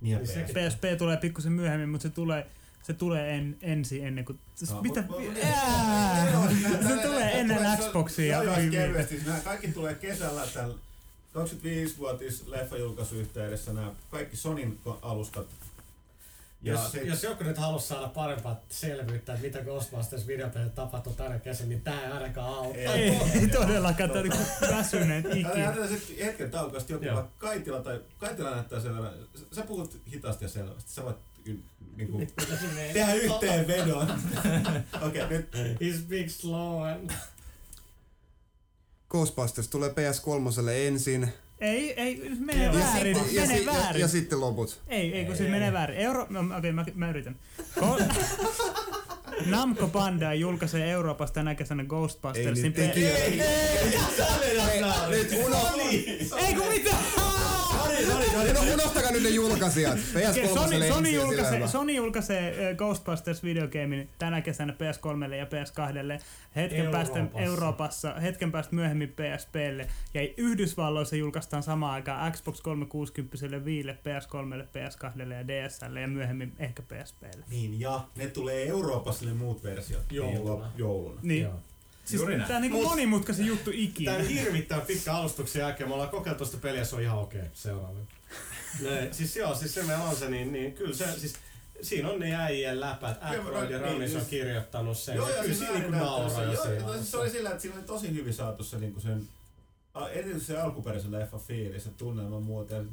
Niin 0.02 0.12
ja 0.12 0.18
Niin 0.18 0.28
sekin. 0.28 0.56
PS. 0.56 0.76
PSP 0.76 0.84
tulee 0.98 1.18
pikkusen 1.18 1.52
myöhemmin, 1.52 1.90
mutta 1.90 2.04
se 2.04 2.10
tulee, 2.10 2.48
se 2.84 2.94
tulee 2.94 3.36
en, 3.38 3.58
ensin 3.62 4.08
ennen 4.08 4.26
kuin... 4.26 4.40
No, 4.70 4.82
mitä? 4.82 5.02
mut- 5.02 5.18
mut- 5.20 6.88
Se 6.88 6.98
tulee 7.04 7.40
ennen 7.40 7.58
tulee- 7.58 7.78
se- 7.78 7.84
Xboxia. 7.84 8.42
Kevyesti. 8.72 9.22
Nämä 9.26 9.40
kaikki 9.40 9.68
tulee 9.68 9.96
kesällä 9.96 10.48
tällä 10.54 10.76
25-vuotis 11.36 12.48
leffajulkaisuyhteydessä 12.48 13.74
nämä 13.74 13.92
kaikki 14.10 14.38
Sonin 14.38 14.80
alustat. 15.02 15.48
Ja 16.66 16.74
Jos, 16.74 16.92
se, 16.92 17.02
jos 17.02 17.24
joku 17.24 17.44
nyt 17.44 17.58
halusi 17.58 17.88
saada 17.88 18.08
parempaa 18.08 18.60
selvyyttä, 18.70 19.34
että 19.34 19.46
mitä 19.46 19.62
Ghostbusters 19.62 20.28
videopelit 20.28 20.76
tapahtuu 20.76 21.14
tänä 21.14 21.40
kesänä, 21.40 21.70
niin 21.70 21.82
tää 21.82 22.06
ei 22.06 22.12
ainakaan 22.12 22.54
auta. 22.54 22.78
Ei. 22.78 22.88
Ei, 22.88 23.22
ei 23.34 23.48
todellakaan, 23.48 24.10
tämä 24.10 24.20
oli 24.22 24.30
väsyneet 24.62 25.26
Älä 25.26 25.36
ikinä. 25.36 25.60
jätä 25.60 25.88
se 25.88 26.26
hetken 26.26 26.52
taukosta 26.52 26.92
joku 26.92 27.06
vaikka 27.06 27.32
Kaitila 27.38 27.82
tai 27.82 28.02
Kaitila 28.18 28.52
näyttää 28.52 28.80
sen 28.80 28.96
verran. 28.96 29.14
Sä 29.52 29.62
puhut 29.62 30.02
hitaasti 30.12 30.46
ja 30.46 30.50
selvästi. 30.50 30.92
Sä 30.92 31.04
voit 31.04 31.18
niinku, 31.96 32.28
sinne 32.60 32.86
ei- 32.86 32.94
tehdä 32.94 33.14
yhteenvedon. 33.14 34.22
Okei, 35.08 35.24
okay, 35.24 35.38
nyt 35.38 35.50
He 35.82 35.98
speaks 35.98 36.38
slow 36.38 36.88
and... 36.88 37.12
Ghostbusters 39.10 39.68
tulee 39.68 39.90
PS3 39.90 40.70
ensin, 40.70 41.34
Ei, 41.62 41.94
ei, 42.02 42.30
menee. 42.40 42.66
Ja 42.66 42.74
väärin. 42.74 43.16
sitten, 43.16 43.36
ja, 43.36 43.42
menee 43.42 43.60
ja, 43.62 43.72
väärin. 43.74 44.02
ja 44.02 44.08
sitten 44.08 44.42
loput. 44.42 44.82
Ei, 44.88 45.14
ei, 45.14 45.26
kun 45.26 45.32
Ei, 45.34 45.38
siis 45.38 45.42
ei. 45.48 45.52
menee 45.52 45.74
väärin. 45.74 45.98
Euro... 45.98 46.28
No, 46.30 46.40
okei, 46.40 46.58
okay, 46.58 46.72
mä, 46.72 46.86
mä 46.96 47.10
yritän. 47.10 47.36
Ko- 47.80 48.04
Namco 49.46 49.88
Bandai 49.88 50.40
julkaisee 50.40 50.92
Euroopassa 50.92 51.34
tänä 51.34 51.56
kesänä 51.56 51.84
Ghostbustersin. 51.84 52.58
Ei 52.66 52.70
nyt 52.70 52.76
teki- 52.76 53.06
ei, 53.06 53.42
ei, 53.42 53.92
Nyt 55.10 55.46
uno... 55.46 55.58
ei 56.38 56.54
kun 56.56 56.68
mitä? 56.68 56.96
No, 58.54 58.74
unohtakaa 58.74 59.12
nyt 59.12 59.24
ne 59.24 59.30
julkaisijat. 59.30 59.98
PS3 59.98 60.54
Sony, 60.54 60.88
Sony, 60.88 61.10
julkaisee, 61.10 61.12
julkaisee. 61.12 61.68
Sony 61.68 61.92
julkaisee 61.94 62.70
äh, 62.70 62.76
Ghostbusters 62.78 63.44
videogamein 63.44 64.10
tänä 64.20 64.42
kesänä 64.42 64.74
PS3 64.74 65.34
ja 65.34 65.46
PS2. 65.46 66.22
Hetken 66.56 66.92
päästä 66.92 67.20
Euroopassa. 67.20 67.40
Euroopassa, 67.44 68.14
hetken 68.14 68.52
päästä 68.52 68.76
myöhemmin 68.76 69.10
PSPlle. 69.10 69.88
Ja 70.14 70.22
Yhdysvalloissa 70.38 71.16
julkaistaan 71.16 71.64
samaan 71.64 71.94
aikaan 71.94 72.32
Xbox 72.32 72.62
360, 72.62 73.66
Viille, 73.66 73.94
PS3, 73.94 74.66
PS2 74.66 75.22
ja 75.34 75.48
DSL 75.48 75.96
ja 75.96 76.08
myöhemmin 76.08 76.54
ehkä 76.60 76.84
PSPlle. 76.84 77.46
Niin, 77.50 77.80
ja 77.80 78.08
ne 78.16 78.28
tulee 78.28 78.68
Euroopassa 78.68 79.26
ne 79.26 79.34
muut 79.34 79.64
versiot. 79.64 80.12
Jouluna. 80.12 80.66
Niin, 80.66 80.78
jouluna. 80.78 81.20
Niin, 81.24 81.44
Joo. 81.44 81.54
siis 82.06 82.22
Juuri 82.22 82.38
näin. 82.38 82.48
tää 82.48 82.56
on 82.56 82.62
niinku 82.62 82.82
Mut- 82.84 82.90
monimutkaisin 82.90 83.46
juttu 83.46 83.72
ikinä. 83.74 84.12
Tämän 84.12 84.28
hirvittävän 84.28 84.86
pitkä 84.86 85.14
alustuksen 85.14 85.60
jälkeen 85.60 85.90
me 85.90 85.94
ollaan 85.94 86.10
kokeiltu 86.10 86.46
sitä 86.46 86.58
peliä, 86.58 86.84
se 86.84 86.96
on 86.96 87.02
ihan 87.02 87.18
okei. 87.20 87.42
Seuraava. 87.54 88.00
Ne, 88.82 89.10
siis 89.12 89.36
joo, 89.36 89.56
siis 89.56 89.74
se 89.74 89.84
meillä 89.84 90.04
on 90.04 90.16
se, 90.16 90.30
niin, 90.30 90.52
niin 90.54 90.74
kyllä 90.74 90.96
se, 90.96 91.06
siis 91.20 91.34
siinä 91.82 92.10
on 92.10 92.20
ne 92.20 92.36
äijien 92.36 92.80
läpät, 92.80 93.18
Aykroyd 93.22 93.70
ja 93.70 93.78
niin, 93.78 93.92
Ramis 93.92 94.12
on 94.16 94.18
just- 94.22 94.30
kirjoittanut 94.30 94.98
sen. 94.98 95.16
Joo, 95.16 95.30
ja 95.30 95.36
ja 95.36 95.42
kyllä 95.42 95.56
siis 95.56 95.68
siinä 95.68 95.80
niinku 95.80 95.98
nauraa 96.06 96.44
jo 96.44 96.52
Joo, 96.54 96.64
siinä. 96.66 96.86
no, 96.86 96.94
siis 96.94 97.12
se 97.12 97.18
oli 97.18 97.30
sillä, 97.30 97.50
että 97.50 97.62
siinä 97.62 97.78
oli 97.78 97.86
tosi 97.86 98.14
hyvin 98.14 98.34
saatu 98.34 98.64
se, 98.64 98.78
niinku 98.80 99.00
sen, 99.00 99.28
erityisesti 100.12 100.48
se 100.54 100.58
alkuperäisen 100.62 101.12
leffa 101.12 101.38
fiilis, 101.38 101.84
se 101.84 101.90
tunnelma 101.90 102.40
muuta. 102.40 102.74
Ja 102.74 102.84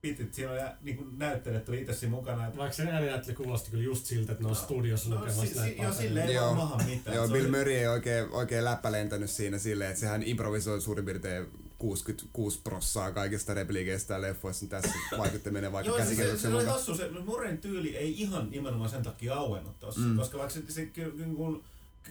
pitit, 0.00 0.34
siinä 0.34 0.52
oli 0.52 0.60
niinku 0.82 1.04
näyttelijät 1.16 1.68
oli 1.68 1.80
itse 1.80 1.92
siinä 1.94 2.14
mukana. 2.14 2.46
Että 2.46 2.58
Vaikka 2.58 2.76
se 2.76 2.82
ääninäyttely 2.90 3.36
kuulosti 3.36 3.70
kyllä 3.70 3.84
just 3.84 4.06
siltä, 4.06 4.32
että 4.32 4.44
ne 4.44 4.50
on 4.50 4.56
studiossa 4.56 5.08
no, 5.10 5.16
lukemassa 5.16 5.46
si, 5.46 5.54
näitä 5.58 5.76
si, 5.76 5.82
joo, 5.82 5.92
silleen 5.92 6.28
ei 6.28 6.34
Joo. 6.34 6.44
vaan 6.46 6.56
maha 6.56 6.76
mitään. 6.84 7.16
Joo, 7.16 7.26
Se 7.26 7.32
Bill 7.32 7.48
Murray 7.58 7.72
ei 7.74 7.86
oikein, 7.86 8.30
oikein 8.30 8.64
läppä 8.64 8.92
lentänyt 8.92 9.30
siinä 9.30 9.58
silleen, 9.58 9.90
että 9.90 10.00
sehän 10.00 10.22
improvisoi 10.22 10.80
suurin 10.80 11.04
piirtein 11.04 11.46
66 11.88 12.60
prossaa 12.64 13.12
kaikista 13.12 13.54
repliikeistä 13.54 14.14
ja 14.14 14.20
leffoissa. 14.20 14.66
Tässä 14.66 14.88
vaikutti 15.18 15.50
menee 15.50 15.72
vaikka 15.72 15.88
Joo, 15.88 15.98
se, 15.98 16.02
se, 16.02 16.06
käsikirjoituksen 16.08 16.50
se 16.50 16.56
oli 16.56 16.64
mukaan. 16.64 16.78
hassu, 16.78 16.96
se 16.96 17.08
Murrayn 17.26 17.58
tyyli 17.58 17.96
ei 17.96 18.20
ihan 18.20 18.50
nimenomaan 18.50 18.90
sen 18.90 19.02
takia 19.02 19.34
auennut 19.34 19.80
tossa, 19.80 20.00
Mm. 20.00 20.16
koska 20.16 20.38
vaikka 20.38 20.54
se, 20.54 20.62
se 20.68 20.88
niin 21.16 21.36
kun 21.36 21.64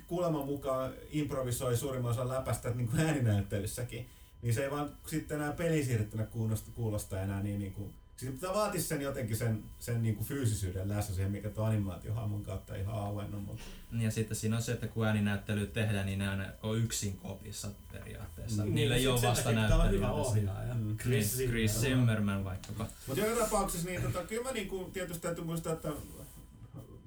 kuuleman 0.08 0.46
mukaan 0.46 0.94
improvisoi 1.12 1.78
suurimman 1.78 2.12
osan 2.12 2.30
läpästä 2.30 2.70
niin 2.70 2.88
kuin 2.88 3.00
ääninäyttelyssäkin, 3.00 4.06
niin 4.42 4.54
se 4.54 4.64
ei 4.64 4.72
vaan 4.72 4.90
sitten 5.08 5.38
enää 5.38 5.52
pelisiirrettynä 5.52 6.24
kuulosta, 6.24 6.72
kuulosta 6.76 7.22
enää 7.22 7.44
niin, 7.44 7.60
niin 7.60 7.74
kuin, 7.74 7.94
siis 8.18 8.32
pitää 8.34 8.54
vaatisi 8.54 8.88
sen 8.88 9.02
jotenkin 9.02 9.38
sen, 9.38 9.64
sen 9.80 10.04
niin 10.04 10.16
kuin 10.16 10.28
fyysisyyden 10.28 10.90
läsnä 10.90 11.16
siihen, 11.16 11.32
mikä 11.32 11.50
tuo 11.50 11.64
animaatiohahmon 11.66 12.44
kautta 12.44 12.76
ihan 12.76 12.96
auennut, 12.96 13.46
mutta 13.46 13.64
Ja 14.00 14.12
sitten 14.12 14.38
siinä 14.38 14.56
on 14.56 14.62
se, 14.62 14.72
että 14.72 14.88
kun 14.88 15.06
ääninäyttely 15.08 15.68
tehdään, 15.68 16.06
niin 16.06 16.20
ne 16.20 16.30
on 16.64 16.78
yksin 16.78 17.18
kopissa 17.18 17.68
periaatteessa. 17.92 18.64
Niin, 18.64 18.76
Niillä 18.76 18.96
ei 18.96 19.08
ole 19.08 19.22
vasta 19.22 19.50
hyvä 19.90 20.12
ohjaaja. 20.12 20.74
Mm. 20.74 20.98
Chris 20.98 21.38
Niin, 21.38 21.50
Chris 21.50 21.72
Zimmer. 21.72 21.90
Zimmerman 21.98 22.44
vaikkapa. 22.44 22.88
Mutta 23.08 23.26
joka 23.26 23.44
tapauksessa 23.44 23.88
niin, 23.90 24.02
tota, 24.02 24.24
kyllä 24.24 24.44
mä 24.44 24.52
niinku, 24.52 24.90
tietysti 24.94 25.22
täytyy 25.22 25.44
muistaa, 25.44 25.74
että 25.74 25.92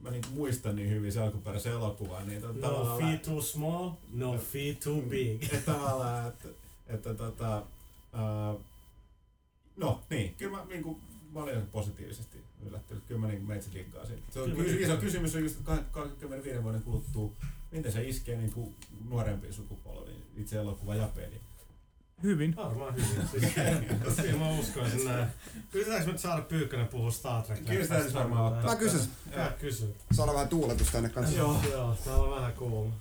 mä 0.03 0.11
niinku 0.11 0.29
muistan 0.31 0.77
niin 0.77 0.91
hyvin 0.91 1.13
se 1.13 1.21
alkuperäisen 1.21 1.73
elokuvan, 1.73 2.29
niin 2.29 2.41
tota, 2.43 2.55
No 2.55 2.61
tavallaan- 2.69 2.99
fee 3.03 3.19
too 3.19 3.43
small, 3.43 3.91
no 4.13 4.39
fee 4.39 4.75
too 4.85 5.01
big. 5.03 5.43
että 5.43 5.73
tavallaan, 5.73 6.29
että, 6.29 6.49
että 6.87 7.15
tota, 7.15 7.63
ää, 8.13 8.55
no 9.77 10.03
niin, 10.11 10.35
kyllä 10.35 10.57
mä, 10.57 10.65
niin 10.65 10.83
kuin, 10.83 11.01
mä 11.33 11.41
olin 11.41 11.67
positiivisesti 11.67 12.39
yllättynyt. 12.67 13.05
Kyllä 13.09 13.21
mä 13.21 13.27
niin 13.27 13.47
meitsi 13.47 13.71
liikaa 13.73 14.07
siitä. 14.07 14.23
Se 14.31 14.41
on 14.41 14.51
Kyllä 14.51 14.63
mä 14.63 14.65
kysy, 14.65 14.83
iso 14.83 14.97
kysymys 14.97 15.35
on 15.35 15.43
just, 15.43 15.59
että 15.59 15.83
25 15.91 16.63
vuoden 16.63 16.83
kuluttua, 16.83 17.33
miten 17.71 17.93
se 17.93 18.09
iskee 18.09 18.37
niin 18.37 18.53
kuin 18.53 18.77
nuorempiin 19.09 19.53
sukupolviin, 19.53 20.23
itse 20.37 20.59
elokuva 20.59 20.95
ja 20.95 21.09
peli. 21.15 21.41
Hyvin. 22.23 22.57
Varmaan 22.57 22.95
hyvin. 22.95 23.29
Siis, 23.31 23.55
kyllä 24.23 24.39
mä 24.39 24.51
uskoisin 24.59 25.05
näin. 25.05 25.27
Yritetäänkö 25.73 26.13
nyt 26.13 26.21
saada 26.21 26.43
Pyykkönen 26.43 26.89
puhua 26.89 27.11
Star 27.11 27.43
Trek? 27.43 27.65
Kyllä 27.65 27.85
sitä 27.85 28.15
varmaan 28.15 28.53
ottaa. 28.53 28.71
Mä 28.71 28.77
kysyn. 28.77 29.01
Kyllä 29.31 29.53
kysy. 29.61 29.95
Saada 30.13 30.33
vähän 30.33 30.49
tuuletusta 30.49 30.93
tänne 30.93 31.09
kanssa. 31.09 31.37
Joo, 31.37 31.61
joo, 31.71 31.97
tää 32.05 32.17
on 32.17 32.31
vähän 32.31 32.53
kuuma. 32.53 32.95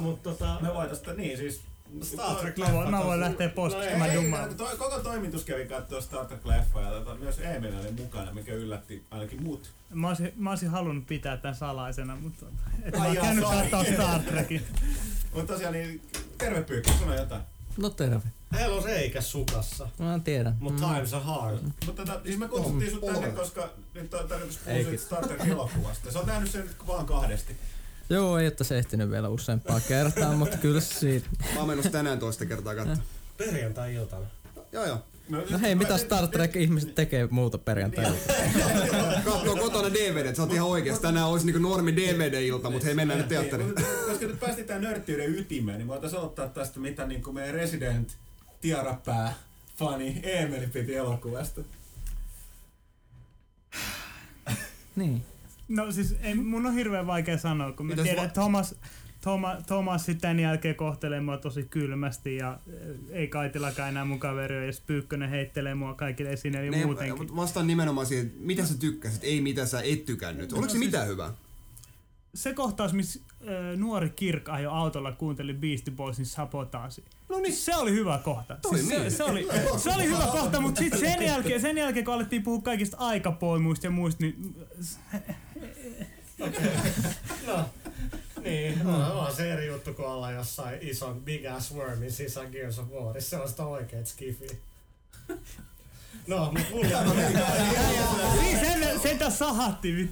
Mut 0.00 0.22
tota... 0.22 0.58
Me 0.62 0.74
voitaisiin 0.74 1.16
niin 1.16 1.38
siis... 1.38 1.60
Star 2.02 2.36
Trek 2.36 2.56
Mä 2.58 2.72
voin, 2.72 2.90
mä 2.90 3.04
voin 3.04 3.20
lähteä 3.20 3.48
pois, 3.48 3.72
No 3.72 3.78
koska 3.78 3.92
ei, 3.92 3.98
mä 3.98 4.14
dummaan. 4.14 4.54
toi, 4.54 4.76
koko 4.76 4.98
toimitus 5.00 5.44
kävi 5.44 5.66
katsoa 5.66 6.00
Star 6.00 6.26
Trek-leffa 6.26 6.80
ja 6.80 6.90
tota, 6.90 7.14
myös 7.14 7.38
Emil 7.38 7.78
oli 7.80 7.92
mukana, 7.92 8.32
mikä 8.32 8.52
yllätti 8.54 9.04
ainakin 9.10 9.42
muut. 9.42 9.70
Mä 9.94 10.08
olisin, 10.08 10.32
mä 10.36 10.50
olisin 10.50 10.68
halunnut 10.70 11.06
pitää 11.06 11.36
tämän 11.36 11.54
salaisena, 11.54 12.16
mutta 12.16 12.46
et 12.82 12.94
Ai 12.94 13.00
mä 13.00 13.06
oon 13.06 13.16
käynyt 13.16 13.44
katsoa 13.44 13.84
Star 13.94 14.20
Trekin. 14.20 14.62
Mutta 15.34 15.52
tosiaan 15.52 15.72
niin, 15.74 16.00
terve 16.38 16.62
Pyykkä, 16.62 16.92
sano 16.98 17.14
jotain. 17.14 17.42
No 17.76 17.90
terve. 17.90 18.20
Heillä 18.54 18.76
on 18.76 18.84
reikä 18.84 19.20
sukassa. 19.20 19.88
Mä 19.98 20.20
tiedän. 20.24 20.56
Mut 20.60 20.72
Mm. 20.72 20.78
times 20.80 21.14
are 21.14 21.24
hard. 21.24 21.58
Mutta 21.86 22.04
tota, 22.06 22.20
siis 22.24 22.38
me 22.38 22.48
kutsuttiin 22.48 22.90
sut 22.90 23.00
tänne, 23.06 23.30
koska 23.30 23.68
nyt 23.94 24.14
on 24.14 24.28
tarkoitus 24.28 24.58
puhua 24.58 24.98
Star 24.98 25.26
Trek-elokuvasta. 25.28 26.10
Sä 26.12 26.18
oot 26.18 26.26
nähnyt 26.26 26.50
sen 26.50 26.70
vaan 26.86 27.06
kahdesti. 27.06 27.56
Joo, 28.10 28.38
ei 28.38 28.46
ole 28.46 28.78
ehtinyt 28.78 29.10
vielä 29.10 29.28
useampaa 29.28 29.80
kertaa, 29.80 30.32
mutta 30.32 30.56
kyllä 30.56 30.80
siitä. 30.80 31.28
Mä 31.54 31.58
oon 31.58 31.68
menossa 31.68 31.90
tänään 31.90 32.18
toista 32.18 32.46
kertaa 32.46 32.74
katsoa. 32.74 33.04
Perjantai-iltana. 33.36 34.26
Joo 34.72 34.86
joo. 34.86 34.98
No 35.28 35.58
hei, 35.60 35.74
mitä 35.74 35.98
Star 35.98 36.28
Trek-ihmiset 36.28 36.94
tekee 36.94 37.28
muuta 37.30 37.58
perjantaina? 37.58 38.14
Katsoo 39.24 39.56
kotona 39.56 39.94
DVD, 39.94 40.34
sä 40.34 40.42
oot 40.42 40.52
ihan 40.52 40.68
oikeesti. 40.68 41.02
Tänään 41.02 41.26
olisi 41.26 41.46
niinku 41.46 41.68
normi 41.68 41.96
DVD-ilta, 41.96 42.70
mut 42.70 42.84
hei 42.84 42.94
mennään 42.94 43.18
nyt 43.18 43.28
teatteriin. 43.28 43.74
Niin, 43.74 43.86
mutta 43.86 44.06
koska 44.06 44.26
nyt 44.26 44.40
päästiin 44.40 44.66
tän 44.66 44.82
nörttiyden 44.82 45.34
ytimeen, 45.38 45.78
niin 45.78 45.88
voitaisiin 45.88 46.22
ottaa 46.22 46.48
tästä, 46.48 46.80
mitä 46.80 47.06
niin 47.06 47.22
kuin 47.22 47.34
meidän 47.34 47.54
Resident 47.54 48.16
Tiarapää 48.60 49.34
fani 49.76 50.20
Eemeli 50.22 50.66
piti 50.66 50.94
elokuvasta. 50.94 51.60
Niin. 54.96 55.24
No 55.68 55.92
siis 55.92 56.16
ei, 56.22 56.34
mun 56.34 56.66
on 56.66 56.74
hirveän 56.74 57.06
vaikea 57.06 57.38
sanoa, 57.38 57.72
kun 57.72 57.86
mä 57.86 57.94
tiedän, 57.94 58.24
että 58.24 58.40
Thomas, 58.40 58.74
Thomas, 59.20 59.64
Thomas 59.66 60.04
sitten 60.06 60.20
tämän 60.20 60.40
jälkeen 60.40 60.74
kohtelee 60.74 61.20
mua 61.20 61.36
tosi 61.38 61.62
kylmästi 61.62 62.36
ja 62.36 62.58
eh, 62.72 62.96
ei 63.10 63.28
Kaitilakaan 63.28 63.88
enää 63.88 64.04
mun 64.04 64.20
kaveri 64.20 64.56
ole, 64.56 64.66
ja 64.66 64.72
Pyykkönen 64.86 65.30
heittelee 65.30 65.74
mua 65.74 65.94
kaikille 65.94 66.30
esineille 66.32 66.66
ja 66.66 66.80
Ne, 66.80 66.86
muutenkin. 66.86 67.18
mut 67.18 67.36
vastaan 67.36 67.66
nimenomaan 67.66 68.06
siihen, 68.06 68.26
että 68.26 68.38
mitä 68.40 68.66
sä 68.66 68.78
tykkäsit, 68.78 69.24
ei 69.24 69.40
mitä 69.40 69.66
sä 69.66 69.80
et 69.84 70.04
tykännyt. 70.04 70.52
Oliko 70.52 70.68
se 70.68 70.72
siis- 70.72 70.84
mitään 70.84 71.08
hyvää? 71.08 71.32
Se 72.34 72.54
kohtaus, 72.54 72.92
missä 72.92 73.20
äh, 73.42 73.76
nuori 73.78 74.10
Kirk 74.10 74.48
ajoi 74.48 74.72
autolla 74.76 75.12
kuunteli 75.12 75.54
Beastie 75.54 75.94
Boysin 75.94 76.26
sabotaasi. 76.26 77.04
No 77.28 77.38
niin. 77.38 77.54
Se 77.54 77.76
oli 77.76 77.92
hyvä 77.92 78.20
kohta. 78.24 78.58
Siis 78.70 78.88
se, 78.88 78.94
Toimii. 78.94 79.10
se, 79.10 79.24
oli, 79.24 79.46
se 79.76 79.90
oli 79.90 80.04
hyvä 80.04 80.26
kohta, 80.32 80.60
mutta 80.60 80.78
sitten 80.78 81.00
sen 81.00 81.22
jälkeen, 81.22 81.60
sen 81.60 81.78
jälkeen, 81.78 82.04
kun 82.04 82.14
alettiin 82.14 82.42
puhua 82.42 82.62
kaikista 82.62 82.96
aikapoimuista 82.96 83.86
ja 83.86 83.90
muista, 83.90 84.24
niin 84.24 84.56
No, 87.46 87.64
niin, 88.42 88.86
on, 88.86 89.02
on 89.02 89.36
se 89.36 89.52
eri 89.52 89.66
juttu 89.66 89.94
kuin 89.94 90.08
olla 90.08 90.32
jossain 90.32 90.78
ison 90.80 91.20
Big 91.20 91.46
Ass 91.46 91.74
Wormin 91.74 92.12
sisään 92.12 92.50
Gears 92.50 92.78
of 92.78 92.88
Warissa. 92.90 93.30
Se 93.30 93.36
on 93.36 93.48
sitä 93.48 93.66
oikeet 93.66 94.06
skifi. 94.06 94.46
No, 96.26 96.52
mut 96.52 96.70
mulla 96.70 96.98
on 96.98 97.16
Siis 98.40 98.60
sen, 98.60 99.00
sen 99.02 99.18
tässä 99.18 99.38
sahatti. 99.38 100.10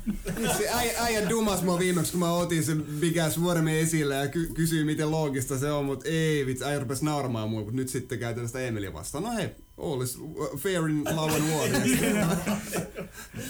Se 0.59 0.68
äijä, 0.68 0.93
äijä 1.03 1.28
dumas 1.28 1.62
mua 1.62 1.78
viimeksi, 1.78 2.12
kun 2.12 2.20
mä 2.20 2.33
otin 2.33 2.64
sen 2.64 2.83
Big 3.01 3.18
Ass 3.18 3.39
Wormi 3.41 3.78
esille 3.78 4.14
ja 4.14 4.28
ky- 4.28 4.51
kysyin, 4.55 4.87
miten 4.87 5.11
loogista 5.11 5.59
se 5.59 5.72
on, 5.72 5.85
mutta 5.85 6.09
ei 6.09 6.47
vitsi, 6.47 6.64
äijä 6.64 6.78
rupes 6.78 7.03
nauramaan 7.03 7.51
mua, 7.51 7.61
mutta 7.61 7.76
nyt 7.76 7.89
sitten 7.89 8.18
käytän 8.18 8.47
sitä 8.47 8.61
Emilia 8.61 8.93
vastaan. 8.93 9.24
No 9.24 9.33
hei, 9.33 9.49
all 9.78 10.01
is 10.03 10.18
fair 10.59 10.89
in 10.89 11.05
love 11.05 11.33
and 11.33 11.51
war. 11.51 11.68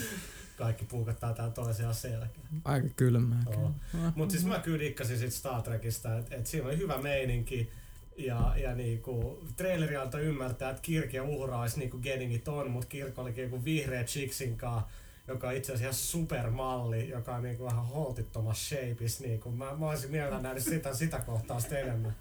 Kaikki 0.63 0.85
puukattaa 0.85 1.33
täällä 1.33 1.55
toisiaan 1.55 1.95
selkään. 1.95 2.47
Aika 2.65 2.89
kylmää. 2.97 3.43
Joo. 3.51 3.73
kyllä. 3.93 4.13
Mut 4.15 4.31
siis 4.31 4.45
mä 4.45 4.59
kyllä 4.59 4.79
dikkasin 4.79 5.19
sit 5.19 5.33
Star 5.33 5.63
Trekista, 5.63 6.19
että 6.19 6.37
et 6.37 6.47
siinä 6.47 6.67
oli 6.67 6.79
hyvä 6.79 6.99
meininki. 6.99 7.71
Ja, 8.17 8.55
ja 8.57 8.75
niinku, 8.75 9.43
traileri 9.57 9.97
antoi 9.97 10.21
ymmärtää, 10.21 10.71
että 10.71 10.83
Kirk 10.83 11.13
ja 11.13 11.23
Uhra 11.23 11.61
olisi 11.61 11.79
niinku 11.79 11.99
Geningit 11.99 12.49
on, 12.49 12.71
mutta 12.71 12.89
Kirk 12.89 13.19
olikin 13.19 13.45
joku 13.45 13.65
vihreä 13.65 14.05
chiksinkaa, 14.05 14.91
joka 15.29 15.49
on 15.49 15.55
itse 15.55 15.73
asiassa 15.73 16.07
supermalli, 16.07 17.09
joka 17.09 17.35
on 17.35 17.43
niinku 17.43 17.65
vähän 17.65 17.87
holtittomassa 17.87 18.77
shapeissa. 18.77 19.25
Niinku. 19.25 19.51
Mä, 19.51 19.77
mä 19.77 19.89
olisin 19.89 20.11
mielellään 20.11 20.43
nähnyt 20.43 20.65
sitä, 20.65 20.95
sitä 20.95 21.19
kohtaa 21.19 21.61
sitten 21.61 21.81
enemmän. 21.81 22.17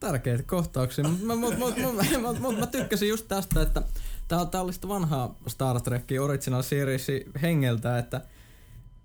Tärkeitä 0.00 0.42
kohtauksia, 0.42 1.08
mutta 1.08 1.26
mä, 1.26 1.36
mut, 1.36 1.58
mut, 1.58 1.76
mut, 1.76 1.94
mut, 2.22 2.40
mut, 2.40 2.58
mä 2.58 2.66
tykkäsin 2.66 3.08
just 3.08 3.28
tästä, 3.28 3.62
että 3.62 3.82
tää, 4.28 4.60
oli 4.60 4.72
sitä 4.72 4.88
vanhaa 4.88 5.34
Star 5.46 5.80
Trek 5.80 6.04
Original 6.20 6.62
Series 6.62 7.06
hengeltä, 7.42 7.98
että 7.98 8.20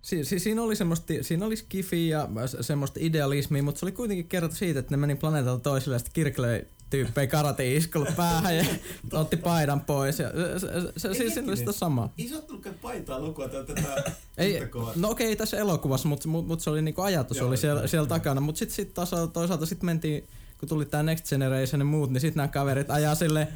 si, 0.01 0.25
si, 0.25 0.39
siinä 0.39 0.61
oli 0.61 0.75
semmoista, 0.75 1.13
siinä 1.21 1.45
oli 1.45 1.55
skifi 1.55 2.09
ja 2.09 2.29
semmoista 2.61 2.99
idealismia, 3.03 3.63
mutta 3.63 3.79
se 3.79 3.85
oli 3.85 3.91
kuitenkin 3.91 4.27
kerta 4.27 4.55
siitä, 4.55 4.79
että 4.79 4.91
ne 4.93 4.97
meni 4.97 5.15
planeetalta 5.15 5.63
toiselle 5.63 5.95
ja 5.95 5.99
sitten 5.99 6.13
Kirk 6.13 6.39
löi 6.39 6.65
tyyppejä 6.89 7.27
karate 7.27 7.75
iskulla 7.75 8.11
päähän 8.15 8.57
ja 8.57 8.65
otti 9.19 9.37
paidan 9.37 9.81
pois. 9.81 10.19
Ja 10.19 10.29
se, 10.57 10.69
se, 10.69 10.91
se, 10.97 11.13
siis 11.13 11.33
siinä 11.33 11.47
oli 11.47 11.57
sitä 11.57 11.71
samaa. 11.71 12.13
Ei 12.17 12.27
sä 12.27 12.37
ottanutkaan 12.37 12.75
paitaa 12.81 13.19
lukua 13.19 13.49
tätä 13.49 14.03
Ei, 14.37 14.59
no 14.95 15.09
okei, 15.09 15.35
tässä 15.35 15.57
elokuvassa, 15.57 16.07
mutta 16.07 16.27
mut, 16.27 16.47
mut 16.47 16.61
se 16.61 16.69
oli 16.69 16.81
niinku 16.81 17.01
ajatus 17.01 17.37
Joo, 17.37 17.47
oli 17.47 17.57
siellä, 17.57 17.87
siellä 17.87 18.07
takana. 18.07 18.41
Mutta 18.41 18.59
sitten 18.59 18.75
sit 18.75 18.93
taas 18.93 19.11
toisaalta 19.33 19.65
sit 19.65 19.83
mentiin, 19.83 20.23
kun 20.59 20.69
tuli 20.69 20.85
tää 20.85 21.03
Next 21.03 21.29
Generation 21.29 21.81
ja 21.81 21.85
muut, 21.85 22.09
niin 22.09 22.21
sitten 22.21 22.37
nämä 22.37 22.47
kaverit 22.47 22.89
ajaa 22.89 23.15
sille 23.15 23.47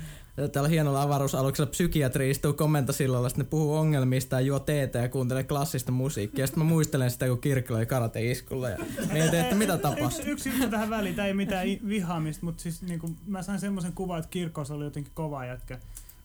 tällä 0.52 0.70
hienolla 0.70 1.02
avaruusaluksella 1.02 1.70
psykiatri 1.70 2.30
istuu 2.30 2.54
kommentosillalla, 2.54 3.30
sitten 3.30 3.46
ne 3.46 3.50
puhuu 3.50 3.76
ongelmista 3.76 4.36
ja 4.36 4.42
juo 4.42 4.60
teetä 4.60 5.00
ja 5.00 5.10
kuuntelee 5.10 5.44
klassista 5.44 5.92
musiikkia. 5.92 6.48
Sitten 6.48 6.64
mä 6.64 6.70
muistelen 6.70 7.12
sitä, 7.12 7.28
kun 7.28 7.42
Kirkko 7.42 7.76
oli 7.76 7.86
karate 7.86 8.32
iskulla 8.32 8.70
ja 8.70 8.78
mietin, 9.14 9.40
että 9.40 9.56
mitä 9.56 9.78
tapas. 9.78 10.20
Yksi, 10.20 10.30
yksi 10.32 10.50
juttu 10.50 10.70
tähän 10.70 10.90
väliin, 10.90 11.16
tää 11.16 11.28
ei 11.28 11.34
mitään 11.34 11.68
vihaamista, 11.88 12.46
mutta 12.46 12.64
siis 12.64 12.82
niinku, 12.82 13.10
mä 13.28 13.44
sain 13.44 13.60
semmoisen 13.60 13.94
kuvan, 13.94 14.20
että 14.20 14.30
Kirkos 14.30 14.72
oli 14.72 14.84
jotenkin 14.84 15.12
kova 15.16 15.46
jätkä. 15.46 15.80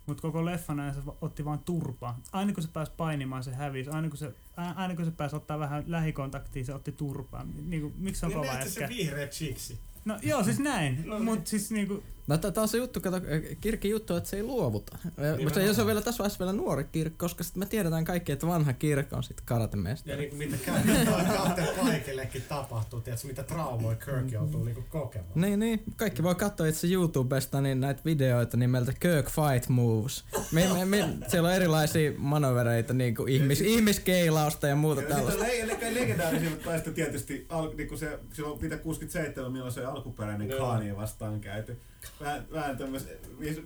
Mutta 0.07 0.23
koko 0.23 0.45
leffan 0.45 0.81
ajan 0.81 0.95
se 0.95 1.01
otti 1.21 1.45
vaan 1.45 1.59
turpaa. 1.59 2.19
Aina 2.33 2.53
kun 2.53 2.63
se 2.63 2.69
pääsi 2.73 2.93
painimaan, 2.97 3.45
se 3.45 3.55
hävisi. 3.55 3.91
Aina 3.91 4.09
kun 4.09 4.19
se, 4.19 4.33
aina 4.57 4.97
kun 4.97 5.05
se 5.05 5.11
pääsi 5.11 5.37
ottaa 5.37 5.59
vähän 5.59 5.85
lähikontaktia, 5.87 6.65
se 6.65 6.75
otti 6.75 6.93
turpaa. 6.93 7.47
Niinku, 7.69 7.93
miksi 7.99 8.21
se 8.21 8.27
on 8.27 8.31
Niin 8.33 8.41
kova 8.41 8.53
näette 8.53 8.71
se 8.71 8.81
jätkä? 8.81 8.97
vihreä 8.97 9.27
chiksi. 9.27 9.79
No 10.05 10.19
joo, 10.23 10.45
siis 10.45 10.59
näin. 10.59 11.03
No 11.07 11.19
Mut 11.19 11.47
siis 11.47 11.71
niinku, 11.71 12.03
No 12.27 12.39
tää 12.39 12.53
on 12.57 12.68
se 12.68 12.79
juttu, 12.79 13.01
kato, 13.01 13.20
Kirkki 13.61 13.89
juttu, 13.91 14.16
että 14.16 14.29
se 14.31 14.37
ei 14.37 14.43
luovuta. 14.43 14.99
Niin 15.37 15.45
Mutta 15.45 15.61
jos 15.61 15.79
on 15.79 15.87
vielä 15.87 16.01
tässä 16.03 16.18
vaiheessa 16.18 16.39
vielä 16.45 16.53
nuori 16.53 16.85
Kirkko, 16.85 17.16
koska 17.25 17.45
sitten 17.45 17.61
me 17.61 17.66
tiedetään 17.66 18.05
kaikki, 18.05 18.33
että 18.33 18.47
vanha 18.47 18.73
Kirkko 18.73 19.16
on 19.16 19.23
sitten 19.23 19.43
Ja 19.43 19.47
karatemestari. 19.47 20.16
niinku 20.16 20.37
mitä 20.37 20.57
käy 20.57 20.75
kahteen 21.37 21.68
paikillekin 21.85 22.43
tapahtuu, 22.49 23.01
tiedätkö, 23.01 23.27
mitä 23.29 23.43
traumoja 23.43 23.97
Kirk 23.97 24.31
joutuu 24.33 24.64
niinku 24.64 24.85
kokemaan. 24.89 25.31
Niin, 25.35 25.59
niin. 25.61 25.83
Kaikki 25.97 26.23
voi 26.23 26.35
katsoa 26.35 26.66
itse 26.66 26.87
YouTubesta 26.93 27.61
niin 27.61 27.81
näitä 27.81 28.01
videoita 28.05 28.57
nimeltä 28.57 28.93
Kirk 29.01 29.27
Fight 29.31 29.68
Moves. 29.68 30.25
Me, 30.53 30.68
me, 30.75 30.85
me, 30.85 31.09
siellä 31.29 31.49
on 31.49 31.55
erilaisia 31.55 32.12
manövereitä, 32.18 32.93
niin 32.95 33.14
kuin 33.14 33.29
ihmis, 33.33 33.61
ihmiskeilausta 33.61 34.66
ja 34.66 34.77
muuta 34.77 35.01
Ja 35.01 35.07
sitten 35.09 35.16
tällaista. 35.16 35.43
le- 35.66 35.66
le- 35.91 35.95
legendaarisimmat 36.01 36.62
taistelut 36.62 36.95
tietysti, 36.95 37.47
al, 37.49 37.70
niinku 37.77 37.97
se, 37.97 38.18
silloin 38.33 38.62
mitä 38.62 38.77
67, 38.77 39.53
milloin 39.53 39.73
se 39.73 39.85
alkuperäinen. 39.85 40.49
Khaania 40.49 40.97
vastaan 40.97 41.41
käyty. 41.41 41.77
Vähän, 42.20 42.46
vähän 42.53 42.78
tämmöis, 42.78 43.09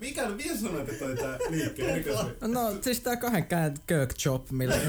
mikä, 0.00 0.28
mikä 0.28 0.56
sanoit, 0.56 0.88
että 0.88 1.04
oli 1.04 1.16
tää 1.16 1.38
liikkeen? 1.48 2.04
No 2.40 2.74
siis 2.80 3.00
tää 3.00 3.16
kahden 3.16 3.44
käden 3.44 3.74
Kirk 3.86 4.14
Chop, 4.14 4.50
millä... 4.50 4.76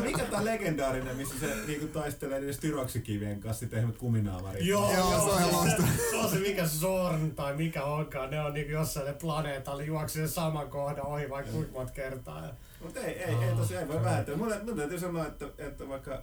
Mikä 0.04 0.24
tää 0.24 0.44
legendaarinen, 0.44 1.16
missä 1.16 1.34
se 1.40 1.54
niinku 1.66 1.86
taistelee 1.86 2.38
niiden 2.38 2.54
styroksikivien 2.54 3.40
kanssa 3.40 3.60
sitten 3.60 3.78
esimerkiksi 3.78 4.00
kuminaamarit. 4.00 4.66
Joo, 4.66 4.92
Joo, 4.94 5.10
se 5.10 5.30
on 5.30 5.38
ihan 5.38 5.52
loistava. 5.52 5.88
Se 6.10 6.16
on 6.16 6.30
se 6.30 6.38
mikä 6.38 6.66
Zorn 6.66 7.30
tai 7.30 7.56
mikä 7.56 7.84
onkaan, 7.84 8.30
ne 8.30 8.40
on 8.40 8.54
niinku 8.54 8.72
jossain 8.72 9.06
ne 9.06 9.12
planeetalla 9.12 9.82
juoksee 9.82 10.28
saman 10.28 10.70
kohdan 10.70 11.06
ohi 11.06 11.30
vaikka 11.30 11.52
kuinka 11.52 11.72
monta 11.72 11.92
kertaa. 11.92 12.48
Mutta 12.80 13.00
ei, 13.00 13.22
ei, 13.22 13.34
ei 13.34 13.56
tosiaan 13.56 13.82
ei 13.82 13.88
voi 13.88 14.04
vähätellä. 14.04 14.38
Mun, 14.38 14.52
mun 14.66 14.76
täytyy 14.76 14.98
sanoa, 14.98 15.26
että, 15.26 15.46
että 15.58 15.88
vaikka 15.88 16.22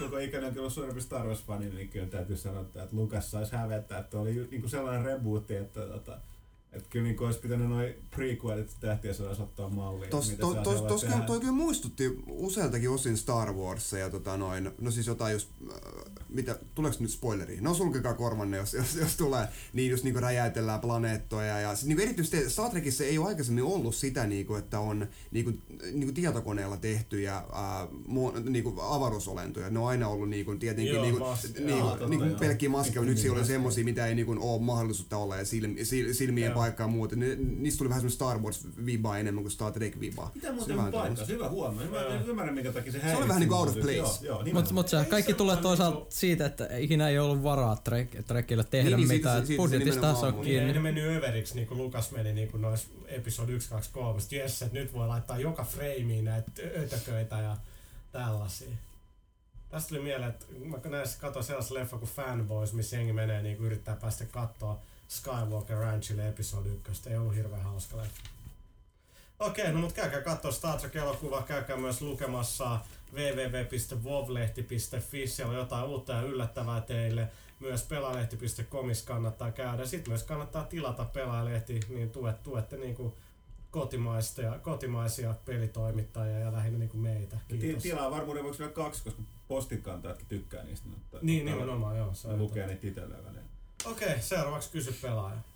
koko 0.00 0.18
ikäni 0.18 0.46
on 0.46 0.54
kyllä 0.54 0.70
suurempi 0.70 1.00
Star 1.00 1.26
Wars-fani, 1.26 1.74
niin 1.74 1.88
kyllä 1.88 2.06
täytyy 2.06 2.36
sanoa, 2.36 2.60
että 2.60 2.88
Lucas 2.92 3.30
saisi 3.30 3.56
hävetä, 3.56 3.98
että 3.98 4.18
oli 4.18 4.48
niinku 4.50 4.68
sellainen 4.68 5.04
rebootti, 5.04 5.56
että, 5.56 5.80
tota, 5.80 6.18
että 6.72 6.88
kyllä 6.90 7.04
niinku 7.04 7.24
olisi 7.24 7.38
pitänyt 7.38 7.68
noin 7.68 7.94
prequelit 8.10 8.70
tähtiä 8.80 9.12
sodas 9.12 9.40
ottaa 9.40 9.68
malliin. 9.68 10.10
Tos, 10.10 10.30
mitä 10.30 10.40
to, 10.40 10.54
se 10.54 10.60
tos, 10.62 10.82
tos, 10.82 11.06
toi 11.26 11.40
kyllä 11.40 11.52
muistutti 11.52 12.22
useiltakin 12.26 12.90
osin 12.90 13.16
Star 13.16 13.52
Warsia 13.52 13.98
ja 13.98 14.10
tota 14.10 14.36
noin, 14.36 14.70
no 14.80 14.90
siis 14.90 15.06
jotain 15.06 15.32
just, 15.32 15.48
äh, 15.70 15.76
mitä, 16.28 16.58
tuleeko 16.74 16.96
nyt 17.00 17.10
spoileri? 17.10 17.60
No 17.60 17.74
sulkekaa 17.74 18.14
korvanne, 18.14 18.56
jos, 18.56 18.74
jos, 18.74 18.94
jos 18.94 19.16
tulee. 19.16 19.48
Niin 19.72 19.90
just 19.90 20.04
niinku 20.04 20.20
räjäytellään 20.20 20.80
planeettoja 20.80 21.60
ja 21.60 21.76
sit 21.76 21.88
niinku 21.88 22.02
erityisesti 22.02 22.50
Star 22.50 22.70
Trekissa 22.70 23.04
ei 23.04 23.18
ole 23.18 23.28
aikaisemmin 23.28 23.64
ollut 23.64 23.94
sitä 23.94 24.26
niinku, 24.26 24.54
että 24.54 24.80
on 24.80 25.06
niinku, 25.30 25.52
niinku 25.92 26.12
tietokoneella 26.12 26.76
tehtyjä 26.76 27.36
äh, 27.36 27.44
mu, 28.06 28.30
niinku 28.30 28.74
avaruusolentoja. 28.80 29.70
Ne 29.70 29.78
on 29.78 29.88
aina 29.88 30.08
ollut 30.08 30.30
niinku, 30.30 30.54
tietenkin 30.54 30.94
Joo, 30.94 31.04
niinku, 31.04 31.24
mas- 31.24 31.54
niinku, 31.54 31.70
joo, 31.70 31.90
totta, 31.90 32.08
niinku 32.08 32.24
joo. 32.24 32.38
pelkkiä 32.38 32.68
maskeja, 32.68 33.04
nyt 33.04 33.18
siellä 33.18 33.32
oli 33.32 33.40
Maskeja. 33.40 33.54
semmosia, 33.54 33.84
mitä 33.84 34.06
ei 34.06 34.14
niinku 34.14 34.36
ole 34.40 34.62
mahdollisuutta 34.62 35.16
olla 35.16 35.36
ja 35.36 35.44
silmi, 35.44 35.84
sil, 35.90 36.06
silmien 36.12 36.50
Joo. 36.50 36.61
Paikkaa 36.62 36.84
ja 36.84 36.88
muuta. 36.88 37.16
Ne, 37.16 37.34
niistä 37.36 37.78
tuli 37.78 37.88
vähän 37.88 38.00
semmoista 38.00 38.24
Star 38.24 38.38
Wars-vibaa 38.38 39.18
enemmän 39.18 39.44
kuin 39.44 39.52
Star 39.52 39.72
Trek-vibaa. 39.72 40.30
Mitä 40.34 40.46
Se 40.46 40.52
muuten 40.52 40.78
paikassa? 40.92 41.26
Hyvä 41.26 41.48
huomio. 41.48 41.90
Mä 41.90 42.00
en 42.00 42.22
ymmärrä, 42.26 42.52
minkä 42.52 42.72
takia 42.72 42.92
se 42.92 42.98
häiritsi. 42.98 43.18
oli 43.20 43.28
vähän 43.28 43.40
niinku 43.40 43.54
out 43.54 43.68
of 43.68 43.74
mut- 43.74 43.82
place. 43.82 43.96
Joo, 44.26 44.42
joo, 44.42 44.54
Mutta 44.54 44.74
mut 44.74 44.88
se 44.88 45.04
kaikki 45.10 45.32
se 45.32 45.38
tulee 45.38 45.56
toisaalta 45.56 45.96
niinku- 45.96 46.12
siitä, 46.12 46.46
että 46.46 46.68
ikinä 46.76 47.08
ei 47.08 47.18
ollut 47.18 47.42
varaa 47.42 47.76
trek, 47.76 48.24
Trekille 48.26 48.64
tehdä 48.64 48.88
Niin, 48.96 48.96
niin, 48.96 49.08
mitään. 49.08 49.40
se- 49.40 49.46
siitä 49.46 49.62
se 49.62 49.66
budjetista 49.66 50.00
taas 50.00 50.22
on. 50.22 50.34
Niin, 50.40 50.46
ei 50.48 50.56
ne 50.66 50.72
kiinni. 50.72 50.82
mennyt 50.82 51.16
överiksi, 51.16 51.54
niin 51.54 51.66
kuin 51.66 51.78
Lukas 51.78 52.10
meni 52.12 52.32
niin 52.32 52.50
kuin 52.50 52.60
noissa 52.62 52.88
episodi 53.06 53.52
1, 53.52 53.68
2, 53.70 53.90
3. 53.92 54.20
Jes, 54.30 54.62
että 54.62 54.78
nyt 54.78 54.92
voi 54.92 55.06
laittaa 55.08 55.38
joka 55.38 55.64
frameen 55.64 56.24
näitä 56.24 56.50
ötököitä 56.82 57.36
ja 57.38 57.56
tällaisia. 58.12 58.68
Tästä 59.68 59.88
tuli 59.88 60.00
mieleen, 60.00 60.30
että 60.30 60.46
mä 60.64 60.90
näissä 60.90 61.18
katsoin 61.20 61.44
sellaisen 61.44 61.74
leffa 61.74 61.98
kuin 61.98 62.10
Fanboys, 62.10 62.72
missä 62.72 62.96
jengi 62.96 63.12
menee 63.12 63.42
niin 63.42 63.56
kuin 63.56 63.66
yrittää 63.66 63.96
päästä 63.96 64.24
katsoa 64.24 64.80
Skywalker 65.12 65.76
Ranchille 65.78 66.28
episodi 66.28 66.68
1. 66.88 67.10
Ei 67.10 67.16
ollut 67.16 67.34
hirveän 67.34 67.62
hauska 67.62 67.96
leffa. 67.96 68.22
Okei, 69.38 69.72
no 69.72 69.80
mut 69.80 69.92
käykää 69.92 70.20
katsoa 70.20 70.52
Star 70.52 70.78
Trek-elokuvaa, 70.80 71.42
käykää 71.42 71.76
myös 71.76 72.00
lukemassa 72.00 72.80
www.vovlehti.fi, 73.14 75.26
siellä 75.26 75.50
on 75.52 75.58
jotain 75.58 75.84
uutta 75.86 76.12
ja 76.12 76.22
yllättävää 76.22 76.80
teille. 76.80 77.28
Myös 77.60 77.82
pelaalehti.comissa 77.82 79.06
kannattaa 79.06 79.50
käydä. 79.52 79.86
Sitten 79.86 80.10
myös 80.10 80.22
kannattaa 80.22 80.64
tilata 80.64 81.04
pelaalehti, 81.04 81.80
niin 81.88 82.10
tuet, 82.10 82.42
tuette 82.42 82.76
niinku 82.76 83.16
kotimaista 83.70 84.42
ja, 84.42 84.58
kotimaisia 84.58 85.34
pelitoimittajia 85.44 86.38
ja 86.38 86.52
lähinnä 86.52 86.78
niinku 86.78 86.96
meitä. 86.96 87.36
Ja 87.36 87.40
ti- 87.48 87.58
Kiitos. 87.58 87.82
Tilaa 87.82 88.10
varmuuden 88.10 88.42
vuoksi 88.42 88.58
vielä 88.60 88.72
kaksi, 88.72 89.04
koska 89.04 89.22
postinkantajatkin 89.48 90.26
tykkää 90.28 90.64
niistä. 90.64 90.88
Mutta, 90.88 91.18
Niin, 91.22 91.44
nimenomaan, 91.44 91.96
joo. 91.98 92.14
Se 92.14 92.36
lukee 92.36 92.66
niitä 92.66 92.86
itselleen. 92.86 93.41
Okei, 93.84 94.22
seuraavaksi 94.22 94.70
kysy 94.70 94.92
pelaaja. 94.92 95.51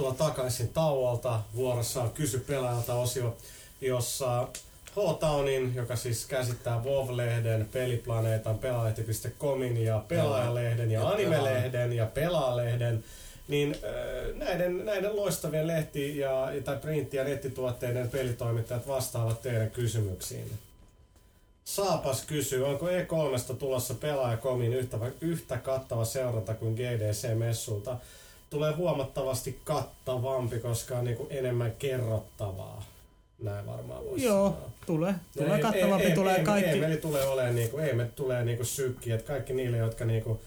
Tervetuloa 0.00 0.28
takaisin 0.28 0.68
tauolta. 0.68 1.40
Vuorossa 1.54 2.02
on 2.02 2.10
Kysy 2.10 2.38
pelaajalta 2.38 2.94
osio, 2.94 3.36
jossa 3.80 4.48
H-Townin, 4.90 5.74
joka 5.74 5.96
siis 5.96 6.26
käsittää 6.26 6.82
WoW-lehden, 6.84 7.68
Peliplaneetan, 7.72 8.58
pelaalehti.comin 8.58 9.84
ja 9.84 10.04
Pelaajalehden 10.08 10.90
ja 10.90 11.08
Animelehden 11.08 11.92
ja 11.92 12.06
Pelaalehden, 12.06 13.04
niin 13.48 13.76
äh, 13.84 14.36
näiden, 14.36 14.86
näiden 14.86 15.16
loistavien 15.16 15.66
lehti- 15.66 16.18
ja, 16.18 16.48
tai 16.64 16.76
printti- 16.76 17.16
ja 17.16 17.24
nettituotteiden 17.24 18.10
pelitoimittajat 18.10 18.88
vastaavat 18.88 19.42
teidän 19.42 19.70
kysymyksiin. 19.70 20.52
Saapas 21.64 22.24
kysyy, 22.24 22.66
onko 22.66 22.86
E3 22.86 23.54
tulossa 23.54 23.94
pelaajakomin 23.94 24.72
yhtä, 24.72 24.98
yhtä 25.20 25.56
kattava 25.56 26.04
seuranta 26.04 26.54
kuin 26.54 26.74
GDC-messulta? 26.74 27.96
Tulee 28.50 28.72
huomattavasti 28.72 29.60
kattavampi, 29.64 30.58
koska 30.58 30.98
on 30.98 31.04
niinku 31.04 31.26
enemmän 31.30 31.72
kerrottavaa. 31.78 32.84
Näin 33.42 33.66
varmaan 33.66 34.04
voisi 34.04 34.24
Joo, 34.24 34.48
sanoa. 34.50 34.70
tulee. 34.86 35.12
No 35.12 35.18
Tulee 35.38 35.56
ei- 35.56 35.62
kattavampi, 35.62 36.06
ei- 36.06 36.14
tulee 36.14 36.36
ei- 36.36 36.44
kaikki. 36.44 36.70
Ei, 36.70 36.80
meillä 36.80 36.96
tulee 36.96 37.26
olemaan 37.26 37.54
niinku, 37.54 37.78
ei 37.78 37.92
me 37.92 38.04
tulee 38.04 38.44
niinku 38.44 38.64
sykki, 38.64 39.12
että 39.12 39.26
kaikki 39.26 39.52
niille, 39.52 39.76
jotka 39.76 40.04
niinku, 40.04 40.40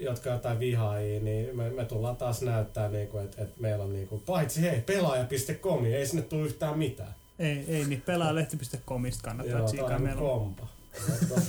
jotka 0.00 0.30
on 0.30 0.36
jotain 0.36 0.58
vihaajia, 0.58 1.20
niin 1.20 1.56
me, 1.56 1.70
me 1.70 1.84
tullaan 1.84 2.16
taas 2.16 2.42
näyttää, 2.42 2.88
niinku, 2.88 3.18
että 3.18 3.42
et 3.42 3.60
meillä 3.60 3.84
on 3.84 3.92
niinku, 3.92 4.22
paitsi 4.26 4.62
hei, 4.62 4.80
pelaaja.com, 4.80 5.84
ei 5.84 6.06
sinne 6.06 6.22
tule 6.22 6.46
yhtään 6.46 6.78
mitään. 6.78 7.14
Ei, 7.38 7.64
ei 7.68 7.84
niin. 7.84 8.02
Pelaajalehti.comista 8.06 9.22
kannattaa 9.22 9.58
Joo, 9.58 9.66
tsiikaa. 9.66 9.96
on 9.96 10.02
Meillä 10.02 10.20
niinku 10.20 10.32
on... 10.32 10.38
kompa. 10.40 10.66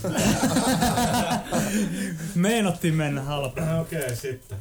Meinottiin 2.36 2.94
mennä 2.96 3.22
halpaan. 3.22 3.80
Okei, 3.80 4.00
okay, 4.00 4.16
sitten. 4.16 4.58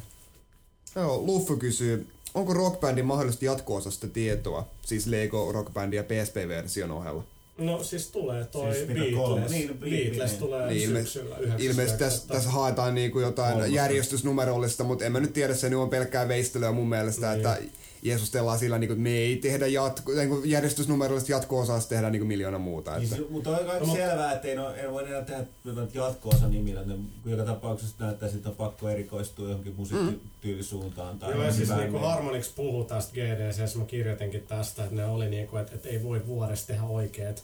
Joo, 0.95 1.21
Luffu 1.21 1.57
kysyy, 1.57 2.07
onko 2.33 2.53
Rockbandin 2.53 3.05
mahdollisesti 3.05 3.45
jatko-osasta 3.45 4.07
tietoa, 4.07 4.67
siis 4.81 5.07
Lego 5.07 5.51
Rockbandin 5.51 5.97
ja 5.97 6.03
PSP-version 6.03 6.91
ohella? 6.91 7.23
No 7.57 7.83
siis 7.83 8.07
tulee 8.07 8.45
toi 8.45 8.73
Siis 8.75 8.87
mitä 8.87 9.01
kolme? 9.15 9.35
Beatles. 9.41 9.51
Niin, 9.51 9.77
Beatles 9.79 10.31
niin. 10.31 10.39
tulee 10.39 10.67
Niin, 10.67 10.89
ilme- 10.89 10.99
syksyllä 10.99 11.37
9. 11.37 11.61
Ilmeisesti 11.61 11.99
tässä, 11.99 12.27
tässä 12.27 12.49
haetaan 12.49 12.95
niinku 12.95 13.19
jotain 13.19 13.73
järjestysnumerollista, 13.73 14.83
mutta 14.83 15.05
en 15.05 15.11
mä 15.11 15.19
nyt 15.19 15.33
tiedä, 15.33 15.53
se 15.55 15.69
nyt 15.69 15.79
on 15.79 15.89
pelkkää 15.89 16.27
veistelyä 16.27 16.71
mun 16.71 16.89
mielestä, 16.89 17.27
Niin. 17.27 17.35
että 17.37 17.57
jeesustellaan 18.05 18.59
sillä, 18.59 18.77
niin 18.77 18.87
kuin, 18.87 18.97
että 18.97 19.03
me 19.09 19.17
ei 19.17 19.35
tehdä 19.37 19.67
jatko, 19.67 20.11
niin 20.11 20.29
kuin 20.29 20.49
järjestysnumeroista 20.49 21.31
jatko-osaa, 21.31 21.79
tehdään 21.79 22.11
niin 22.11 22.19
kuin 22.19 22.27
miljoona 22.27 22.59
muuta. 22.59 22.91
Niin, 22.91 23.03
Että. 23.03 23.15
se- 23.15 23.21
mutta 23.29 23.49
on 23.49 23.55
aika 23.55 23.85
No, 23.85 23.93
selvää, 23.93 24.31
että 24.33 24.47
ei, 24.47 24.55
no, 24.55 24.73
ei 24.73 24.91
voi 24.91 25.07
enää 25.07 25.21
tehdä 25.21 25.45
jotain 25.65 25.89
jatko-osa 25.93 26.47
nimillä. 26.47 26.83
Ne, 26.83 26.95
kun 27.23 27.31
joka 27.31 27.43
tapauksessa 27.43 27.95
näyttää, 27.99 28.29
että 28.29 28.49
on 28.49 28.55
pakko 28.55 28.89
erikoistua 28.89 29.47
johonkin 29.49 29.73
musiikkityylisuuntaan. 29.77 31.19
Tai 31.19 31.31
Joo, 31.31 31.43
ja 31.43 31.53
siis 31.53 31.69
niinku 31.69 31.97
niin- 31.97 32.07
Harmonix 32.07 32.55
puhuu 32.55 32.83
tästä 32.83 33.13
GDC, 33.13 33.75
mä 33.75 33.85
kirjoitinkin 33.85 34.41
tästä, 34.47 34.83
että 34.83 34.95
ne 34.95 35.05
oli 35.05 35.29
niinku, 35.29 35.57
että, 35.57 35.75
että 35.75 35.89
ei 35.89 36.03
voi 36.03 36.27
vuodessa 36.27 36.67
tehdä 36.67 36.83
oikeet 36.83 37.43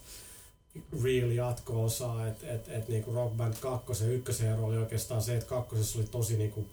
real 1.03 1.31
jatko-osaa, 1.31 2.27
että 2.27 2.47
et, 2.53 2.67
et 2.69 2.87
niinku 2.89 3.13
Rock 3.13 3.35
Band 3.37 3.53
2 3.61 4.03
ja 4.03 4.11
1 4.11 4.45
ero 4.45 4.65
oli 4.65 4.77
oikeastaan 4.77 5.21
se, 5.21 5.33
että 5.35 5.45
kakkosessa 5.49 5.99
oli 5.99 6.07
tosi 6.11 6.37
niinku 6.37 6.65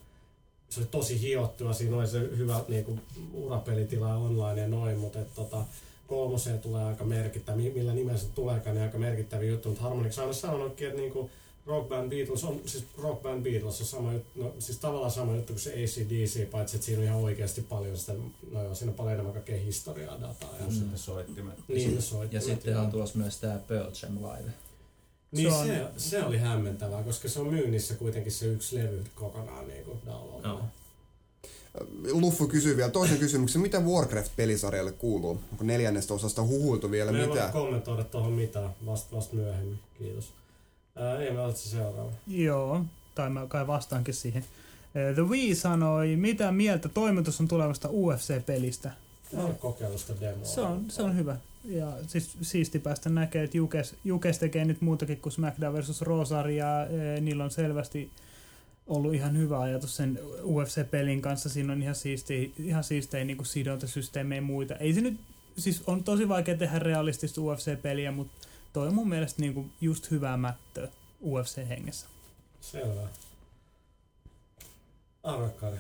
se 0.69 0.81
oli 0.81 0.89
tosi 0.91 1.21
hiottu 1.21 1.64
ja 1.64 1.73
siinä 1.73 1.97
oli 1.97 2.07
se 2.09 2.19
hyvä 2.21 2.61
niinku, 2.69 2.99
urapelitila 3.33 4.14
online 4.14 4.61
ja 4.61 4.69
noin, 4.69 4.99
mutta 4.99 5.21
et, 5.21 5.35
tota, 5.35 5.64
kolmoseen 6.07 6.59
tulee 6.59 6.85
aika 6.85 7.05
merkittävä, 7.05 7.57
mi- 7.57 7.71
millä 7.71 7.95
nimellä 7.95 8.19
se 8.19 8.27
tuleekaan, 8.35 8.77
niin 8.77 8.85
aika 8.85 8.99
merkittävä 8.99 9.43
juttu, 9.43 9.69
mutta 9.69 9.83
Harmonix 9.85 10.19
on 10.19 10.23
aina 10.23 10.33
sanonutkin, 10.35 10.87
että 10.89 11.01
niinku, 11.01 11.31
Rock 11.66 11.89
Band 11.89 12.11
Beatles 12.11 12.45
on, 12.45 12.61
siis 12.66 12.85
Rock 12.99 13.23
Band 13.23 13.43
Beatles 13.43 13.81
on 13.81 13.87
sama 13.87 14.12
juttu, 14.12 14.43
no, 14.43 14.55
siis 14.59 14.79
tavallaan 14.79 15.11
sama 15.11 15.35
juttu 15.37 15.53
kuin 15.53 15.61
se 15.61 15.71
ACDC, 15.71 16.51
paitsi 16.51 16.77
että 16.77 16.87
siinä 16.87 17.01
on 17.01 17.05
ihan 17.07 17.19
oikeasti 17.19 17.62
paljon 17.62 17.97
sitä, 17.97 18.12
no 18.53 18.62
joo, 18.62 18.75
siinä 18.75 18.91
on 18.91 18.97
paljon 18.97 19.12
enemmän 19.14 19.33
kaikkea 19.33 19.59
historiaa, 19.59 20.14
dataa 20.21 20.51
ja 20.59 20.64
Plus 20.64 20.75
sitten 20.79 20.99
soittimet. 20.99 21.55
niin 21.69 22.03
soittimet. 22.03 22.33
Ja 22.33 22.41
sitten 22.55 22.79
on 22.79 22.91
tulossa 22.91 23.19
myös 23.19 23.37
tää 23.39 23.59
Pearl 23.59 23.91
Jam 24.03 24.16
Live. 24.16 24.51
Niin 25.33 25.51
Se 25.51 25.57
on- 25.57 25.66
se, 25.66 25.87
se, 25.97 26.22
oli 26.24 26.39
hämmentävää, 26.39 27.03
koska 27.03 27.29
se 27.29 27.41
on 27.41 27.47
myynnissä 27.47 27.95
kuitenkin 27.95 28.33
se 28.33 28.47
yksi 28.47 28.76
levy 28.76 29.05
kokonaan 29.14 29.68
niin 29.68 29.85
kuin 29.85 29.99
downloadilla. 30.07 30.49
Joo. 30.49 32.20
Luffu 32.20 32.47
kysyy 32.49 32.76
vielä 32.76 32.91
toisen 32.91 33.18
kysymyksen, 33.18 33.62
mitä 33.62 33.79
Warcraft-pelisarjalle 33.79 34.93
kuuluu? 34.93 35.41
Onko 35.53 35.64
neljännestä 35.64 36.14
osasta 36.14 36.43
huhuiltu 36.43 36.91
vielä 36.91 37.12
Me 37.12 37.20
ei 37.20 37.26
mitä? 37.29 37.41
voi 37.43 37.62
kommentoida 37.62 38.05
tuohon 38.05 38.33
mitään, 38.33 38.70
vasta 38.87 39.16
vast 39.16 39.33
myöhemmin. 39.33 39.79
Kiitos. 39.99 40.33
Ää, 40.97 41.18
ei 41.18 41.31
me 41.31 41.39
se 41.55 41.68
seuraava. 41.68 42.12
Joo, 42.26 42.85
tai 43.14 43.31
mä 43.31 43.47
kai 43.47 43.66
vastaankin 43.66 44.14
siihen. 44.14 44.45
The 45.14 45.22
Wii 45.29 45.55
sanoi, 45.55 46.16
mitä 46.16 46.53
mieltä 46.53 46.89
toimitus 46.89 47.41
on 47.41 47.49
tulevasta 47.49 47.89
UFC-pelistä. 47.89 48.91
Kokeillut 49.61 50.01
sitä 50.01 50.14
demoa. 50.20 50.45
Se 50.45 50.61
on, 50.61 50.85
se 50.91 51.03
on 51.03 51.16
hyvä. 51.16 51.37
Ja 51.69 51.93
siis 52.07 52.37
siisti 52.43 52.79
päästä 52.79 53.09
näkee, 53.09 53.45
että 53.45 53.57
Jukes, 53.57 53.97
Jukes 54.05 54.39
tekee 54.39 54.64
nyt 54.64 54.81
muutakin 54.81 55.21
kuin 55.21 55.33
SmackDown 55.33 55.79
vs. 55.79 56.03
Rosaria. 56.03 56.87
Eh, 56.87 57.21
Niillä 57.21 57.45
on 57.45 57.51
selvästi 57.51 58.11
ollut 58.87 59.14
ihan 59.14 59.39
hyvä 59.39 59.61
ajatus 59.61 59.97
sen 59.97 60.19
UFC-pelin 60.43 61.23
kanssa. 61.23 61.49
Siinä 61.49 61.73
on 61.73 61.83
ihan 61.83 61.95
siistiä, 61.95 62.49
ihan 62.59 62.85
siistejä 62.85 63.25
niin 63.25 63.45
sidontasysteemejä 63.47 64.39
ja 64.39 64.43
muita. 64.43 64.75
Ei 64.75 64.93
se 64.93 65.01
nyt, 65.01 65.21
siis 65.59 65.83
on 65.87 66.05
tosi 66.05 66.29
vaikea 66.29 66.57
tehdä 66.57 66.79
realistista 66.79 67.41
UFC-peliä, 67.41 68.12
mutta 68.12 68.49
toi 68.73 68.89
on 68.89 68.95
mun 68.95 69.09
mielestä 69.09 69.43
niin 69.43 69.55
kuin 69.55 69.73
just 69.81 70.11
hyvää 70.11 70.37
mättöä 70.37 70.89
UFC-hengessä. 71.23 72.07
Selvä. 72.61 73.09
Arvakkari. 75.23 75.77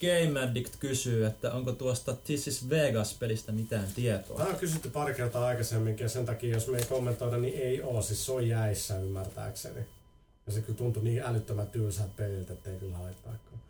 Game 0.00 0.40
Addict 0.40 0.76
kysyy, 0.80 1.26
että 1.26 1.52
onko 1.52 1.72
tuosta 1.72 2.14
This 2.24 2.48
is 2.48 2.68
Vegas-pelistä 2.70 3.52
mitään 3.52 3.86
tietoa. 3.94 4.36
Tämä 4.36 4.48
on 4.50 4.56
kysytty 4.56 4.90
pari 4.90 5.14
kertaa 5.14 5.46
aikaisemminkin 5.46 6.04
ja 6.04 6.08
sen 6.08 6.26
takia, 6.26 6.54
jos 6.54 6.68
me 6.68 6.78
ei 6.78 6.84
kommentoida, 6.84 7.36
niin 7.36 7.58
ei 7.58 7.82
oo. 7.82 8.02
Siis 8.02 8.26
se 8.26 8.32
on 8.32 8.48
jäissä 8.48 8.98
ymmärtääkseni. 8.98 9.80
Ja 10.46 10.52
se 10.52 10.60
kyllä 10.60 10.78
tuntui 10.78 11.04
niin 11.04 11.22
älyttömän 11.22 11.66
tylsältä 11.66 12.12
peliltä, 12.16 12.52
että 12.52 12.70
ei 12.70 12.76
kyllä 12.78 12.96
haittaakaan. 12.96 13.60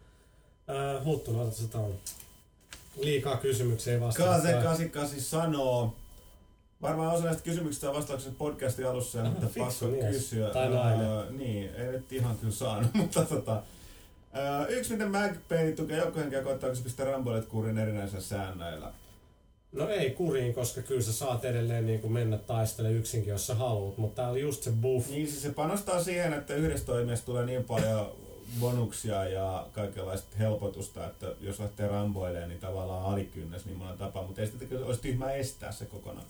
Ää, 0.69 1.05
Huttunen, 1.05 1.41
otat 1.41 1.55
se 1.55 1.69
tämän. 1.69 1.91
Liikaa 2.97 3.37
kysymyksiä 3.37 3.93
ei 3.93 4.01
vastata. 4.01 4.29
Kase 4.31 4.53
88 4.53 5.21
sanoo, 5.21 5.97
varmaan 6.83 7.15
osa 7.15 7.25
näistä 7.25 7.43
kysymyksistä 7.43 7.89
on 7.91 7.97
vastauksessa 7.97 8.35
podcastin 8.39 8.89
alussa, 8.89 9.21
Aha, 9.21 9.31
mutta 9.31 9.47
pakko 9.59 9.87
mies. 9.87 10.17
kysyä. 10.17 10.51
Tai 10.51 10.69
nainen. 10.71 11.07
Ää, 11.07 11.31
niin, 11.31 11.75
ei 11.75 11.87
nyt 11.87 12.13
ihan 12.13 12.39
kyllä 12.39 12.53
saanut, 12.53 12.95
mutta 13.01 13.25
tota, 13.25 13.63
yksi 14.69 14.93
miten 14.93 15.11
MagPay 15.11 15.73
tukee 15.73 15.99
joukkohenkeä 15.99 16.43
koettaako 16.43 16.77
se 16.77 16.83
pistää 16.83 17.07
ramboilet 17.07 17.47
kuriin 17.47 17.79
erinäisillä 17.79 18.21
säännöillä. 18.21 18.93
No 19.73 19.89
ei 19.89 20.11
kuriin, 20.11 20.55
koska 20.55 20.83
kyllä 20.83 21.03
sä 21.03 21.13
saat 21.13 21.45
edelleen 21.45 21.87
niin 21.87 22.01
kuin 22.01 22.13
mennä 22.13 22.39
taistelemaan 22.39 22.99
yksinkin, 22.99 23.31
jos 23.31 23.47
sä 23.47 23.55
haluat, 23.55 23.99
mutta 23.99 24.23
tää 24.23 24.31
oli 24.31 24.41
just 24.41 24.63
se 24.63 24.71
buff. 24.71 25.11
Niin 25.11 25.29
siis 25.29 25.43
se 25.43 25.51
panostaa 25.51 26.03
siihen, 26.03 26.33
että 26.33 26.55
yhdessä 26.55 26.87
toimijassa 26.87 27.27
tulee 27.27 27.47
niin 27.47 27.65
paljon 27.65 28.13
bonuksia 28.61 29.25
ja 29.25 29.67
kaikenlaista 29.73 30.37
helpotusta, 30.39 31.07
että 31.07 31.27
jos 31.41 31.61
lähtee 31.61 31.89
ramboilemaan, 31.89 32.49
niin 32.49 32.61
tavallaan 32.61 33.05
alikynnes 33.05 33.67
niin 33.67 33.79
monella 33.79 33.97
tapaa, 33.97 34.23
mutta 34.23 34.41
ei 34.41 34.47
sitä 34.47 34.85
olisi 34.85 35.03
tyhmää 35.03 35.33
estää 35.33 35.73
se 35.73 35.85
kokonaan. 35.85 36.27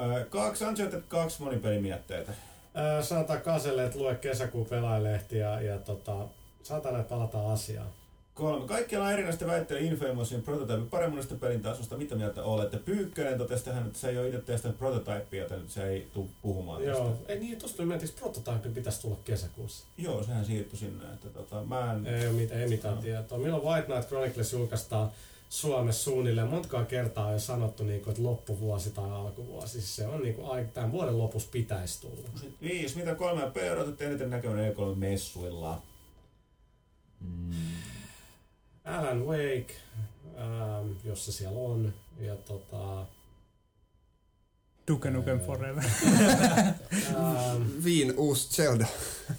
Öö, 0.00 0.24
kaksi 0.24 0.64
Uncharted 0.64 1.02
kaksi 1.08 1.42
monipelimietteitä. 1.42 2.32
Ää, 2.74 3.02
sanotaan 3.02 3.40
Kaselle, 3.40 3.84
että 3.84 3.98
lue 3.98 4.14
kesäkuun 4.14 4.66
pelaajalehti 4.66 5.38
ja, 5.38 5.60
ja 5.60 5.78
tota, 5.78 6.16
saatana 6.64 6.98
että 6.98 7.08
palataan 7.14 7.46
asiaan. 7.50 7.88
Kolme. 8.34 8.66
Kaikkialla 8.68 9.06
on 9.06 9.12
erinäistä 9.12 9.46
väitteitä 9.46 9.84
Infamousin 9.84 10.42
prototyypin 10.42 10.90
paremmuudesta 10.90 11.34
pelin 11.34 11.62
tasosta. 11.62 11.96
Mitä 11.96 12.14
mieltä 12.14 12.42
olette? 12.42 12.76
Pyykkönen 12.76 13.38
totesi 13.38 13.64
tähän, 13.64 13.86
että 13.86 13.98
se 13.98 14.08
ei 14.08 14.18
ole 14.18 14.26
itse 14.28 14.40
testannut 14.40 14.78
prototyyppiä, 14.78 15.42
joten 15.42 15.62
se 15.68 15.88
ei 15.88 16.08
tule 16.14 16.26
puhumaan 16.42 16.84
Joo, 16.84 17.08
tästä. 17.10 17.32
ei 17.32 17.38
niin, 17.40 17.58
tosta 17.58 17.76
tuli 17.76 17.86
miettiä, 17.88 18.08
prototype 18.20 18.68
pitäisi 18.68 19.00
tulla 19.02 19.16
kesäkuussa. 19.24 19.84
Joo, 19.98 20.22
sehän 20.22 20.44
siirtyi 20.44 20.78
sinne. 20.78 21.04
Että 21.14 21.28
tota, 21.28 21.64
mä 21.64 21.92
en... 21.92 22.06
Ei, 22.06 22.26
ole 22.26 22.36
mit, 22.36 22.52
ei 22.52 22.68
mitään 22.68 22.94
No. 22.94 23.02
tietoa. 23.02 23.38
Milloin 23.38 23.62
White 23.62 23.86
Knight 23.86 24.08
Chronicles 24.08 24.52
julkaistaan 24.52 25.10
Suomessa 25.50 26.04
suunnilleen 26.04 26.48
montakaan 26.48 26.86
kertaa 26.86 27.26
on 27.26 27.32
jo 27.32 27.38
sanottu, 27.38 27.84
niin 27.84 28.00
kuin, 28.00 28.10
että 28.12 28.22
loppuvuosi 28.22 28.90
tai 28.90 29.10
alkuvuosi. 29.10 29.72
Siis 29.72 29.96
se 29.96 30.06
on 30.06 30.22
niin 30.22 30.34
kuin, 30.34 30.68
tämän 30.68 30.92
vuoden 30.92 31.18
lopussa 31.18 31.48
pitäisi 31.52 32.00
tulla. 32.00 32.28
Viisi. 32.62 32.96
Mitä 32.98 33.14
kolme 33.14 33.50
P 33.50 33.56
eniten 34.00 34.30
näkevän 34.30 34.58
E3-messuilla? 34.72 35.82
Alan 38.84 39.26
Wake, 39.26 39.74
ähm, 40.38 40.92
jos 41.04 41.26
se 41.26 41.32
siellä 41.32 41.58
on. 41.58 41.92
Ja 42.20 42.36
tota, 42.36 43.06
Duke 44.88 45.10
Nukem 45.10 45.40
Forever. 45.40 45.84
ähm, 47.16 47.62
Viin 47.84 48.14
uusi 48.16 48.48
Zelda. 48.48 48.86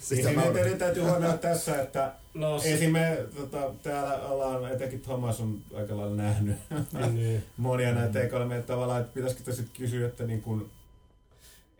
Siis 0.00 0.24
mä 0.24 0.30
nyt, 0.30 0.50
odotan. 0.50 0.64
nyt 0.64 0.78
täytyy 0.78 1.02
huomioida 1.02 1.38
tässä, 1.38 1.82
että 1.82 2.12
no, 2.34 2.58
se, 2.58 2.74
esim. 2.74 2.92
me 2.92 3.18
tota, 3.36 3.70
täällä 3.82 4.14
ollaan, 4.14 4.72
etenkin 4.72 5.00
Thomas 5.00 5.40
on 5.40 5.58
aika 5.74 5.96
lailla 5.96 6.16
nähnyt 6.16 6.56
niin. 7.12 7.44
monia 7.56 7.92
näitä 7.92 8.18
E3, 8.18 8.52
että 8.52 8.66
tavallaan, 8.66 9.00
että 9.00 9.14
pitäisikö 9.14 9.42
tässä 9.44 9.62
kysyä, 9.76 10.06
että 10.06 10.24
niin 10.24 10.42
kuin, 10.42 10.70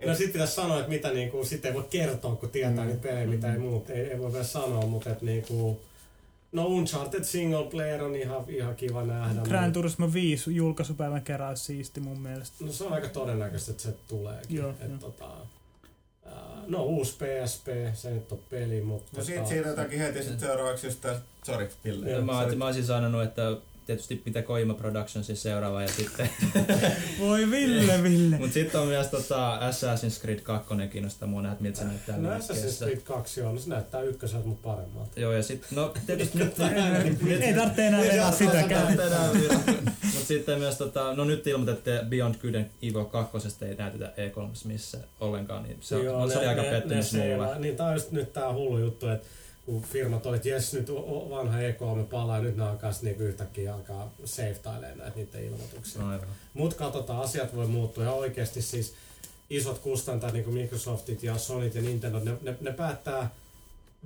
No 0.06 0.14
sitten 0.14 0.32
pitäisi 0.32 0.54
sanoa, 0.54 0.78
että 0.78 0.88
mitä 0.90 1.10
niinku, 1.12 1.44
sit 1.44 1.64
ei 1.64 1.74
voi 1.74 1.86
kertoa, 1.90 2.36
kun 2.36 2.50
tietää 2.50 2.84
Mm. 2.84 2.86
niitä 2.86 3.02
pelejä, 3.08 3.26
mitä 3.26 3.52
ei 3.52 3.58
muut, 3.58 3.90
ei, 3.90 4.00
ei 4.10 4.18
voi 4.18 4.32
vielä 4.32 4.44
sanoa, 4.44 4.86
mutta 4.86 5.10
et 5.10 5.22
niinku, 5.22 5.80
no 6.52 6.64
Uncharted 6.66 7.24
single 7.24 7.64
player 7.70 8.02
on 8.04 8.16
ihan, 8.16 8.44
ihan 8.48 8.76
kiva 8.76 9.02
nähdä. 9.02 9.40
Gran 9.42 9.72
Turismo 9.72 10.12
5 10.12 10.54
julkaisupäivän 10.54 11.22
kerran 11.22 11.48
olisi 11.48 11.64
siisti 11.64 12.00
mun 12.00 12.20
mielestä. 12.20 12.64
No 12.64 12.72
se 12.72 12.84
on 12.84 12.92
aika 12.92 13.08
todennäköistä, 13.08 13.70
että 13.70 13.82
se 13.82 13.94
tuleekin. 14.08 14.56
Joo, 14.56 14.70
et, 14.70 14.88
joo. 14.88 14.98
tota, 14.98 15.28
no 16.66 16.82
uusi 16.82 17.12
PSP, 17.16 17.66
se 17.94 18.10
nyt 18.10 18.32
on 18.32 18.38
peli, 18.50 18.80
mutta... 18.80 19.16
no 19.16 19.24
siitä 19.24 19.46
siirrytäänkin 19.46 19.98
heti 19.98 20.18
sitten 20.18 20.40
seuraavaksi 20.40 20.86
just 20.86 21.00
tää, 21.00 21.20
sorry, 21.42 21.70
Ville. 21.84 22.20
Mä, 22.20 22.46
mä 22.56 22.66
olisin 22.66 22.86
sanonut, 22.86 23.22
että 23.22 23.56
tietysti 23.86 24.16
pitää 24.16 24.42
Koima 24.42 24.74
Productionsin 24.74 25.36
seuraava 25.36 25.82
ja 25.82 25.88
sitten 25.88 26.30
Voi 27.20 27.50
Ville, 27.50 28.02
Ville. 28.02 28.36
Mut 28.38 28.52
sitten 28.52 28.80
on 28.80 28.86
myös 28.86 29.06
tota 29.06 29.58
Assassin's 29.58 30.20
Creed 30.20 30.40
2 30.40 30.74
kiinnostaa 30.90 31.28
mua 31.28 31.42
nähdä, 31.42 31.56
miltä 31.60 31.78
se 31.78 31.84
näyttää 31.84 32.16
No 32.16 32.28
Assassin's. 32.38 32.84
Creed 32.84 33.00
2 33.00 33.42
on, 33.42 33.54
no 33.54 33.60
se 33.60 33.70
näyttää 33.70 34.00
ykköseltä, 34.00 34.46
mutta 34.46 34.68
paremmalta. 34.68 35.20
Joo, 35.20 35.32
ja 35.32 35.42
sit, 35.42 35.66
no 35.70 35.94
tietysti 36.06 36.38
nyt... 36.44 36.54
Ei 37.40 37.54
tarvitse 37.54 37.86
enää 37.86 38.00
vedä 38.00 38.30
sitäkään. 38.30 38.98
Mutta 40.02 40.26
sitten 40.26 40.58
myös, 40.58 40.78
tota, 40.78 41.14
no 41.14 41.24
nyt 41.24 41.46
ilmoitettiin 41.46 41.96
että 41.96 42.10
Beyond 42.10 42.34
Good 42.34 42.54
and 42.54 42.66
Evil 42.82 43.04
2 43.04 43.64
ei 43.68 43.74
näytetä 43.74 44.12
E3 44.16 44.68
missä 44.68 44.98
ollenkaan, 45.20 45.62
niin 45.62 45.76
se, 45.80 46.02
Joo, 46.02 46.28
se 46.28 46.38
oli 46.38 46.46
aika 46.46 46.62
pettymys 46.62 47.12
mulle. 47.12 47.58
Niin 47.58 47.76
tää 47.76 47.86
on 47.86 47.94
just 47.94 48.12
nyt 48.12 48.32
tää 48.32 48.52
hullu 48.52 48.78
juttu, 48.78 49.08
että 49.08 49.26
kun 49.66 49.82
firmat 49.82 50.26
oli, 50.26 50.36
että 50.36 50.48
jes 50.48 50.72
nyt 50.72 50.90
vanha 51.30 51.58
E3 51.58 52.04
palaa 52.10 52.36
ja 52.36 52.42
nyt 52.42 52.56
ne 52.56 52.62
alkaa 52.68 52.90
niinku 53.02 53.22
yhtäkkiä 53.22 53.74
alkaa 53.74 54.12
save 54.24 54.56
näitä 54.80 55.12
niiden 55.16 55.44
ilmoituksia. 55.44 56.02
No, 56.02 56.08
aivan. 56.08 56.28
Mut 56.54 56.74
katsotaan, 56.74 57.22
asiat 57.22 57.56
voi 57.56 57.66
muuttua 57.66 58.04
ja 58.04 58.12
oikeasti 58.12 58.62
siis 58.62 58.94
isot 59.50 59.78
kustantajat 59.78 60.32
niin 60.32 60.44
kuin 60.44 60.54
Microsoftit 60.54 61.22
ja 61.22 61.38
Sonyt 61.38 61.74
ja 61.74 61.82
Nintendo, 61.82 62.18
ne, 62.18 62.32
ne, 62.42 62.56
ne 62.60 62.72
päättää 62.72 63.30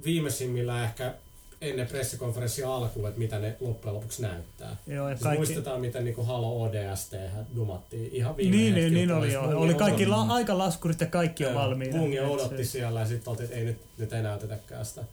viimeisimmillä 0.04 0.84
ehkä 0.84 1.14
ennen 1.60 1.86
pressikonferenssin 1.86 2.66
alkuun, 2.66 3.08
että 3.08 3.18
mitä 3.18 3.38
ne 3.38 3.56
loppujen 3.60 3.94
lopuksi 3.94 4.22
näyttää. 4.22 4.76
Joo, 4.86 5.08
ja 5.08 5.14
Siis 5.14 5.22
kaikki... 5.22 5.38
muistetaan, 5.38 5.80
miten 5.80 6.04
niin 6.04 6.26
Halo 6.26 6.62
ODST 6.62 7.14
dumattiin 7.56 8.12
ihan 8.12 8.36
viime 8.36 8.56
Niin, 8.56 8.74
niin, 8.74 8.94
niin 8.94 9.12
oli 9.12 9.32
joo. 9.32 9.42
Bungie 9.42 9.60
Oli 9.60 9.74
kaikki 9.74 10.06
la- 10.06 10.26
aikalaskurit 10.28 11.00
ja 11.00 11.06
kaikki 11.06 11.46
on 11.46 11.54
valmiina. 11.54 11.98
Se- 12.12 12.20
odotti 12.20 12.64
siellä 12.64 13.00
ja 13.00 13.06
sitten 13.06 13.30
oltiin, 13.30 13.44
että 13.44 13.56
ei 13.56 13.64
nyt, 13.64 13.78
nyt 13.98 14.12
ei 14.12 14.22
näytetäkään 14.22 14.84
sitä. 14.86 15.04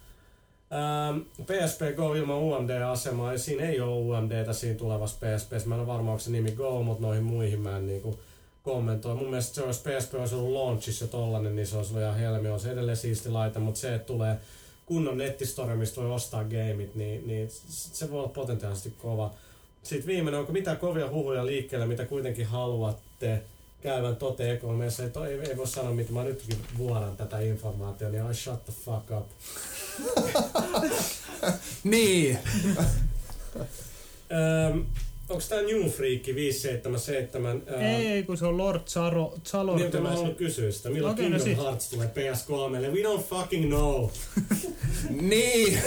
Ähm, 0.72 1.20
PSP 1.45 1.82
Go 1.95 2.13
ilman 2.13 2.38
UMD-asemaa, 2.38 3.32
ja 3.32 3.39
siinä 3.39 3.70
ei 3.70 3.82
ole 3.82 3.91
UMDtä 3.91 4.53
siinä 4.53 4.78
tulevassa 4.78 5.18
PSP. 5.18 5.51
Mä 5.65 5.76
en 5.76 5.82
ole 5.82 5.88
varma, 5.88 6.11
onko 6.11 6.20
se 6.20 6.32
nimi 6.32 6.51
Go, 6.51 6.84
mutta 6.84 7.01
noihin 7.01 7.24
muihin 7.24 7.59
mä 7.59 7.78
en 7.78 7.88
niinku 7.88 8.20
kommentoi. 8.63 9.15
Mun 9.15 9.30
mielestä 9.30 9.55
se 9.55 9.63
olisi 9.63 9.82
PSP 9.82 10.13
olisi 10.13 10.36
ollut 10.36 10.53
launchissa 10.53 11.05
jo 11.05 11.09
tollanen, 11.09 11.55
niin 11.55 11.68
se 11.68 11.78
olisi 11.78 11.91
ollut 11.91 12.03
ihan 12.03 12.20
helmi. 12.20 12.49
On 12.49 12.59
se 12.59 12.72
edelleen 12.72 12.97
siisti 12.97 13.30
laite, 13.30 13.59
mutta 13.59 13.80
se, 13.80 13.95
että 13.95 14.07
tulee 14.07 14.38
kunnon 14.86 15.18
nettistore, 15.18 15.76
mistä 15.76 16.01
voi 16.01 16.11
ostaa 16.11 16.43
gameit, 16.43 16.95
niin, 16.95 17.28
niin 17.28 17.47
se 17.70 18.11
voi 18.11 18.20
olla 18.20 18.30
potentiaalisesti 18.30 18.93
kova. 18.97 19.34
Sitten 19.84 20.07
viimeinen, 20.07 20.39
onko 20.39 20.51
mitään 20.51 20.78
kovia 20.78 21.09
huhuja 21.09 21.45
liikkeelle, 21.45 21.88
mitä 21.88 22.05
kuitenkin 22.05 22.45
haluatte 22.45 23.41
käyvän 23.82 24.15
tote 24.15 24.51
ekonomissa, 24.51 25.03
ei, 25.03 25.09
ei, 25.28 25.39
ei 25.49 25.57
voi 25.57 25.67
sanoa 25.67 25.93
mitä, 25.93 26.13
mä 26.13 26.23
nytkin 26.23 26.57
vuoran 26.78 27.17
tätä 27.17 27.39
informaatiota, 27.39 28.17
niin 28.17 28.32
I 28.32 28.36
shut 28.36 28.65
the 28.65 28.73
fuck 28.86 29.11
up. 29.11 29.28
Niin. 31.84 32.39
Öm, 34.32 34.86
onko 35.30 35.43
tää 35.49 35.61
New 35.61 35.89
Freak 35.89 36.21
577? 36.36 37.63
Öö, 37.67 37.80
Ei, 37.82 38.07
ei, 38.07 38.23
kun 38.23 38.38
se 38.38 38.45
on 38.45 38.57
Lord 38.57 38.82
Charo, 38.82 39.34
Chalor. 39.45 39.75
Niin, 39.75 39.86
mutta 39.86 40.01
mä 40.01 40.09
haluan 40.09 40.36
kysyä 40.36 40.71
sitä. 40.71 40.89
Milloin 40.89 41.13
okay, 41.13 41.30
no 41.30 41.38
Kingdom 41.38 41.55
sit. 41.55 41.63
Hearts 41.65 41.89
tulee 41.89 42.11
PS3? 42.15 42.91
We 42.91 43.01
don't 43.01 43.23
fucking 43.23 43.65
know. 43.67 44.09
Niin. 45.09 45.78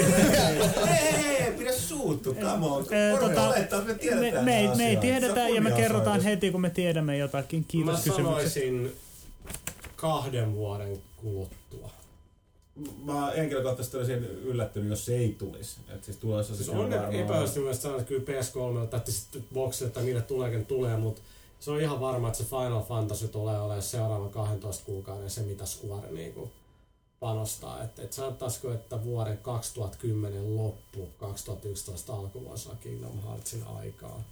Hei, 0.89 1.23
hei, 1.23 1.53
pidä 1.59 1.73
suuttu, 1.73 2.35
come 2.35 2.67
on. 2.67 2.85
Porno 2.85 3.29
tota, 3.29 3.49
olettaa, 3.49 3.81
me 3.81 3.93
me, 3.93 3.99
tiedetään 3.99 4.45
me, 4.45 4.59
ei, 4.59 4.65
nämä 4.65 4.77
me 4.77 4.89
ei 4.89 4.97
tiedetä 4.97 5.49
ja 5.49 5.61
me 5.61 5.71
kerrotaan 5.71 6.21
heti, 6.21 6.51
kun 6.51 6.61
me 6.61 6.71
tiedämme 6.71 7.17
jotakin. 7.17 7.65
Kiitos 7.69 8.07
mä 8.07 8.15
sanoisin 8.15 8.93
kahden 9.97 10.55
vuoden 10.55 10.99
kuluttua. 11.17 11.60
Mä 13.05 13.33
henkilökohtaisesti 13.37 13.97
olisin 13.97 14.25
yllättynyt, 14.25 14.91
jos 14.91 15.05
se 15.07 15.17
ei 15.17 15.37
tulisi. 15.39 15.81
Et 15.95 16.05
siis 16.05 16.17
tulossa 16.17 16.55
Siis 16.55 16.67
se 16.67 16.73
on 16.73 16.79
varmaan- 16.91 17.13
epäilysti 17.13 17.61
myös 17.61 17.83
sanoa, 17.83 17.99
että 17.99 18.09
kyllä 18.09 18.25
PS3 18.25 18.87
tai 18.87 19.01
sitten 19.09 19.45
boxille 19.55 19.91
tai 19.91 20.05
niille 20.05 20.23
tuleekin 20.23 20.67
tulee, 20.67 20.97
mutta 20.97 21.21
se 21.61 21.71
on 21.71 21.81
ihan 21.81 22.01
varma, 22.01 22.29
että 22.29 22.39
se 22.39 22.45
Final 22.45 22.83
Fantasy 22.83 23.29
tulee 23.29 23.61
olemaan 23.61 23.83
seuraavan 23.83 24.31
12 24.31 24.85
kuukauden 24.87 25.31
se, 25.31 25.43
mitä 25.43 25.67
Square 25.67 26.13
niinku 26.13 26.51
panostaa. 27.21 27.85
Että 27.85 28.03
et 28.03 28.13
sanottaisiko, 28.13 28.73
että 28.73 29.05
vuoden 29.05 29.39
2010 29.39 30.57
loppu, 30.57 31.09
2011 31.19 32.13
alku 32.15 32.45
voisi 32.45 32.69
olla 32.69 32.79
Kingdom 32.83 33.23
Heartsin 33.27 33.63
aikaa. 33.77 34.23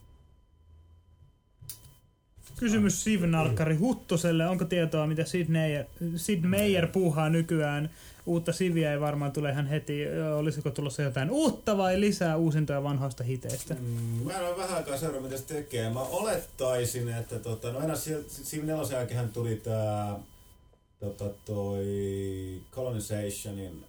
Kysymys 2.58 3.04
Siv-nalkkari 3.04 3.76
Huttoselle. 3.76 4.46
Onko 4.48 4.64
tietoa, 4.64 5.06
mitä 5.06 5.24
Sid 5.24 5.48
Meier, 5.48 5.84
Sid 6.16 6.44
Meier 6.44 6.86
puuhaa 6.86 7.28
nykyään? 7.28 7.90
Uutta 8.28 8.52
Siviä 8.52 8.92
ei 8.92 9.00
varmaan 9.00 9.32
tule 9.32 9.50
ihan 9.50 9.66
heti. 9.66 10.02
Olisiko 10.38 10.70
tulossa 10.70 11.02
jotain 11.02 11.30
uutta 11.30 11.76
vai 11.76 12.00
lisää 12.00 12.36
uusintoja 12.36 12.82
vanhoista 12.82 13.24
hiteistä? 13.24 13.74
Mm, 13.74 13.80
Mä 14.24 14.32
en 14.32 14.48
ole 14.48 14.56
vähän 14.56 14.76
aikaa 14.76 14.96
seurannut, 14.98 15.30
mitä 15.30 15.42
se 15.42 15.46
tekee. 15.54 15.90
Mä 15.90 16.00
olettaisin, 16.00 17.08
että 17.08 17.38
tota, 17.38 17.72
no 17.72 17.80
enää 17.80 17.96
Civ 18.44 18.64
4 18.64 18.98
jälkeen 18.98 19.28
tuli 19.28 19.56
tää 19.56 20.18
tota, 21.00 21.24
toi 21.44 21.86
Colonizationin 22.72 23.84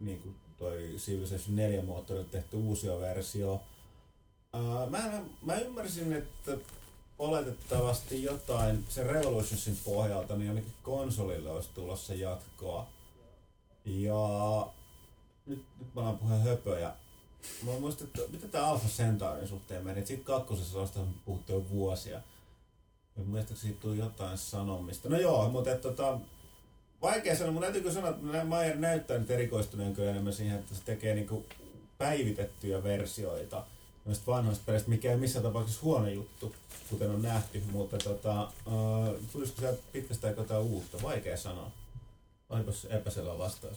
niin 0.00 0.18
kuin 0.22 0.34
toi 0.58 0.78
Civilization 0.98 1.56
4 1.56 1.82
moottorilla 1.82 2.26
tehty 2.30 2.56
uusia 2.56 3.00
versio. 3.00 3.60
Ää, 4.52 4.86
mä, 4.90 5.12
mä 5.42 5.54
ymmärsin, 5.54 6.12
että 6.12 6.52
oletettavasti 7.18 8.22
jotain 8.22 8.84
sen 8.88 9.06
Revolutionsin 9.06 9.78
pohjalta, 9.84 10.36
niin 10.36 10.48
ainakin 10.48 10.72
konsolille 10.82 11.50
olisi 11.50 11.68
tulossa 11.74 12.14
jatkoa. 12.14 12.86
Ja 13.84 14.68
nyt, 15.46 15.64
nyt 15.78 15.94
mä 15.94 16.00
alan 16.00 16.18
puhua 16.18 16.36
höpöjä. 16.36 16.92
Mä 17.62 17.72
muistan, 17.80 18.06
että 18.06 18.20
mitä 18.30 18.48
tää 18.48 18.66
Alpha 18.66 18.88
Centaurin 18.88 19.48
suhteen 19.48 19.84
meni. 19.84 20.06
Siitä 20.06 20.24
kakkosessa 20.24 20.78
on 20.78 21.14
puhuttu 21.24 21.52
jo 21.52 21.68
vuosia. 21.70 22.20
Ja 23.16 23.24
muistaakseni 23.24 23.72
siitä 23.72 23.82
tuli 23.82 23.98
jotain 23.98 24.38
sanomista. 24.38 25.08
No 25.08 25.18
joo, 25.18 25.48
mutta 25.48 25.70
et, 25.70 25.80
tota, 25.80 26.18
vaikea 27.02 27.36
sanoa. 27.36 27.52
Mun 27.52 27.62
täytyy 27.62 27.80
kyllä 27.80 27.94
sanoa, 27.94 28.10
että 28.10 28.44
Mayer 28.44 28.76
näyttää 28.76 29.18
nyt 29.18 29.30
erikoistuneen 29.30 29.94
kyllä 29.94 30.10
enemmän 30.10 30.32
siihen, 30.32 30.58
että 30.58 30.74
se 30.74 30.82
tekee 30.84 31.14
niinku 31.14 31.46
päivitettyjä 31.98 32.82
versioita 32.82 33.64
noista 34.04 34.26
vanhoista 34.26 34.64
peleistä, 34.66 34.90
mikä 34.90 35.10
ei 35.10 35.16
missään 35.16 35.42
tapauksessa 35.42 35.82
huono 35.82 36.08
juttu, 36.08 36.54
kuten 36.90 37.10
on 37.10 37.22
nähty, 37.22 37.62
mutta 37.72 37.98
tota, 37.98 38.42
uh, 38.42 39.08
tulisiko 39.32 39.60
sieltä 39.60 39.82
pitkästä 39.92 40.26
aikaa 40.26 40.44
jotain 40.44 40.62
uutta? 40.62 41.02
Vaikea 41.02 41.36
sanoa. 41.36 41.70
Onko 42.54 42.72
se 42.72 42.88
epäselvä 42.90 43.38
vastaus? 43.38 43.76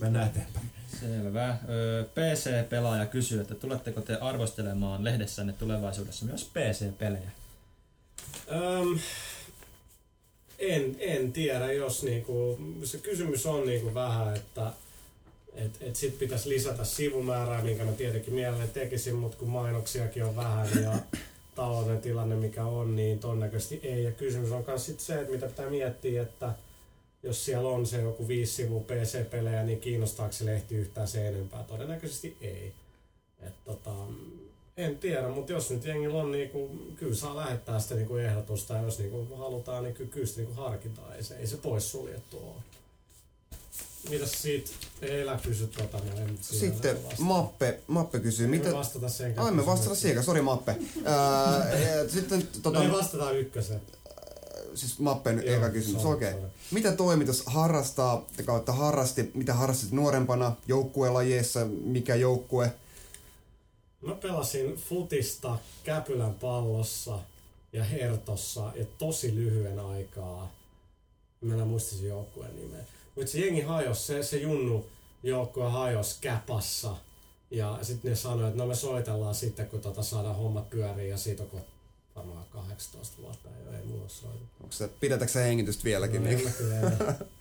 Mennään 0.00 0.26
eteenpäin. 0.26 0.70
Selvä. 1.00 1.58
Öö, 1.68 2.04
PC-pelaaja 2.04 3.06
kysyy, 3.06 3.40
että 3.40 3.54
tuletteko 3.54 4.00
te 4.00 4.14
arvostelemaan 4.14 5.04
lehdessänne 5.04 5.52
tulevaisuudessa 5.52 6.24
myös 6.24 6.44
PC-pelejä? 6.44 7.30
Öm, 8.52 8.98
en, 10.58 10.96
en 10.98 11.32
tiedä, 11.32 11.72
jos 11.72 12.02
niinku, 12.02 12.58
se 12.84 12.98
kysymys 12.98 13.46
on 13.46 13.66
niinku 13.66 13.94
vähän, 13.94 14.36
että 14.36 14.72
et, 15.54 15.76
et 15.80 15.96
sit 15.96 16.18
pitäisi 16.18 16.48
lisätä 16.48 16.84
sivumäärää, 16.84 17.62
minkä 17.62 17.84
mä 17.84 17.92
tietenkin 17.92 18.34
mielelläni 18.34 18.70
tekisin, 18.70 19.14
mutta 19.14 19.36
kun 19.36 19.48
mainoksiakin 19.48 20.24
on 20.24 20.36
vähän 20.36 20.68
ja 20.82 20.92
talouden 21.54 22.00
tilanne 22.00 22.36
mikä 22.36 22.64
on, 22.64 22.96
niin 22.96 23.18
todennäköisesti 23.18 23.80
ei. 23.82 24.04
Ja 24.04 24.12
kysymys 24.12 24.52
on 24.52 24.64
myös 24.66 24.86
sit 24.86 25.00
se, 25.00 25.20
että 25.20 25.32
mitä 25.32 25.46
pitää 25.46 25.70
miettiä, 25.70 26.22
että 26.22 26.52
jos 27.22 27.44
siellä 27.44 27.68
on 27.68 27.86
se 27.86 28.00
joku 28.00 28.28
viisi 28.28 28.52
sivua 28.52 28.80
PC-pelejä, 28.80 29.62
niin 29.62 29.80
kiinnostaako 29.80 30.32
se 30.32 30.44
lehti 30.44 30.74
yhtään 30.74 31.08
se 31.08 31.28
enempää? 31.28 31.64
Todennäköisesti 31.64 32.36
ei. 32.40 32.72
Et 33.40 33.64
tota, 33.64 33.90
en 34.76 34.98
tiedä, 34.98 35.28
mutta 35.28 35.52
jos 35.52 35.70
nyt 35.70 35.84
jengillä 35.84 36.22
on, 36.22 36.32
niinku, 36.32 36.70
kyllä 36.96 37.14
saa 37.14 37.36
lähettää 37.36 37.80
sitä 37.80 37.94
niinku 37.94 38.16
ehdotusta, 38.16 38.74
ja 38.74 38.82
jos 38.82 38.98
niinku 38.98 39.36
halutaan, 39.36 39.84
niin 39.84 39.94
kyllä, 39.94 40.10
kyllä 40.10 40.26
sitä 40.26 40.40
niinku 40.40 40.62
harkitaan, 40.62 41.16
ei 41.16 41.22
se, 41.22 41.36
ei 41.36 41.46
se 41.46 41.56
poissuljettu 41.56 42.38
ole. 42.38 42.62
Mitäs 44.10 44.42
siitä? 44.42 44.70
Ei 45.02 45.20
elä 45.20 45.38
kysy 45.42 45.66
tota, 45.66 45.98
no 45.98 46.04
siihen 46.40 46.72
Sitten. 46.72 46.98
Mappe, 47.18 47.80
Mappe 47.86 48.20
kysyy, 48.20 48.46
Mitä? 48.46 48.64
mitä... 48.64 48.76
vastata 48.76 49.08
sen 49.08 49.38
Ai 49.38 49.52
me 49.52 49.66
vastata 49.66 49.94
siihen, 49.94 50.24
sori 50.24 50.42
Mappe. 50.42 50.76
Ää, 51.04 52.08
sitten 52.14 52.48
tota, 52.62 52.78
No 52.78 52.84
ei 52.84 52.92
vastata 52.92 53.30
ykkösen. 53.30 53.80
Siis 54.76 54.98
Mappen 54.98 55.42
Joo, 55.46 55.56
eka 55.56 55.70
kysymys, 55.70 56.04
okei. 56.04 56.32
sorry. 56.32 56.46
Mitä 56.70 56.92
toimitus 56.92 57.46
harrastaa 57.46 58.26
kautta 58.44 58.72
harrasti, 58.72 59.30
mitä 59.34 59.54
harrastit 59.54 59.92
nuorempana 59.92 60.56
joukkuelajeissa, 60.68 61.64
mikä 61.64 62.14
joukkue? 62.14 62.72
Mä 64.02 64.14
pelasin 64.14 64.76
futista 64.76 65.58
Käpylän 65.84 66.34
pallossa 66.34 67.18
ja 67.72 67.84
Hertossa 67.84 68.72
ja 68.74 68.84
tosi 68.98 69.34
lyhyen 69.34 69.78
aikaa. 69.78 70.52
Mä 71.40 71.54
en 71.54 71.68
muista 71.68 71.96
sen 71.96 72.08
joukkueen 72.08 72.56
nimeä. 72.56 72.84
Mutta 73.16 73.32
se 73.32 73.38
jengi 73.38 73.60
hajos, 73.60 74.06
se, 74.06 74.22
se 74.22 74.36
junnu 74.36 74.86
joukkue 75.22 75.70
hajos 75.70 76.18
Käpassa. 76.20 76.96
Ja 77.50 77.78
sitten 77.82 78.10
ne 78.10 78.16
sanoi, 78.16 78.48
että 78.48 78.58
no 78.58 78.66
me 78.66 78.74
soitellaan 78.74 79.34
sitten, 79.34 79.66
kun 79.66 79.80
tota 79.80 80.02
saadaan 80.02 80.36
hommat 80.36 80.70
pyöriin 80.70 81.10
ja 81.10 81.18
siitä 81.18 81.42
on 81.42 81.60
varmaan 82.16 82.46
18 82.50 83.22
vuotta. 83.22 83.48
Ei, 83.48 83.76
ei 83.76 83.86
mulla 83.86 84.08
soitettu. 84.08 84.62
Onko 84.62 84.72
se, 84.72 84.88
pidätätkö 84.88 85.32
sä 85.32 85.40
hengitystä 85.40 85.84
vieläkin? 85.84 86.24
No, 86.24 86.30
niin? 86.30 86.52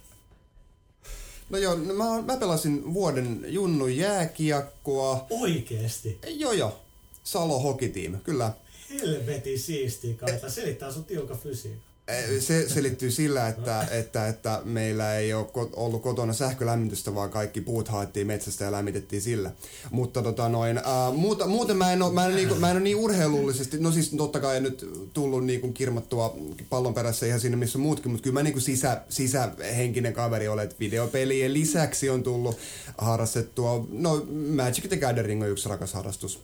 No 1.50 1.58
joo, 1.58 1.76
no 1.76 1.94
mä, 1.94 2.22
mä 2.22 2.38
pelasin 2.38 2.94
vuoden 2.94 3.46
junnu 3.48 3.88
jääkiekkoa. 3.88 5.28
Oikeesti? 5.30 6.20
Joo 6.28 6.52
joo, 6.52 6.80
Salo 7.24 7.60
Hockey 7.60 7.90
Team, 7.90 8.20
kyllä. 8.20 8.54
Helvetin 8.90 9.60
siistiä 9.60 10.14
kaita. 10.14 10.50
Selittää 10.50 10.92
sun 10.92 11.06
tiuka 11.06 11.36
fysiikka. 11.36 11.95
Eh, 12.08 12.42
Se 12.42 12.70
selittyy 12.70 13.12
sillä, 13.12 13.48
että, 13.48 13.88
että, 13.92 14.28
että 14.28 14.62
meillä 14.64 15.16
ei 15.16 15.34
ole 15.34 15.48
ollut 15.76 16.02
kotona 16.02 16.34
sähkölämmitystä, 16.34 17.16
vaan 17.16 17.30
kaikki 17.30 17.62
puut 17.62 17.88
haettiin 17.88 18.28
metsästä 18.28 18.66
ja 18.66 18.72
lämmitettiin 18.72 19.22
sillä. 19.22 19.52
Mutta 19.92 20.22
tota 20.22 20.50
noin, 20.50 20.78
ää, 20.78 21.12
muuta, 21.12 21.48
muuten 21.48 21.78
mä 21.78 21.94
en, 21.94 22.02
ole, 22.02 22.14
mä, 22.14 22.26
en 22.26 22.36
niinku, 22.36 22.56
mä 22.56 22.70
en 22.70 22.76
ole 22.76 22.84
niin 22.84 22.96
urheilullisesti, 22.96 23.78
no 23.78 23.92
siis 23.92 24.10
totta 24.10 24.40
kai 24.40 24.62
nyt 24.62 24.90
tullut 25.14 25.46
niinku 25.46 25.72
kirmattua 25.72 26.36
pallon 26.70 26.94
perässä 26.94 27.26
ihan 27.26 27.40
sinne 27.40 27.58
missä 27.58 27.78
muutkin, 27.78 28.12
mutta 28.12 28.24
kyllä 28.24 28.34
mä 28.34 28.44
niinku 28.44 28.60
sisä, 28.60 29.02
sisähenkinen 29.10 30.14
kaveri 30.14 30.48
olen, 30.48 30.64
että 30.64 30.76
videopelien 30.80 31.54
lisäksi 31.54 32.10
on 32.10 32.24
tullut 32.24 32.58
harrastettua, 32.98 33.88
no 33.92 34.26
Magic 34.56 34.88
the 34.88 34.98
Gathering 34.98 35.44
on 35.44 35.50
yksi 35.50 35.70
rakas 35.70 35.94
harrastus. 35.94 36.40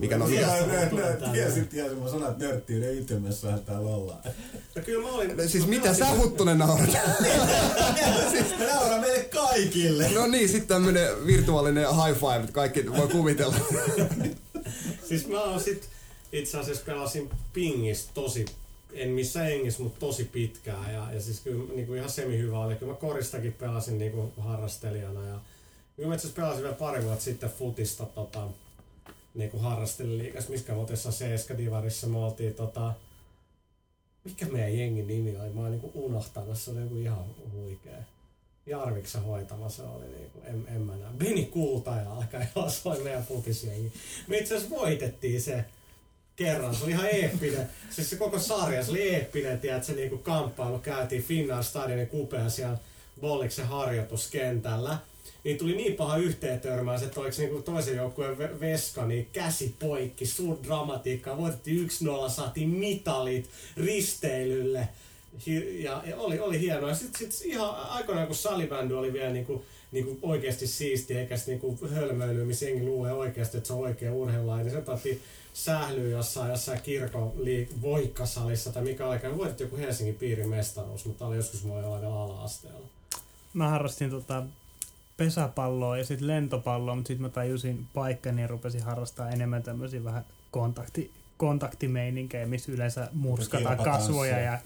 Mikä 0.00 0.18
no, 0.18 0.26
tiesin, 0.26 1.32
tiesin, 1.32 1.68
tiesin, 1.68 1.98
mä 1.98 2.08
sanon, 2.08 2.30
että 2.30 2.44
nörttiyden 2.44 2.98
ytimessä 2.98 3.58
täällä 3.66 3.90
ollaan. 3.90 4.20
No 4.76 4.82
kyllä 4.84 5.08
mä 5.08 5.14
olin... 5.14 5.48
siis 5.48 5.64
mä 5.64 5.70
mitä 5.70 5.94
sä 5.94 6.16
huttunen 6.16 6.58
naurat? 6.58 6.90
siis 8.30 8.58
naura 8.58 8.98
meille 9.00 9.24
kaikille. 9.24 10.10
No 10.14 10.26
niin, 10.26 10.48
sitten 10.48 10.68
tämmönen 10.68 11.26
virtuaalinen 11.26 11.86
high 11.88 12.18
five, 12.18 12.40
että 12.40 12.52
kaikki 12.52 12.92
voi 12.92 13.08
kuvitella. 13.08 13.56
Siis 15.08 15.28
mä 15.28 15.42
oon 15.42 15.60
sit 15.60 15.88
itse 16.32 16.58
asiassa 16.58 16.82
pelasin 16.86 17.30
pingistä 17.52 18.10
tosi, 18.14 18.44
en 18.92 19.08
missään 19.08 19.46
hengissä, 19.46 19.82
mutta 19.82 20.00
tosi 20.00 20.24
pitkään. 20.24 20.94
Ja, 20.94 21.12
ja 21.12 21.20
siis 21.20 21.40
kyllä 21.40 21.74
niinku 21.74 21.94
ihan 21.94 22.10
semi 22.10 22.38
hyvä 22.38 22.58
oli. 22.58 22.76
Kyllä 22.76 22.92
mä 22.92 22.98
koristakin 22.98 23.52
pelasin 23.52 23.98
niinku 23.98 24.32
harrastelijana 24.38 25.26
ja 25.26 25.40
Kyllä 26.00 26.08
mä 26.08 26.14
itse 26.14 26.26
asiassa 26.26 26.42
pelasin 26.42 26.62
vielä 26.62 26.76
pari 26.76 27.04
vuotta 27.04 27.24
sitten 27.24 27.50
futista 27.50 28.04
tota, 28.04 28.48
niinku 29.34 29.58
harrasteliikas, 29.58 30.48
miskä 30.48 30.74
vuotessa 30.74 31.12
Seiska 31.12 31.58
Divarissa 31.58 32.06
me 32.06 32.18
oltiin 32.18 32.54
tota, 32.54 32.92
mikä 34.24 34.46
meidän 34.46 34.78
jengin 34.78 35.06
nimi 35.06 35.36
oli, 35.36 35.50
mä 35.50 35.60
oon 35.60 35.70
niinku 35.70 35.90
unohtanut, 35.94 36.58
se 36.58 36.70
oli 36.70 36.80
joku 36.80 36.96
ihan 36.96 37.24
huikea. 37.52 37.98
Jarviksa 38.66 39.20
hoitama 39.20 39.68
se 39.68 39.82
oli, 39.82 40.08
niinku, 40.08 40.40
en, 40.44 40.64
en 40.74 40.80
mä 40.80 40.96
näe. 40.96 41.10
Beni 41.18 41.44
Kultaja 41.44 42.12
alkaa 42.12 42.70
se 42.70 42.88
oli 42.88 43.02
meidän 43.02 43.24
futisjengi. 43.24 43.92
Me 44.26 44.38
itse 44.38 44.56
asiassa 44.56 44.76
voitettiin 44.76 45.42
se 45.42 45.64
kerran, 46.36 46.74
se 46.74 46.84
oli 46.84 46.92
ihan 46.92 47.06
eeppinen. 47.06 47.68
Siis 47.90 48.10
se 48.10 48.16
koko 48.16 48.38
sarja, 48.38 48.84
se 48.84 48.90
oli 48.90 49.14
eeppinen, 49.14 49.60
se 49.82 49.92
niinku 49.92 50.18
kamppailu 50.18 50.78
käytiin 50.78 51.22
Finnair 51.22 51.64
Stadionin 51.64 52.08
kupea 52.08 52.48
siellä 52.48 52.78
Bolliksen 53.20 53.66
harjoituskentällä. 53.66 54.98
Niin 55.44 55.58
tuli 55.58 55.76
niin 55.76 55.94
paha 55.94 56.16
yhteentörmäys, 56.16 57.02
että 57.02 57.20
oliko 57.20 57.36
niinku 57.38 57.62
toisen 57.62 57.96
joukkueen 57.96 58.38
ve- 58.38 58.60
veska, 58.60 59.06
niin 59.06 59.28
käsi 59.32 59.74
poikki, 59.78 60.26
suur 60.26 60.56
dramatiikkaa, 60.64 61.36
voitettiin 61.38 61.90
1-0, 62.26 62.30
saatiin 62.30 62.68
mitalit 62.68 63.50
risteilylle. 63.76 64.88
Ja, 65.78 66.02
ja 66.06 66.16
oli, 66.16 66.38
oli 66.38 66.60
hienoa. 66.60 66.94
Sitten 66.94 67.32
sit 67.32 67.46
ihan 67.46 67.74
aikoinaan, 67.74 68.26
kun 68.26 68.36
salibändy 68.36 68.98
oli 68.98 69.12
vielä 69.12 69.32
niinku, 69.32 69.64
niinku 69.92 70.18
oikeasti 70.22 70.66
siisti, 70.66 71.14
eikä 71.14 71.36
sit 71.36 71.46
niinku 71.46 71.78
hölmöilyä, 71.94 72.44
missä 72.44 72.64
jengi 72.64 72.84
luulee 72.84 73.12
oikeasti, 73.12 73.56
että 73.56 73.66
se 73.66 73.72
on 73.72 73.80
oikea 73.80 74.14
urheilulaji, 74.14 74.62
niin 74.62 74.72
se 74.72 74.78
otettiin 74.78 75.20
sählyä 75.54 76.08
jossain, 76.10 76.50
jossain 76.50 76.80
kirkon 76.82 77.32
liik- 77.36 77.82
voikkasalissa 77.82 78.72
tai 78.72 78.82
mikä 78.82 79.06
olikaan. 79.06 79.38
Voitettiin 79.38 79.66
joku 79.66 79.76
Helsingin 79.76 80.14
piirin 80.14 80.48
mestaruus, 80.48 81.04
mutta 81.04 81.26
oli 81.26 81.36
joskus 81.36 81.64
mulla 81.64 81.80
jollain 81.82 82.04
ala-asteella. 82.04 82.86
Mä 83.54 83.68
harrastin 83.68 84.10
tota 84.10 84.42
pesäpalloa 85.20 85.98
ja 85.98 86.04
sitten 86.04 86.28
lentopalloa, 86.28 86.94
mutta 86.94 87.08
sitten 87.08 87.22
mä 87.22 87.28
tajusin 87.28 87.86
paikkani 87.94 88.42
ja 88.42 88.48
rupesin 88.48 88.82
harrastaa 88.82 89.30
enemmän 89.30 89.62
tämmöisiä 89.62 90.04
vähän 90.04 90.24
kontakti, 90.50 91.12
kontaktimeininkejä, 91.36 92.46
missä 92.46 92.72
yleensä 92.72 93.08
murskataan 93.12 93.76
kasvoja 93.76 94.40
ja 94.40 94.58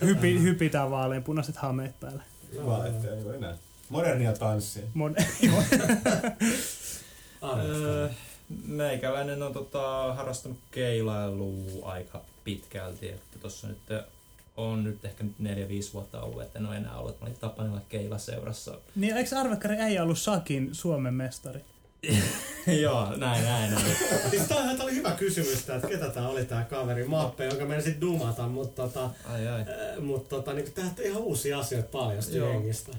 hypi, 0.00 0.42
hypitään 0.42 0.90
vaaleanpunaiset 0.90 1.56
hameet 1.56 2.00
päälle. 2.00 2.22
Hyvä, 2.52 2.86
ettei 2.86 3.10
niinku 3.10 3.30
enää. 3.30 3.56
Modernia 3.88 4.32
tanssia. 4.32 4.82
Mon- 4.94 5.24
Öö, 7.58 8.08
meikäläinen 8.66 9.42
on 9.42 9.52
tota, 9.52 10.14
harrastanut 10.14 10.58
keilailua 10.70 11.92
aika 11.92 12.20
pitkälti, 12.44 13.08
että 13.08 13.38
tossa 13.38 13.68
nyt 13.68 13.78
on 14.56 14.84
nyt 14.84 15.04
ehkä 15.04 15.24
nyt 15.24 15.34
4-5 15.90 15.92
vuotta 15.94 16.20
ollut, 16.22 16.42
että 16.42 16.58
en 16.58 16.66
ole 16.66 16.76
enää 16.76 16.98
ollut. 16.98 17.20
Mä 17.20 17.26
olin 17.26 17.38
Tapanilla 17.38 17.80
keilaseurassa. 17.88 18.78
niin 18.96 19.16
eikö 19.16 19.38
Arvekkari 19.38 19.76
äijä 19.80 20.02
ollut 20.02 20.18
Sakin 20.18 20.68
Suomen 20.72 21.14
mestari? 21.14 21.60
Joo, 22.82 23.16
näin, 23.16 23.44
näin. 23.44 23.74
näin. 23.74 23.86
Siis 24.30 24.42
tää, 24.42 24.76
tää 24.76 24.84
oli 24.84 24.94
hyvä 24.94 25.10
kysymys, 25.10 25.64
tää, 25.64 25.76
että 25.76 25.88
ketä 25.88 26.08
tää 26.10 26.28
oli 26.28 26.44
tää 26.44 26.64
kaveri 26.64 27.04
Mappe, 27.04 27.44
jonka 27.44 27.64
meidän 27.64 27.84
sit 27.84 28.00
dumata, 28.00 28.48
mutta 28.48 28.82
tota, 28.82 29.10
Ai 29.24 29.48
ai. 29.48 29.60
äh, 29.60 30.02
mut 30.02 30.28
tota, 30.28 30.52
niin 30.52 30.72
tää 30.72 30.90
ihan 31.02 31.22
uusia 31.22 31.58
asioita 31.58 31.88
paljasti 31.92 32.38
jengistä. 32.38 32.92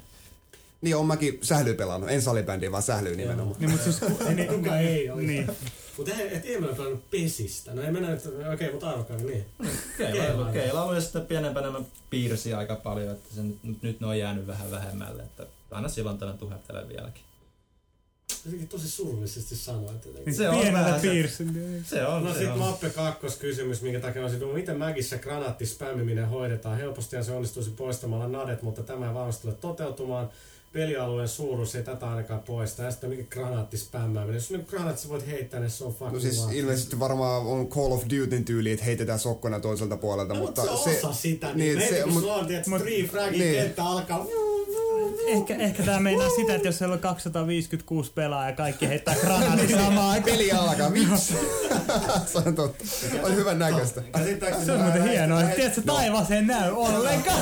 Niin 0.82 0.96
on 0.96 1.06
mäkin 1.06 1.40
sählyä 1.42 1.74
pelannut, 1.74 2.10
en 2.10 2.22
salibändiä, 2.22 2.72
vaan 2.72 2.84
sählyä 2.84 3.16
nimenomaan. 3.16 3.56
Niin, 3.60 3.70
mutta 3.70 3.84
siis, 3.84 4.02
niin, 4.36 4.48
Kuka 4.56 4.78
ei 4.78 5.10
olisi? 5.10 5.28
Niin. 5.28 5.52
Mutta 5.98 6.14
et 6.32 6.46
ei 6.46 6.60
meillä 6.60 6.76
pelannut 6.76 7.12
pesistä. 7.12 7.74
No 7.74 7.82
ei 7.82 7.92
mennä 7.92 8.10
nyt, 8.10 8.26
okei, 8.26 8.54
okay, 8.54 8.72
mutta 8.72 8.90
arvokkaan 8.90 9.26
niin. 9.26 9.46
Keilailu, 9.98 10.22
Keilailu. 10.22 10.54
keilailu 10.54 10.94
ja 10.94 11.02
sitten 11.02 11.26
pienempänä 11.26 11.72
mä 11.72 11.80
piirsin 12.10 12.56
aika 12.56 12.76
paljon, 12.76 13.12
että 13.12 13.36
se 13.36 13.44
nyt, 13.44 13.64
nyt, 13.64 13.84
nyt 13.84 14.00
ne 14.00 14.08
on 14.08 14.20
jäänyt 14.20 14.48
vähän 14.48 14.72
vähemmälle, 14.72 15.24
että 15.24 15.48
aina 15.72 15.90
silloin 15.90 16.18
tällöin 16.18 16.38
tuhettelen 16.40 16.90
vieläkin. 16.90 17.22
Jotenkin 18.46 18.68
tosi 18.68 18.90
surullisesti 18.90 19.56
sanoit 19.56 20.06
niin 20.06 20.36
Se 20.36 20.50
on 20.50 20.74
vähän 20.74 21.02
se- 21.02 21.08
piirsin. 21.08 21.84
Se 21.88 22.06
on, 22.08 22.24
No 22.24 22.34
se 22.34 22.40
sit 22.40 22.50
on. 22.50 22.60
Mappe 22.60 22.90
kakkoskysymys, 22.90 23.82
minkä 23.82 24.00
takia 24.00 24.22
mä 24.22 24.28
olisin 24.28 24.48
miten 24.48 24.78
Mägissä 24.78 25.18
granaattispämmiminen 25.18 26.30
hoidetaan. 26.30 26.78
Helpostihan 26.78 27.26
se 27.26 27.32
onnistuisi 27.32 27.70
poistamalla 27.70 28.28
nadet, 28.28 28.62
mutta 28.62 28.84
tämä 28.84 29.08
ei 29.08 29.14
varmasti 29.14 29.42
tule 29.42 29.54
toteutumaan. 29.62 30.30
Pelialueen 30.76 31.28
suuruus 31.28 31.76
ei 31.76 31.84
tätä 31.84 32.10
ainakaan 32.10 32.40
poista. 32.40 32.84
Ja 32.84 32.92
sitten 32.92 33.10
mikä 33.10 33.24
granaattispämmääminen. 33.30 34.36
Jos 34.36 34.52
on 34.52 34.64
granaatti, 34.68 35.02
sä 35.02 35.10
voit 35.10 35.28
heittää 35.28 35.60
ne, 35.60 35.70
se 35.70 35.84
on 35.84 35.92
fucking 35.94 36.14
No 36.14 36.20
siis 36.20 36.42
vaan. 36.42 36.54
ilmeisesti 36.54 37.00
varmaan 37.00 37.42
on 37.46 37.68
Call 37.68 37.92
of 37.92 38.04
Dutyn 38.04 38.46
tyyli, 38.46 38.72
että 38.72 38.86
heitetään 38.86 39.20
sokkona 39.20 39.60
toiselta 39.60 39.98
puolelta, 39.98 40.34
No, 40.34 40.40
mutta 40.40 40.62
se 40.64 40.70
on 40.70 40.78
se... 40.78 40.98
osa 40.98 41.14
sitä. 41.14 41.54
niin, 41.54 41.78
Niin, 41.78 41.90
se- 41.90 42.02
kun 42.04 42.14
mut- 42.14 42.22
sulla 42.22 42.36
on, 42.36 42.48
tiedät, 42.48 42.68
mut- 42.68 42.82
three 42.82 43.04
fragin 43.04 43.40
niin. 43.40 43.56
kenttä 43.56 43.84
alkaa. 43.84 44.26
Ehkä, 45.28 45.56
ehkä 45.56 45.84
tää 45.84 46.00
meinaa 46.00 46.30
sitä, 46.30 46.56
että 46.56 46.68
jos 46.68 46.78
siellä 46.78 46.94
on 46.94 47.00
256 47.00 48.12
pelaajaa 48.16 48.50
ja 48.50 48.56
kaikki 48.56 48.88
heittää 48.88 49.16
granaatin 49.16 49.70
samaan 49.70 50.10
aikaan. 50.10 50.38
Peli 50.38 50.52
alkaa, 50.52 50.90
miksi? 50.90 51.34
se 52.32 52.38
on 52.46 52.56
totta. 52.56 52.84
On 53.24 53.36
hyvän 53.36 53.60
näköistä. 53.60 54.02
Se 54.66 54.72
on 54.72 54.82
muuten 54.82 55.04
hienoa. 55.04 55.44
Tiedätkö, 55.44 55.82
taivas 55.82 56.32
ei 56.32 56.42
näy 56.42 56.72
ollenkaan. 56.72 57.40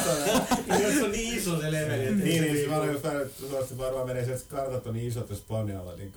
Jos 0.67 1.03
on 1.03 1.11
niin 1.11 1.38
iso 1.38 1.61
se 1.61 1.71
leveli. 1.71 2.15
Niin, 2.15 2.43
se 2.43 2.51
niin, 2.51 2.69
vähän, 2.69 3.21
että 3.21 3.39
suosti 3.49 3.78
varmaan 3.78 4.07
menee 4.07 4.26
se, 4.26 4.34
että 4.34 4.55
kartat 4.55 4.88
on 4.88 4.93
niin 4.93 5.07
isot, 5.07 5.30
jos 5.30 5.39
Spanialla 5.39 5.95
niin 5.95 6.13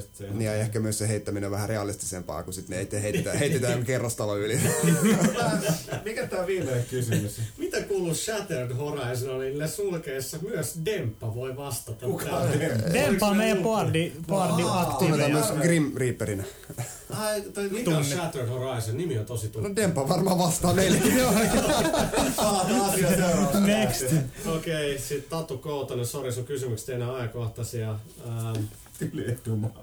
sit 0.00 0.14
se... 0.14 0.24
Niin 0.30 0.46
ja 0.46 0.54
ehkä 0.54 0.80
myös 0.80 0.98
se 0.98 1.08
heittäminen 1.08 1.46
on 1.46 1.50
vähän 1.50 1.68
realistisempaa, 1.68 2.42
kun 2.42 2.52
sitten 2.52 2.76
me 2.76 2.82
itse 2.82 3.02
heitetään, 3.02 3.38
heitetään 3.46 3.84
kerrostalo 3.84 4.38
yli. 4.38 4.60
Mikä 6.04 6.26
tää 6.26 6.46
viimeinen 6.46 6.84
kysymys? 6.90 7.40
Mitä 7.58 7.82
kuuluu 7.82 8.14
Shattered 8.14 8.74
Horizonille 8.74 9.68
sulkeessa? 9.68 10.38
Myös 10.48 10.84
Demppa 10.98 11.34
voi 11.34 11.56
vastata. 11.56 12.06
Kuka 12.06 12.30
on 12.30 12.60
Demppa? 12.60 12.92
Dempa 12.92 13.26
on 13.26 13.36
meidän 13.36 13.62
boardi, 13.62 14.12
boardi 14.26 14.62
Tunnetaan 14.62 14.88
aktiiveja. 14.88 15.28
myös 15.28 15.50
Grim 15.50 15.92
Reaperina. 15.94 16.44
Ai, 17.10 17.40
toi 17.40 17.68
Mikä 17.68 17.96
on 17.96 18.04
Shattered 18.04 18.48
Horizon? 18.48 18.96
Nimi 18.96 19.18
on 19.18 19.26
tosi 19.26 19.48
tuttu. 19.48 19.68
No 19.68 19.76
Dempa 19.76 20.08
varmaan 20.08 20.38
vastaa 20.38 20.74
meille. 20.74 20.98
Palataan 22.36 22.80
asiaan 22.80 23.14
seuraavaksi. 23.16 23.60
Next. 23.60 24.14
Okei, 24.46 24.94
okay, 24.94 24.98
sit 24.98 25.28
Tatu 25.28 25.58
Koutonen, 25.58 26.06
sori 26.06 26.32
sun 26.32 26.44
kysymykset 26.44 26.88
ei 26.88 26.94
enää 26.94 27.14
ajankohtaisia. 27.14 27.90
Ähm, 27.90 28.64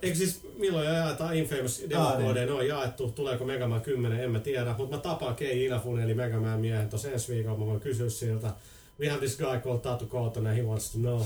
eikö 0.01 0.17
siis 0.17 0.41
milloin 0.57 0.87
jaetaan 0.87 1.35
Infamous 1.35 1.83
demokoodeja, 1.89 2.45
ne 2.45 2.51
on 2.51 2.67
jaettu, 2.67 3.11
tuleeko 3.11 3.45
Mega 3.45 3.67
Man 3.67 3.81
10, 3.81 4.19
en 4.19 4.31
mä 4.31 4.39
tiedä, 4.39 4.75
mutta 4.77 4.95
mä 4.95 5.01
tapaan 5.01 5.35
Kei 5.35 5.65
Inafune 5.65 6.03
eli 6.03 6.13
Mega 6.13 6.39
Man 6.39 6.59
miehen 6.59 6.89
tuossa 6.89 7.09
ensi 7.11 7.33
viikolla, 7.33 7.57
mä 7.57 7.65
voin 7.65 7.79
kysyä 7.79 8.09
siltä. 8.09 8.51
We 8.99 9.07
have 9.09 9.19
this 9.19 9.37
guy 9.37 9.59
called 9.59 9.81
Tatu 9.81 10.05
Koutonen, 10.05 10.55
he 10.55 10.61
wants 10.61 10.91
to 10.91 10.97
know. 10.97 11.25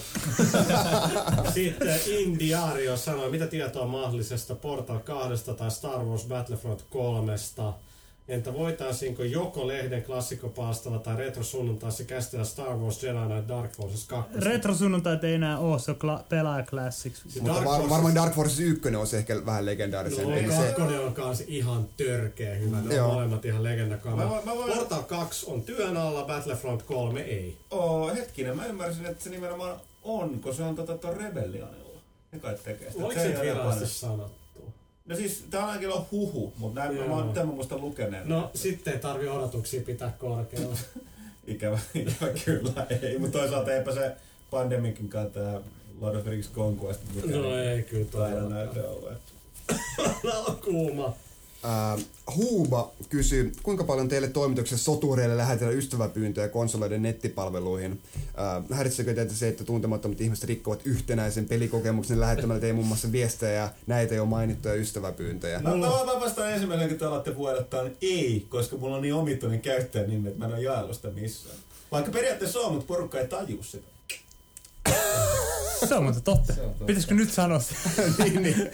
Sitten 1.53 1.99
Indiario 2.07 2.97
sanoi, 2.97 3.31
mitä 3.31 3.47
tietoa 3.47 3.85
mahdollisesta 3.87 4.55
Portal 4.55 4.99
2 4.99 5.55
tai 5.57 5.71
Star 5.71 6.05
Wars 6.05 6.25
Battlefront 6.27 6.81
3. 6.89 7.33
Entä 8.27 8.53
voitaisiinko 8.53 9.23
joko 9.23 9.67
lehden 9.67 10.03
klassikopalstalla 10.03 10.99
tai 10.99 11.15
retrosunnuntaissa 11.17 12.03
käsitellä 12.03 12.45
Star 12.45 12.75
Wars 12.77 13.03
Jedi 13.03 13.17
Knight 13.25 13.47
Dark 13.47 13.71
Forces 13.77 14.05
2? 14.07 14.31
Retrosunnuntait 14.39 15.23
ei 15.23 15.33
enää 15.33 15.57
oo, 15.59 15.79
se 15.79 15.91
on 15.91 15.97
kla- 15.97 16.23
pelaaja 16.29 16.63
classics. 16.65 17.25
Mutta 17.25 17.53
Dark 17.53 17.65
var, 17.65 17.79
Forces- 17.81 17.89
varmaan 17.89 18.15
Dark 18.15 18.33
Forces 18.33 18.59
1 18.59 18.95
on 18.95 19.07
se 19.07 19.17
ehkä 19.17 19.45
vähän 19.45 19.61
No, 19.61 19.65
legendaarisempi. 19.65 20.31
niin 20.33 20.51
se, 20.51 20.75
on 20.99 21.13
kans 21.13 21.43
ihan 21.47 21.85
törkeä 21.97 22.55
hyvä. 22.55 22.77
Ne 22.81 23.01
on 23.01 23.13
molemmat 23.13 23.45
ihan 23.45 23.61
Mä, 23.61 23.69
legendakamaa. 23.69 24.29
voin- 24.29 24.45
mä 24.45 24.55
voin... 24.55 24.73
Portal 24.77 25.03
2 25.03 25.45
on 25.51 25.61
työn 25.61 25.97
alla, 25.97 26.23
Battlefront 26.23 26.83
3 26.83 27.21
ei. 27.21 27.57
Oo, 27.71 28.13
hetkinen, 28.15 28.55
mä 28.55 28.65
ymmärsin, 28.65 29.05
että 29.05 29.23
se 29.23 29.29
nimenomaan 29.29 29.75
on, 30.03 30.39
kun 30.39 30.53
se 30.55 30.63
on 30.63 30.75
tota 30.75 30.97
ton 30.97 31.17
Rebellionilla. 31.17 31.99
Ne 32.31 32.39
kai 32.39 32.55
tekee 32.63 32.91
sitä. 32.91 33.05
Oliko 33.05 33.21
se 33.21 33.27
ole 33.37 33.45
virallisesti 33.45 33.99
sanottu? 33.99 34.46
No 35.07 35.15
siis, 35.15 35.45
tää 35.49 35.61
on 35.63 35.67
ainakin 35.69 35.89
ollut 35.89 36.11
huhu, 36.11 36.53
mutta 36.57 36.79
näin 36.79 36.97
Joo. 36.97 37.07
mä 37.07 37.15
oon 37.15 37.33
tämän 37.33 37.55
muista 37.55 37.77
lukeneen. 37.77 38.29
No 38.29 38.51
sitten 38.55 38.93
ei 38.93 38.99
tarvi 38.99 39.27
odotuksia 39.27 39.81
pitää 39.81 40.13
korkealla. 40.19 40.75
Ikävä, 41.47 41.79
ikävä 41.95 42.31
kyllä 42.45 42.87
ei, 43.01 43.17
mutta 43.19 43.37
toisaalta 43.39 43.73
eipä 43.73 43.93
se 43.93 44.11
pandemikin 44.51 45.09
kanssa 45.09 45.39
tää 45.39 45.59
Lord 46.01 46.15
of 46.15 46.23
the 46.23 46.31
Rings 46.31 46.49
Conquest. 46.51 47.01
no 47.25 47.57
ei 47.59 47.83
kyllä 47.83 48.05
Taida 48.05 48.35
todellakaan. 48.35 48.49
näytä 48.53 48.89
olla. 48.89 49.11
että- 49.11 49.31
Tää 50.31 50.39
on 50.39 50.57
kuuma. 50.65 51.13
Ää, 51.67 51.97
Huuba 52.35 52.91
kysyy, 53.09 53.51
kuinka 53.63 53.83
paljon 53.83 54.07
teille 54.07 54.27
toimituksessa 54.27 54.85
sotureille 54.85 55.37
lähetellään 55.37 55.77
ystäväpyyntöjä 55.77 56.47
konsoleiden 56.47 57.01
nettipalveluihin? 57.01 58.01
Ää, 58.37 58.63
häiritsekö 58.71 59.13
teitä 59.13 59.33
se, 59.33 59.47
että 59.47 59.63
tuntemattomat 59.63 60.21
ihmiset 60.21 60.45
rikkovat 60.45 60.81
yhtenäisen 60.85 61.45
pelikokemuksen 61.45 62.19
lähettämällä 62.19 62.61
teille 62.61 62.75
muun 62.75 62.87
muassa 62.87 63.11
viestejä 63.11 63.51
ja 63.51 63.69
näitä 63.87 64.15
jo 64.15 64.25
mainittuja 64.25 64.73
ystäväpyyntöjä? 64.73 65.59
Mä, 65.59 65.69
mä, 65.69 65.87
mä 65.87 66.19
vastaan 66.19 66.51
ensimmäinen, 66.51 66.89
kun 66.89 66.97
te 66.97 67.05
alatte 67.05 67.35
vuodottaa, 67.35 67.83
niin 67.83 67.97
ei, 68.01 68.45
koska 68.49 68.77
mulla 68.77 68.95
on 68.95 69.01
niin 69.01 69.13
omituinen 69.13 69.61
käyttäjänimi, 69.61 70.27
että 70.27 70.39
mä 70.39 70.45
en 70.45 70.53
ole 70.53 70.61
jaellut 70.61 70.95
sitä 70.95 71.09
missään. 71.09 71.55
Vaikka 71.91 72.11
periaatteessa 72.11 72.59
on, 72.59 72.73
mutta 72.73 72.87
porukka 72.87 73.19
ei 73.19 73.27
taju 73.27 73.63
sitä. 73.63 73.87
Se 75.87 75.95
on 75.95 76.03
muuten 76.03 76.21
totta. 76.21 76.53
Se 76.53 76.61
on 76.61 76.69
totta. 76.69 76.85
Pitäisikö 76.85 77.15
nyt 77.15 77.33
sanoa 77.33 77.59
se? 77.59 77.75
niin, 78.23 78.43
niin. 78.43 78.71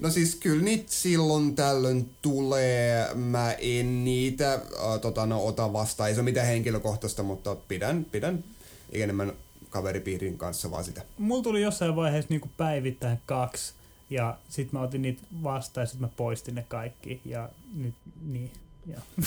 No 0.00 0.10
siis 0.10 0.34
kyllä 0.34 0.62
niitä 0.62 0.84
silloin 0.86 1.54
tällöin 1.54 2.10
tulee. 2.22 3.14
Mä 3.14 3.52
en 3.52 4.04
niitä 4.04 4.54
äh, 4.54 4.60
tota, 5.00 5.26
no, 5.26 5.46
ota 5.46 5.72
vastaan. 5.72 6.08
Ei 6.08 6.14
se 6.14 6.20
ole 6.20 6.24
mitään 6.30 6.46
henkilökohtaista, 6.46 7.22
mutta 7.22 7.56
pidän, 7.68 8.04
pidän 8.04 8.44
enemmän 8.92 9.32
kaveripiirin 9.70 10.38
kanssa 10.38 10.70
vaan 10.70 10.84
sitä. 10.84 11.02
Mulla 11.18 11.42
tuli 11.42 11.62
jossain 11.62 11.96
vaiheessa 11.96 12.30
niinku 12.30 12.50
päivittäin 12.56 13.18
kaksi. 13.26 13.74
Ja 14.10 14.38
sit 14.48 14.72
mä 14.72 14.80
otin 14.80 15.02
niitä 15.02 15.22
vastaan 15.42 15.82
ja 15.82 15.86
sit 15.86 16.00
mä 16.00 16.08
poistin 16.08 16.54
ne 16.54 16.64
kaikki. 16.68 17.20
Ja 17.24 17.48
nyt 17.74 17.94
niin. 18.26 18.50
Ja. 18.86 19.00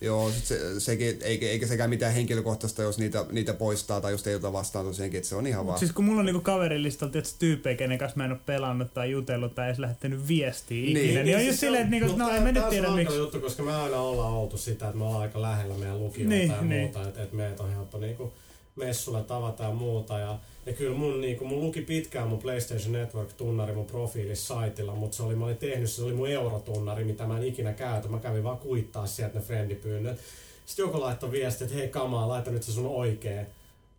Joo, 0.00 0.30
sit 0.30 0.44
se, 0.44 0.80
sekin, 0.80 1.18
eikä, 1.22 1.46
eikä 1.46 1.66
sekään 1.66 1.90
mitään 1.90 2.12
henkilökohtaista, 2.14 2.82
jos 2.82 2.98
niitä, 2.98 3.26
niitä 3.32 3.54
poistaa 3.54 4.00
tai 4.00 4.12
jos 4.12 4.26
ei 4.26 4.34
ota 4.34 4.52
vastaan 4.52 4.84
tosiaankin, 4.86 5.18
että 5.18 5.28
se 5.28 5.36
on 5.36 5.46
ihan 5.46 5.60
Mut 5.64 5.66
vaan... 5.68 5.78
siis 5.78 5.92
kun 5.92 6.04
mulla 6.04 6.20
on 6.20 6.26
niinku 6.26 6.40
kaverilistalla 6.40 7.12
tietysti 7.12 7.36
tyyppejä, 7.38 7.76
kenen 7.76 7.98
kanssa 7.98 8.16
mä 8.16 8.24
en 8.24 8.32
oo 8.32 8.38
pelannut 8.46 8.94
tai 8.94 9.10
jutellut 9.10 9.54
tai 9.54 9.66
edes 9.66 9.78
lähettänyt 9.78 10.28
viestiä 10.28 10.82
Niin. 10.82 10.96
ikinä, 10.96 11.12
niin, 11.14 11.24
niin 11.24 11.36
on 11.36 11.40
siis 11.42 11.52
just 11.52 11.60
silleen, 11.60 11.82
että 11.82 11.90
niinku, 11.90 12.16
no 12.16 12.26
tää- 12.26 12.36
en 12.36 12.42
mä 12.42 12.52
nyt 12.52 12.68
tiedä 12.68 12.90
miksi. 12.90 13.16
juttu, 13.16 13.40
koska 13.40 13.62
me 13.62 13.74
aina 13.74 13.96
ollaan 14.00 14.32
oltu 14.32 14.58
sitä, 14.58 14.86
että 14.86 14.98
me 14.98 15.04
ollaan 15.04 15.22
aika 15.22 15.42
lähellä 15.42 15.74
meidän 15.74 16.00
lukijoita 16.00 16.34
Niin, 16.34 16.50
ja 16.50 16.62
niin. 16.62 16.80
muuta, 16.82 17.08
että 17.08 17.22
et 17.22 17.32
meitä 17.32 17.62
on 17.62 17.70
helppo 17.74 17.98
niinku 17.98 18.32
messulla 18.76 19.22
tavata 19.22 19.64
ja 19.64 19.70
muuta. 19.70 20.18
Ja, 20.18 20.38
ja 20.66 20.72
kyllä 20.72 20.96
mun, 20.96 21.20
niinku, 21.20 21.44
mun 21.44 21.60
luki 21.60 21.80
pitkään 21.80 22.28
mun 22.28 22.38
PlayStation 22.38 22.92
Network-tunnari 22.92 23.74
mun 23.74 23.86
profiilissa 23.86 24.54
saitilla, 24.54 24.94
mutta 24.94 25.16
se 25.16 25.22
oli, 25.22 25.36
mä 25.36 25.44
olin 25.44 25.56
tehnyt, 25.56 25.90
se 25.90 26.02
oli 26.02 26.12
mun 26.12 26.28
eurotunnari, 26.28 27.04
mitä 27.04 27.26
mä 27.26 27.36
en 27.36 27.44
ikinä 27.44 27.72
käytä. 27.72 28.08
Mä 28.08 28.18
kävin 28.18 28.44
vaan 28.44 28.58
kuittaa 28.58 29.06
sieltä 29.06 29.38
ne 29.38 29.44
friendipyynnöt. 29.44 30.20
Sitten 30.66 30.82
joku 30.82 31.00
laittoi 31.00 31.30
viesti, 31.30 31.64
että 31.64 31.76
hei 31.76 31.88
kamaa, 31.88 32.28
laita 32.28 32.50
nyt 32.50 32.62
se 32.62 32.72
sun 32.72 32.86
oikee 32.86 33.46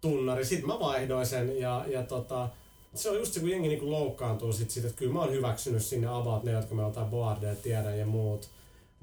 tunnari. 0.01 0.45
Sitten 0.45 0.67
mä 0.67 0.79
vaihdoin 0.79 1.25
sen 1.25 1.59
ja, 1.59 1.85
ja 1.87 2.03
tota, 2.03 2.49
se 2.95 3.09
on 3.09 3.17
just 3.17 3.33
se, 3.33 3.39
kun 3.39 3.49
jengi 3.49 3.67
niinku 3.67 3.91
loukkaantuu 3.91 4.53
sit 4.53 4.71
siitä, 4.71 4.87
että 4.87 4.99
kyllä 4.99 5.13
mä 5.13 5.19
oon 5.19 5.31
hyväksynyt 5.31 5.85
sinne 5.85 6.07
about 6.07 6.43
ne, 6.43 6.51
jotka 6.51 6.75
me 6.75 6.81
jotain 6.81 7.07
boardeja 7.07 7.55
tiedän 7.55 7.99
ja 7.99 8.05
muut. 8.05 8.49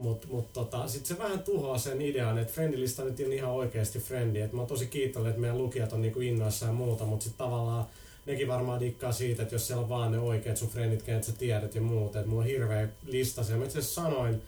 Mutta 0.00 0.26
mut 0.30 0.52
tota, 0.52 0.88
sit 0.88 1.06
se 1.06 1.18
vähän 1.18 1.42
tuhoaa 1.42 1.78
sen 1.78 2.02
idean, 2.02 2.38
että 2.38 2.52
friendilista 2.52 3.04
nyt 3.04 3.20
on 3.26 3.32
ihan 3.32 3.50
oikeasti 3.50 3.98
friendi. 3.98 4.40
Et 4.40 4.52
mä 4.52 4.60
oon 4.60 4.68
tosi 4.68 4.86
kiitollinen, 4.86 5.30
että 5.30 5.40
meidän 5.40 5.58
lukijat 5.58 5.92
on 5.92 6.02
niinku 6.02 6.20
innoissaan 6.20 6.70
ja 6.70 6.74
muuta, 6.74 7.04
mutta 7.04 7.24
sitten 7.24 7.38
tavallaan 7.38 7.86
nekin 8.26 8.48
varmaan 8.48 8.80
dikkaa 8.80 9.12
siitä, 9.12 9.42
että 9.42 9.54
jos 9.54 9.66
siellä 9.66 9.82
on 9.82 9.88
vaan 9.88 10.12
ne 10.12 10.18
oikeat 10.18 10.56
sun 10.56 10.68
friendit, 10.68 11.02
kenet 11.02 11.24
sä 11.24 11.32
tiedät 11.32 11.74
ja 11.74 11.80
muut. 11.80 12.16
Et 12.16 12.26
mulla 12.26 12.42
on 12.42 12.48
hirveä 12.48 12.88
lista 13.06 13.44
siellä. 13.44 13.58
Mä 13.58 13.64
itse 13.64 13.82
sanoin 13.82 14.42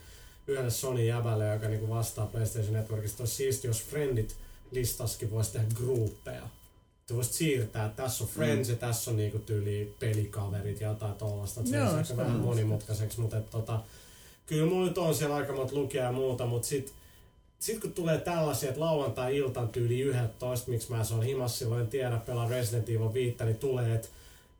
yhdelle 0.46 0.70
Sony 0.70 1.04
jäbälle, 1.04 1.48
joka 1.48 1.68
niinku 1.68 1.88
vastaa 1.88 2.26
PlayStation 2.26 2.72
Networkista, 2.72 3.14
että 3.14 3.22
olisi 3.22 3.34
siisti, 3.34 3.66
jos 3.66 3.82
friendit 3.82 4.36
listaskin 4.70 5.30
voisi 5.30 5.52
tehdä 5.52 5.66
gruppeja. 5.74 6.48
Että 7.00 7.14
voisit 7.14 7.32
siirtää, 7.32 7.86
että 7.86 8.02
tässä 8.02 8.24
on 8.24 8.30
friends 8.30 8.68
ja 8.68 8.76
tässä 8.76 9.10
on 9.10 9.16
niinku 9.16 9.38
tyyli 9.38 9.94
pelikaverit 10.00 10.80
ja 10.80 10.88
jotain 10.88 11.14
tollasta. 11.14 11.60
että 11.60 11.72
Se 12.04 12.12
on 12.12 12.18
vähän 12.18 12.36
monimutkaiseksi, 12.40 13.20
mutta 13.20 13.36
et, 13.36 13.50
tota, 13.50 13.80
kyllä 14.52 14.66
mulla 14.66 14.88
nyt 14.88 14.98
on 14.98 15.14
siellä 15.14 15.34
aika 15.34 15.52
monta 15.52 15.74
lukijaa 15.74 16.06
ja 16.06 16.12
muuta, 16.12 16.46
mutta 16.46 16.68
sit, 16.68 16.92
sit 17.58 17.80
kun 17.80 17.92
tulee 17.92 18.18
tällaisia, 18.18 18.68
että 18.68 18.80
lauantai-iltan 18.80 19.68
tyyli 19.68 20.00
11, 20.00 20.70
miksi 20.70 20.90
mä 20.90 21.04
se 21.04 21.14
on 21.14 21.22
himas 21.22 21.58
silloin, 21.58 21.80
en 21.80 21.86
tiedä, 21.86 22.16
pelaa 22.16 22.48
Resident 22.48 22.88
Evil 22.88 23.12
5, 23.12 23.36
niin 23.44 23.56
tulee, 23.56 23.94
että 23.94 24.08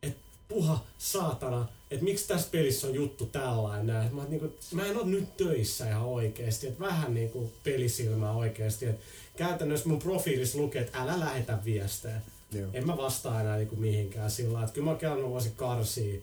et, 0.03 0.17
puha 0.49 0.85
saatana, 0.99 1.69
että 1.91 2.05
miksi 2.05 2.29
tässä 2.29 2.49
pelissä 2.51 2.87
on 2.87 2.95
juttu 2.95 3.27
tällainen. 3.27 4.15
Mä, 4.15 4.25
niinku, 4.29 4.55
mä 4.75 4.87
en 4.87 4.97
ole 4.97 5.07
nyt 5.07 5.37
töissä 5.37 5.89
ihan 5.89 6.03
oikeesti, 6.03 6.67
että 6.67 6.85
vähän 6.85 7.15
niinku 7.15 7.53
pelisilmää 7.65 8.33
oikeesti. 8.33 8.87
Et 8.87 9.01
käytännössä 9.37 9.89
mun 9.89 9.99
profiilissa 9.99 10.59
lukee, 10.59 10.83
että 10.83 11.03
älä 11.03 11.21
lähetä 11.21 11.59
viestejä. 11.65 12.21
Joo. 12.53 12.71
En 12.73 12.87
mä 12.87 12.97
vastaa 12.97 13.41
enää 13.41 13.57
niinku 13.57 13.77
mihinkään 13.77 14.31
sillä 14.31 14.53
lailla, 14.53 14.65
että 14.65 14.75
kyllä 14.75 14.91
mä 14.91 14.99
kello 14.99 15.31
voisin 15.31 15.57
karsia, 15.57 16.21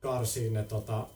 karsia 0.00 0.50
ne 0.50 0.62
tota, 0.62 1.06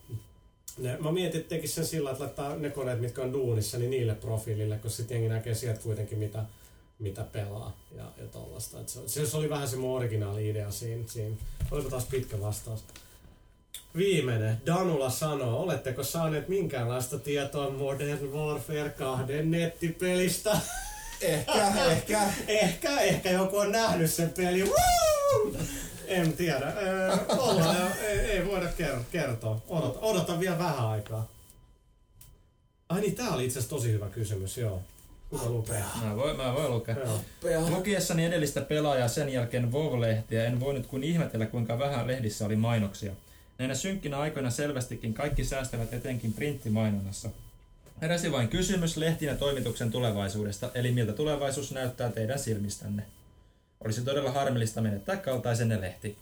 ne, 0.77 0.97
mä 0.97 1.11
mietin, 1.11 1.41
että 1.41 1.55
sen 1.65 1.85
sillä, 1.85 2.11
että 2.11 2.23
laittaa 2.23 2.55
ne 2.55 2.69
koneet, 2.69 3.01
mitkä 3.01 3.21
on 3.21 3.33
duunissa, 3.33 3.77
niin 3.77 3.91
niille 3.91 4.15
profiilille, 4.15 4.77
koska 4.77 4.97
sitten 4.97 5.15
jengi 5.15 5.29
näkee 5.29 5.55
sieltä 5.55 5.81
kuitenkin, 5.81 6.19
mitä, 6.19 6.43
mitä 6.99 7.23
pelaa 7.23 7.77
ja, 7.97 8.03
ja 8.17 8.27
tollasta. 8.27 8.79
Et 8.79 8.89
se, 8.89 9.25
se, 9.25 9.37
oli 9.37 9.49
vähän 9.49 9.67
se 9.67 9.75
mun 9.75 9.97
originaali 9.97 10.49
idea 10.49 10.71
siinä. 10.71 11.03
siinä. 11.07 11.35
Olipa 11.71 11.89
taas 11.89 12.05
pitkä 12.05 12.41
vastaus. 12.41 12.83
Viimeinen. 13.95 14.61
Danula 14.65 15.09
sanoo, 15.09 15.61
oletteko 15.61 16.03
saaneet 16.03 16.47
minkäänlaista 16.47 17.19
tietoa 17.19 17.69
Modern 17.69 18.31
Warfare 18.31 18.89
2 18.89 19.33
nettipelistä? 19.43 20.57
Ehkä, 21.21 21.85
ehkä. 21.91 22.21
Ehkä, 22.47 22.99
ehkä 22.99 23.31
joku 23.31 23.57
on 23.57 23.71
nähnyt 23.71 24.11
sen 24.11 24.29
peli. 24.29 24.63
Woo! 24.63 25.53
En 26.11 26.33
tiedä. 26.33 26.73
Öö, 26.77 27.17
ollaan 27.37 27.91
ei, 28.01 28.19
ei 28.19 28.45
voida 28.45 28.65
ker- 28.79 29.03
kertoa. 29.11 29.61
Odota, 29.69 29.99
odota 29.99 30.39
vielä 30.39 30.57
vähän 30.57 30.87
aikaa. 30.87 31.27
Ai 32.89 33.01
niin, 33.01 33.15
tää 33.15 33.29
oli 33.29 33.45
itse 33.45 33.59
asiassa 33.59 33.75
tosi 33.75 33.91
hyvä 33.91 34.09
kysymys, 34.09 34.57
joo. 34.57 34.81
Kuka 35.29 35.49
lukee? 35.49 35.83
Mä 36.03 36.15
voin, 36.15 36.37
mä 36.37 36.53
voin 36.53 36.71
lukea. 36.71 36.95
Joo. 37.43 37.69
Lukiessani 37.69 38.25
edellistä 38.25 38.61
pelaajaa 38.61 39.07
sen 39.07 39.29
jälkeen 39.29 39.71
WoW-lehtiä 39.71 40.45
en 40.45 40.59
voinut 40.59 40.87
kuin 40.87 41.03
ihmetellä 41.03 41.45
kuinka 41.45 41.79
vähän 41.79 42.07
lehdissä 42.07 42.45
oli 42.45 42.55
mainoksia. 42.55 43.11
Näinä 43.57 43.75
synkkinä 43.75 44.19
aikoina 44.19 44.49
selvästikin 44.49 45.13
kaikki 45.13 45.45
säästävät 45.45 45.93
etenkin 45.93 46.33
printtimainonnassa. 46.33 47.29
Heräsi 48.01 48.31
vain 48.31 48.47
kysymys 48.47 48.97
lehtien 48.97 49.31
ja 49.31 49.37
toimituksen 49.37 49.91
tulevaisuudesta, 49.91 50.69
eli 50.73 50.91
miltä 50.91 51.13
tulevaisuus 51.13 51.71
näyttää 51.71 52.09
teidän 52.11 52.39
silmistänne. 52.39 53.03
Olisi 53.85 54.01
todella 54.01 54.31
harmillista 54.31 54.81
menettää 54.81 55.17
kaltaisenne 55.17 55.81
lehti. 55.81 56.17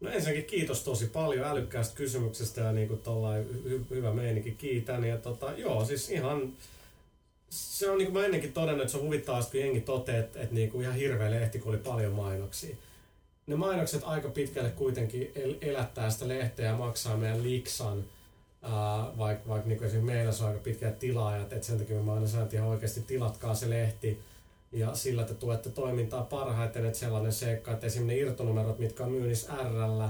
No 0.00 0.10
ensinnäkin 0.10 0.44
kiitos 0.44 0.82
tosi 0.82 1.06
paljon 1.06 1.46
älykkäästä 1.46 1.96
kysymyksestä 1.96 2.60
ja 2.60 2.72
niinku 2.72 3.00
hy- 3.66 3.90
hyvä 3.90 4.12
meininki, 4.12 4.50
kiitän. 4.50 5.04
Ja 5.04 5.18
tota, 5.18 5.52
joo, 5.56 5.84
siis 5.84 6.10
ihan 6.10 6.52
se 7.50 7.90
on 7.90 7.98
niin 7.98 8.06
kuin 8.06 8.18
mä 8.20 8.24
ennenkin 8.24 8.52
todennut, 8.52 8.80
että 8.80 8.92
se 8.92 8.98
on 8.98 9.04
huvittavaa, 9.04 9.42
kun 9.42 9.60
jengi 9.60 9.80
toteaa, 9.80 10.18
että, 10.18 10.40
että 10.40 10.54
niin 10.54 10.70
kuin 10.70 10.82
ihan 10.82 10.94
hirveä 10.94 11.30
lehti, 11.30 11.58
kun 11.58 11.68
oli 11.68 11.78
paljon 11.78 12.12
mainoksia. 12.12 12.76
Ne 13.46 13.56
mainokset 13.56 14.02
aika 14.04 14.28
pitkälle 14.28 14.70
kuitenkin 14.70 15.32
el- 15.34 15.54
elättää 15.60 16.10
sitä 16.10 16.28
lehteä 16.28 16.66
ja 16.66 16.76
maksaa 16.76 17.16
meidän 17.16 17.42
liksan, 17.42 18.04
vaikka 19.18 19.48
vaik, 19.48 19.64
niin 19.64 19.84
esimerkiksi 19.84 20.12
meillä 20.12 20.32
se 20.32 20.42
on 20.42 20.48
aika 20.48 20.60
pitkät 20.60 20.98
tilaajat, 20.98 21.52
että 21.52 21.66
sen 21.66 21.78
takia 21.78 22.00
mä 22.00 22.12
aina 22.12 22.26
sanon, 22.26 22.44
että 22.44 22.56
ihan 22.56 22.68
oikeasti 22.68 23.00
tilatkaa 23.00 23.54
se 23.54 23.70
lehti 23.70 24.20
ja 24.72 24.94
sillä 24.94 25.24
te 25.24 25.34
tuette 25.34 25.70
toimintaa 25.70 26.22
parhaiten, 26.22 26.86
että 26.86 26.98
sellainen 26.98 27.32
seikka, 27.32 27.72
että 27.72 27.86
esimerkiksi 27.86 28.16
ne 28.16 28.30
irtonumerot, 28.30 28.78
mitkä 28.78 29.04
on 29.04 29.12
myynnissä 29.12 29.52
RL, 29.52 30.02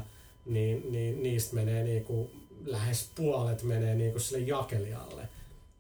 niin, 0.47 0.93
niin 0.93 1.23
niistä 1.23 1.55
menee 1.55 1.85
niin 1.85 2.05
kuin, 2.05 2.31
lähes 2.65 3.11
puolet 3.15 3.63
menee 3.63 3.95
niin 3.95 4.11
kuin 4.11 4.23
sille 4.23 4.47
jakelijalle. 4.47 5.29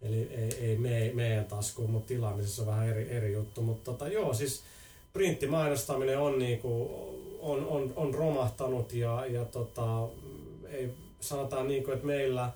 Eli 0.03 0.31
ei, 0.31 0.55
ei 0.61 0.77
me, 0.79 1.11
meidän 1.15 1.45
taskuun, 1.45 1.91
mutta 1.91 2.09
tilaamisessa 2.09 2.63
on 2.63 2.69
vähän 2.69 2.89
eri, 2.89 3.11
eri 3.11 3.33
juttu. 3.33 3.63
Mutta 3.63 3.93
tota, 3.93 4.09
joo, 4.09 4.35
siis 4.35 4.63
printtimainostaminen 5.13 6.19
on, 6.19 6.39
niinku, 6.39 6.91
on, 7.41 7.67
on, 7.67 7.93
on 7.97 8.15
romahtanut 8.15 8.93
ja, 8.93 9.27
ja 9.27 9.45
tota, 9.45 10.09
ei, 10.69 10.91
sanotaan 11.21 11.69
niinku, 11.69 11.91
että 11.91 12.07
meillä 12.07 12.51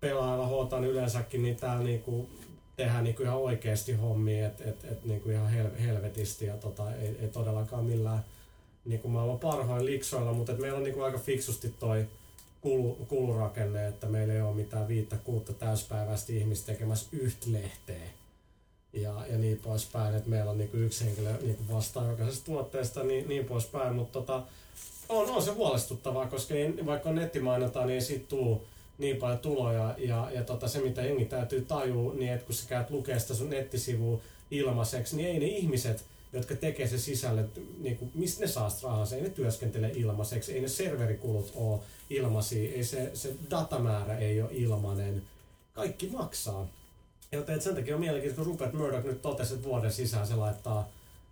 pelaajalla 0.00 0.46
hootaan 0.46 0.84
yleensäkin, 0.84 1.42
niin 1.42 1.56
täällä 1.56 1.84
niinku 1.84 2.28
tehdään 2.76 3.04
niinku 3.04 3.22
ihan 3.22 3.38
oikeasti 3.38 3.92
hommia, 3.92 4.46
että 4.46 4.64
et, 4.64 4.84
et 4.84 5.04
niinku 5.04 5.30
ihan 5.30 5.50
hel, 5.50 5.70
helvetisti 5.80 6.44
ja 6.44 6.56
tota, 6.56 6.94
ei, 6.94 7.16
ei 7.20 7.28
todellakaan 7.28 7.84
millään 7.84 8.24
niinku 8.84 9.08
maailman 9.08 9.38
parhain 9.38 9.86
liksoilla, 9.86 10.32
mutta 10.32 10.52
et 10.52 10.58
meillä 10.58 10.76
on 10.76 10.84
niinku 10.84 11.02
aika 11.02 11.18
fiksusti 11.18 11.74
toi 11.78 12.06
kulu, 12.60 12.94
kulurakenne, 13.08 13.86
että 13.86 14.06
meillä 14.06 14.34
ei 14.34 14.42
ole 14.42 14.54
mitään 14.54 14.88
viittä 14.88 15.16
kuutta 15.16 15.52
täyspäiväistä 15.52 16.32
ihmistä 16.32 16.72
tekemässä 16.72 17.08
yhtä 17.12 17.46
lehteä 17.52 18.06
ja, 18.92 19.26
ja 19.30 19.38
niin 19.38 19.58
poispäin, 19.58 20.14
että 20.14 20.30
meillä 20.30 20.50
on 20.50 20.58
niinku 20.58 20.76
yksi 20.76 21.04
henkilö 21.04 21.32
niinku 21.42 21.74
vastaa 21.74 22.10
jokaisesta 22.10 22.44
tuotteesta 22.44 23.02
niin, 23.02 23.28
niin 23.28 23.44
poispäin, 23.44 23.94
mutta 23.94 24.20
tota, 24.20 24.42
on, 25.08 25.30
on 25.30 25.42
se 25.42 25.50
huolestuttavaa, 25.50 26.26
koska 26.26 26.54
ei, 26.54 26.86
vaikka 26.86 27.08
on 27.08 27.14
nettimainontaa, 27.14 27.86
niin 27.86 27.94
ei 27.94 28.00
siitä 28.00 28.26
tule 28.28 28.60
niin 28.98 29.16
paljon 29.16 29.38
tuloja 29.38 29.94
ja, 29.98 30.30
ja 30.34 30.44
tota, 30.44 30.68
se 30.68 30.80
mitä 30.80 31.02
jengi 31.02 31.24
täytyy 31.24 31.60
tajua, 31.60 32.14
niin 32.14 32.32
että 32.32 32.46
kun 32.46 32.54
sä 32.54 32.68
käyt 32.68 32.90
lukea 32.90 33.18
sitä 33.18 33.34
sun 33.34 33.50
nettisivua 33.50 34.20
ilmaiseksi, 34.50 35.16
niin 35.16 35.28
ei 35.28 35.38
ne 35.38 35.46
ihmiset, 35.46 36.04
jotka 36.32 36.54
tekee 36.54 36.88
se 36.88 36.98
sisällön, 36.98 37.50
niin 37.78 37.96
kuin, 37.96 38.10
mistä 38.14 38.40
ne 38.40 38.46
saa 38.46 38.70
rahaa, 38.82 39.06
ei 39.14 39.22
ne 39.22 39.30
työskentele 39.30 39.90
ilmaiseksi, 39.94 40.52
ei 40.52 40.60
ne 40.60 40.68
serverikulut 40.68 41.52
ole 41.54 41.80
ilmaisia, 42.10 42.72
ei 42.72 42.84
se, 42.84 43.10
se 43.14 43.34
datamäärä 43.50 44.18
ei 44.18 44.42
ole 44.42 44.50
ilmainen, 44.52 45.22
kaikki 45.72 46.08
maksaa. 46.08 46.68
Joten 47.32 47.62
sen 47.62 47.74
takia 47.74 47.94
on 47.94 48.00
mielenkiintoista, 48.00 48.44
kun 48.44 48.52
Rupert 48.52 48.72
Murdoch 48.72 49.04
nyt 49.04 49.22
totesi, 49.22 49.54
että 49.54 49.68
vuoden 49.68 49.92
sisään 49.92 50.26
se 50.26 50.34
laittaa 50.34 50.88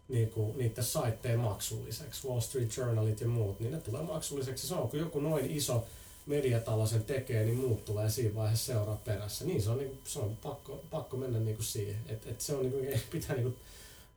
niin 0.08 0.30
kuin, 0.30 0.58
niiden 0.58 0.84
saitteen 0.84 1.40
maksulliseksi, 1.40 2.28
Wall 2.28 2.40
Street 2.40 2.76
Journalit 2.76 3.20
ja 3.20 3.28
muut, 3.28 3.60
niin 3.60 3.72
ne 3.72 3.80
tulee 3.80 4.02
maksulliseksi. 4.02 4.66
Se 4.66 4.74
on, 4.74 4.88
kun 4.88 4.98
joku 4.98 5.20
noin 5.20 5.50
iso 5.50 5.86
mediatalo 6.26 6.86
sen 6.86 7.04
tekee, 7.04 7.44
niin 7.44 7.56
muut 7.56 7.84
tulee 7.84 8.10
siinä 8.10 8.34
vaiheessa 8.34 8.66
seuraa 8.66 9.00
perässä. 9.04 9.44
Niin 9.44 9.62
se 9.62 9.70
on, 9.70 9.78
niin 9.78 9.90
kuin, 9.90 10.00
se 10.04 10.18
on 10.18 10.36
pakko, 10.36 10.84
pakko 10.90 11.16
mennä 11.16 11.38
niin 11.38 11.56
kuin 11.56 11.66
siihen. 11.66 12.00
Et, 12.08 12.26
et 12.26 12.40
se 12.40 12.54
on, 12.54 12.62
niin 12.70 12.72
kuin, 12.72 13.00
pitää 13.10 13.36
niin 13.36 13.42
kuin, 13.42 13.56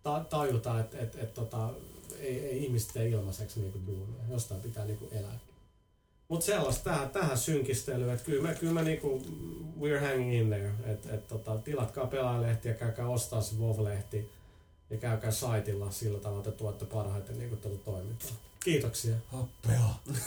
ta- 0.04 0.26
tajuta, 0.30 0.80
että 0.80 0.98
et, 1.00 1.16
et, 1.16 1.34
tota, 1.34 1.70
ei, 2.20 2.46
ei 2.46 2.64
ihmiset 2.64 2.90
tee 2.94 3.10
ilmaiseksi 3.10 3.60
niin 3.60 3.72
kuin 3.72 3.88
duunia. 3.88 4.24
Jostain 4.30 4.62
pitää 4.62 4.86
niin 4.86 4.98
kuin 4.98 5.14
elää. 5.14 5.40
Mutta 6.28 6.46
sellaista 6.46 6.84
tähän, 6.84 7.10
tähän 7.10 7.38
synkistelyyn, 7.38 8.14
että 8.14 8.26
kyllä 8.26 8.48
mä, 8.48 8.56
kyllä 8.56 8.74
mä 8.74 8.82
niinku, 8.82 9.22
we're 9.80 10.00
hanging 10.00 10.34
in 10.34 10.48
there. 10.48 10.72
Et, 10.86 11.06
et, 11.06 11.28
tota, 11.28 11.58
tilatkaa 11.58 12.08
pelaajalehti 12.08 12.68
ja 12.68 12.74
käykää 12.74 13.08
ostaa 13.08 13.42
se 13.42 13.56
WoW-lehti. 13.56 14.30
Ja 14.90 14.98
käykää 14.98 15.32
saitilla 15.32 15.92
sillä 15.92 16.20
tavalla, 16.20 16.40
että 16.40 16.52
tuotte 16.52 16.86
parhaiten 16.86 17.38
niin 17.38 17.58
tätä 17.58 17.78
toimintaa. 17.86 18.32
Kiitoksia. 18.64 19.16
Hoppea. 19.32 19.90